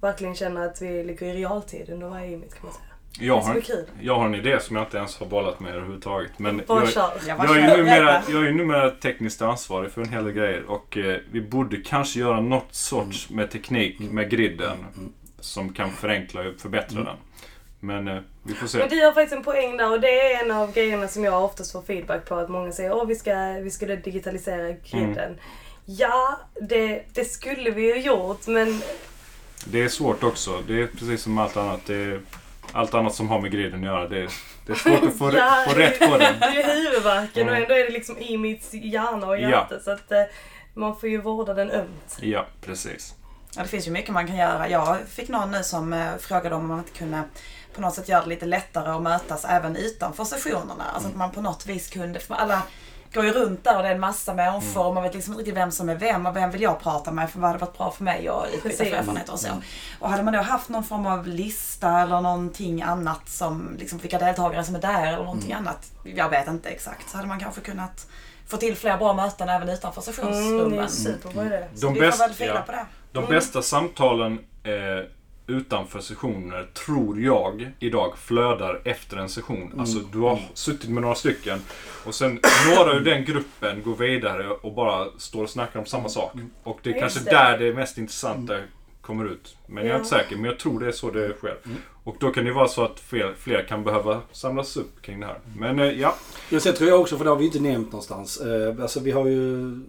verkligen 0.00 0.34
känner 0.34 0.66
att 0.66 0.82
vi 0.82 1.04
ligger 1.04 1.26
i 1.26 1.32
realtid 1.32 1.90
under 1.90 2.08
varje 2.08 2.32
image 2.32 2.54
kan 2.54 2.60
man 2.62 2.72
säga. 2.72 2.86
Jag 3.18 3.40
har, 3.40 3.62
jag 4.00 4.14
har 4.14 4.26
en 4.26 4.34
idé 4.34 4.60
som 4.60 4.76
jag 4.76 4.84
inte 4.84 4.96
ens 4.96 5.18
har 5.18 5.26
bollat 5.26 5.60
med 5.60 5.74
överhuvudtaget. 5.74 6.38
Men 6.38 6.62
jag. 6.68 6.88
Jag 7.26 7.58
är 7.58 7.76
numera, 7.76 8.22
jag 8.28 8.46
är 8.46 8.52
numera 8.52 8.90
tekniskt 8.90 9.42
ansvarig 9.42 9.92
för 9.92 10.00
en 10.00 10.08
hel 10.08 10.24
del 10.24 10.32
grejer 10.32 10.64
och 10.70 10.96
eh, 10.96 11.18
vi 11.30 11.40
borde 11.40 11.76
kanske 11.76 12.20
göra 12.20 12.40
något 12.40 12.74
sorts 12.74 13.30
med 13.30 13.50
teknik 13.50 13.98
med 13.98 14.30
griden 14.30 14.84
som 15.40 15.72
kan 15.72 15.90
förenkla 15.90 16.40
och 16.40 16.60
förbättra 16.60 17.04
den. 17.04 17.16
Men 17.80 18.08
eh, 18.08 18.22
vi 18.42 18.54
får 18.54 18.66
se. 18.66 18.78
Men 18.78 18.88
du 18.88 19.04
har 19.04 19.12
faktiskt 19.12 19.36
en 19.36 19.44
poäng 19.44 19.76
där 19.76 19.92
och 19.92 20.00
det 20.00 20.32
är 20.32 20.44
en 20.44 20.50
av 20.50 20.72
grejerna 20.72 21.08
som 21.08 21.24
jag 21.24 21.44
oftast 21.44 21.72
får 21.72 21.82
feedback 21.82 22.28
på. 22.28 22.34
Att 22.34 22.48
många 22.48 22.72
säger 22.72 23.02
att 23.02 23.08
vi, 23.08 23.14
ska, 23.14 23.34
vi 23.62 23.70
skulle 23.70 23.96
digitalisera 23.96 24.72
griden. 24.72 25.36
Ja, 25.86 26.40
det, 26.60 27.04
det 27.12 27.24
skulle 27.24 27.70
vi 27.70 27.82
ju 27.94 28.00
gjort 28.00 28.46
men 28.46 28.82
Det 29.64 29.82
är 29.84 29.88
svårt 29.88 30.22
också. 30.22 30.62
Det 30.68 30.82
är 30.82 30.86
precis 30.86 31.22
som 31.22 31.38
allt 31.38 31.56
annat. 31.56 31.80
Det 31.86 31.94
är, 31.94 32.20
allt 32.72 32.94
annat 32.94 33.14
som 33.14 33.28
har 33.28 33.40
med 33.40 33.50
griden 33.52 33.80
att 33.80 33.86
göra. 33.86 34.08
Det 34.08 34.18
är, 34.18 34.28
det 34.66 34.72
är 34.72 34.76
svårt 34.76 35.02
att 35.02 35.18
få, 35.18 35.32
Ja, 35.36 35.64
få 35.68 35.74
rätt 35.74 35.98
på 35.98 36.18
den. 36.18 36.40
det 36.40 36.62
är 36.62 36.74
huvudvärken 36.74 37.48
och 37.48 37.54
Mm. 37.54 37.62
ändå 37.62 37.74
är 37.74 37.84
det 37.84 37.90
liksom 37.90 38.18
i 38.18 38.38
mitt 38.38 38.68
hjärna 38.72 39.26
och 39.26 39.36
Ja. 39.36 39.50
hjärta. 39.50 39.80
Så 39.80 39.90
att 39.90 40.12
eh, 40.12 40.22
man 40.74 41.00
får 41.00 41.08
ju 41.08 41.20
vårda 41.20 41.54
den 41.54 41.70
ömt. 41.70 42.18
Ja, 42.20 42.46
precis. 42.60 43.14
Ja, 43.56 43.62
det 43.62 43.68
finns 43.68 43.86
ju 43.86 43.90
mycket 43.90 44.10
man 44.10 44.26
kan 44.26 44.36
göra. 44.36 44.68
Jag 44.68 44.96
fick 45.08 45.28
någon 45.28 45.50
nu 45.50 45.62
som 45.62 45.92
eh, 45.92 46.16
frågade 46.20 46.54
om 46.54 46.66
man 46.68 46.78
inte 46.78 46.98
kunde 46.98 47.22
på 47.74 47.80
något 47.80 47.94
sätt 47.94 48.08
göra 48.08 48.22
det 48.22 48.28
lite 48.28 48.46
lättare 48.46 48.90
att 48.90 49.02
mötas 49.02 49.44
även 49.44 49.76
utanför 49.76 50.24
sessionerna. 50.24 50.84
Alltså 50.94 51.08
att 51.08 51.16
man 51.16 51.30
på 51.30 51.40
något 51.40 51.66
vis 51.66 51.88
kunde, 51.90 52.20
för 52.20 52.34
alla 52.34 52.62
går 53.14 53.24
ju 53.24 53.32
runt 53.32 53.64
där 53.64 53.76
och 53.76 53.82
det 53.82 53.88
är 53.88 53.94
en 53.94 54.00
massa 54.00 54.34
människor 54.34 54.86
och 54.86 54.94
man 54.94 55.02
vet 55.02 55.14
liksom 55.14 55.32
inte 55.32 55.40
riktigt 55.40 55.56
vem 55.56 55.70
som 55.70 55.88
är 55.88 55.94
vem 55.94 56.26
och 56.26 56.36
vem 56.36 56.50
vill 56.50 56.62
jag 56.62 56.80
prata 56.80 57.10
med 57.12 57.30
för 57.30 57.38
vad 57.40 57.50
hade 57.50 57.60
varit 57.64 57.78
bra 57.78 57.90
för 57.90 58.04
mig 58.04 58.30
och 58.30 58.46
utbyta 58.54 58.84
för 58.84 58.92
erfarenheter 58.92 59.32
och 59.32 59.40
så. 59.40 59.48
Och 60.00 60.10
hade 60.10 60.22
man 60.22 60.32
då 60.34 60.40
haft 60.40 60.68
någon 60.68 60.84
form 60.84 61.06
av 61.06 61.26
lista 61.26 62.00
eller 62.00 62.20
någonting 62.20 62.82
annat 62.82 63.28
som 63.28 63.76
liksom 63.78 63.98
vilka 63.98 64.18
deltagare 64.18 64.64
som 64.64 64.74
är 64.74 64.80
där 64.80 65.06
eller 65.06 65.18
någonting 65.24 65.52
annat. 65.52 65.90
Jag 66.04 66.28
vet 66.28 66.48
inte 66.48 66.68
exakt. 66.68 67.10
Så 67.10 67.16
hade 67.16 67.28
man 67.28 67.40
kanske 67.40 67.60
kunnat 67.60 68.06
få 68.48 68.56
till 68.56 68.76
fler 68.76 68.96
bra 68.96 69.14
möten 69.14 69.48
även 69.48 69.68
utanför 69.68 70.02
Mm, 70.02 70.28
det 70.28 70.32
sessionsrummen. 70.32 70.78
är 70.78 70.86
superbra 70.88 71.44
idé. 71.46 71.64
De, 71.80 71.94
bäst, 71.94 72.20
ja, 72.40 72.62
på 72.66 72.72
det. 72.72 72.86
de 73.12 73.26
bästa 73.26 73.62
samtalen 73.62 74.38
eh, 74.64 75.06
utanför 75.46 76.00
sessioner 76.00 76.66
tror 76.86 77.20
jag 77.20 77.70
idag 77.78 78.18
flödar 78.18 78.80
efter 78.84 79.16
en 79.16 79.28
session. 79.28 79.72
Alltså 79.78 79.98
du 80.12 80.18
har 80.18 80.38
suttit 80.54 80.90
med 80.90 81.02
några 81.02 81.14
stycken 81.14 81.58
och 82.06 82.14
sen 82.14 82.40
några 82.76 82.92
ur 82.92 83.00
den 83.00 83.24
gruppen 83.24 83.82
går 83.82 83.94
vidare 83.96 84.48
och 84.50 84.72
bara 84.74 85.06
står 85.18 85.42
och 85.42 85.50
snackar 85.50 85.80
om 85.80 85.86
samma 85.86 86.08
sak. 86.08 86.32
Och 86.62 86.78
det 86.82 86.90
är 86.90 86.94
Ja, 86.94 87.00
kanske 87.00 87.20
det. 87.20 87.30
där 87.30 87.58
det 87.58 87.74
mest 87.74 87.98
intressanta 87.98 88.58
kommer 89.00 89.24
ut. 89.24 89.56
Men 89.66 89.76
jag 89.76 89.86
är 89.86 89.90
Ja. 89.90 89.96
inte 89.96 90.08
säker, 90.08 90.36
men 90.36 90.44
jag 90.44 90.58
tror 90.58 90.80
det 90.80 90.86
är 90.86 90.92
så 90.92 91.10
det 91.10 91.32
sker. 91.38 91.56
Och 92.04 92.16
då 92.20 92.30
kan 92.30 92.44
det 92.44 92.52
vara 92.52 92.68
så 92.68 92.84
att 92.84 93.00
fler, 93.00 93.34
fler 93.38 93.62
kan 93.68 93.84
behöva 93.84 94.20
samlas 94.32 94.76
upp 94.76 95.02
kring 95.02 95.20
det 95.20 95.26
här. 95.26 95.38
Men 95.56 95.78
eh, 95.78 95.86
ja, 96.00 96.14
Ja, 96.50 96.60
sen 96.60 96.74
tror 96.74 96.88
jag 96.90 97.00
också, 97.00 97.16
för 97.16 97.24
det 97.24 97.30
har 97.30 97.36
vi 97.36 97.44
inte 97.44 97.60
nämnt 97.60 97.92
någonstans. 97.92 98.40
Eh, 98.40 98.82
alltså 98.82 99.00
vi 99.00 99.10
har 99.10 99.26
ju... 99.26 99.80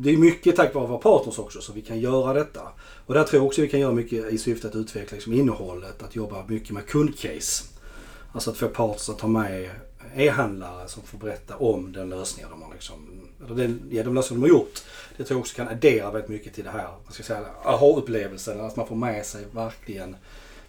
Det 0.00 0.10
är 0.10 0.16
mycket 0.16 0.56
tack 0.56 0.74
vare 0.74 0.86
våra 0.86 0.98
partners 0.98 1.38
också 1.38 1.60
så 1.60 1.72
vi 1.72 1.82
kan 1.82 2.00
göra 2.00 2.32
detta. 2.32 2.60
Och 3.06 3.14
där 3.14 3.24
tror 3.24 3.40
jag 3.40 3.46
också 3.46 3.60
vi 3.60 3.68
kan 3.68 3.80
göra 3.80 3.92
mycket 3.92 4.32
i 4.32 4.38
syfte 4.38 4.68
att 4.68 4.74
utveckla 4.74 5.14
liksom, 5.14 5.32
innehållet. 5.32 6.02
Att 6.02 6.16
jobba 6.16 6.44
mycket 6.46 6.70
med 6.70 6.86
kundcase. 6.86 7.64
Alltså 8.32 8.50
att 8.50 8.56
få 8.56 8.68
partners 8.68 9.08
att 9.08 9.18
ta 9.18 9.26
med 9.26 9.70
e-handlare 10.16 10.88
som 10.88 11.02
får 11.02 11.18
berätta 11.18 11.56
om 11.56 11.92
den 11.92 12.08
lösningen 12.08 12.50
de 12.50 12.62
har 12.62 12.72
liksom, 12.72 13.28
eller 13.44 13.54
den, 13.54 13.88
ja, 13.90 14.02
de 14.02 14.14
lösningar 14.14 14.42
de 14.42 14.50
har 14.50 14.58
gjort. 14.58 14.82
Det 15.16 15.24
tror 15.24 15.36
jag 15.36 15.40
också 15.40 15.56
kan 15.56 15.68
addera 15.68 16.10
väldigt 16.10 16.30
mycket 16.30 16.54
till 16.54 16.64
det 16.64 16.70
här, 16.70 16.88
vad 17.04 17.14
ska 17.14 17.20
jag 17.20 17.26
säga, 17.26 17.46
aha-upplevelsen. 17.64 18.60
Att 18.60 18.76
man 18.76 18.86
får 18.86 18.96
med 18.96 19.26
sig 19.26 19.44
verkligen 19.52 20.16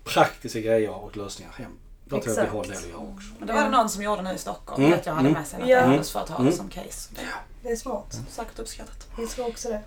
praktiska 0.04 0.60
grejer 0.60 1.04
och 1.04 1.18
lösningar 1.18 1.52
hem. 1.52 1.72
Där 2.10 2.20
tror 2.20 2.38
jag 2.38 2.44
vi 2.46 2.50
del 2.68 2.78
att 2.78 2.90
göra 2.90 2.98
också. 2.98 3.28
Men 3.40 3.48
det 3.48 3.54
var 3.54 3.64
det 3.64 3.70
någon 3.70 3.90
som 3.90 4.04
gjorde 4.04 4.22
nu 4.22 4.34
i 4.34 4.38
Stockholm. 4.38 4.84
Mm. 4.84 4.98
Vet 4.98 5.06
jag 5.06 5.14
hade 5.14 5.30
med 5.30 5.48
sig 5.48 5.60
något 5.60 5.70
Ja. 5.70 5.82
handelsföretag 5.82 6.40
Mm. 6.40 6.54
som 6.54 6.70
case. 6.70 7.10
Det 7.16 7.22
Det 7.64 7.70
är 7.70 7.76
smart. 7.76 8.14
är 8.28 8.32
säkert 8.32 8.60
uppskattat. 8.60 9.08
Jag 9.18 9.30
tror 9.30 9.48
också 9.48 9.70
det. 9.70 9.82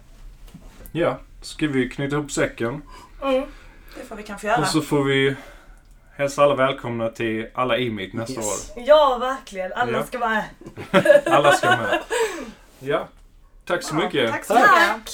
ja. 0.92 1.18
Ska 1.42 1.66
vi 1.66 1.88
knyta 1.90 2.16
ihop 2.16 2.32
säcken? 2.32 2.82
Mm. 3.22 3.44
Det 3.98 4.04
får 4.08 4.16
vi 4.16 4.22
kanske 4.22 4.46
göra. 4.46 4.60
Och 4.60 4.66
så 4.66 4.80
får 4.82 5.04
vi 5.04 5.36
hälsa 6.16 6.42
alla 6.42 6.54
välkomna 6.54 7.08
till 7.08 7.48
alla 7.54 7.78
e-meet 7.78 8.12
nästa 8.12 8.32
Yes. 8.40 8.70
år. 8.76 8.82
Ja, 8.86 9.18
verkligen. 9.20 9.72
Alla 9.72 9.92
Ja. 9.98 10.04
ska 10.06 10.18
vara 10.18 10.30
med. 10.30 10.44
Alla 11.26 11.52
ska 11.52 11.66
med. 11.76 12.00
Ja. 12.78 13.08
Tack 13.64 13.82
så 13.82 13.94
mycket. 13.94 14.30
Tack 14.30 14.44
så 14.44 14.54
mycket. 14.54 14.68
Tack! 14.70 15.10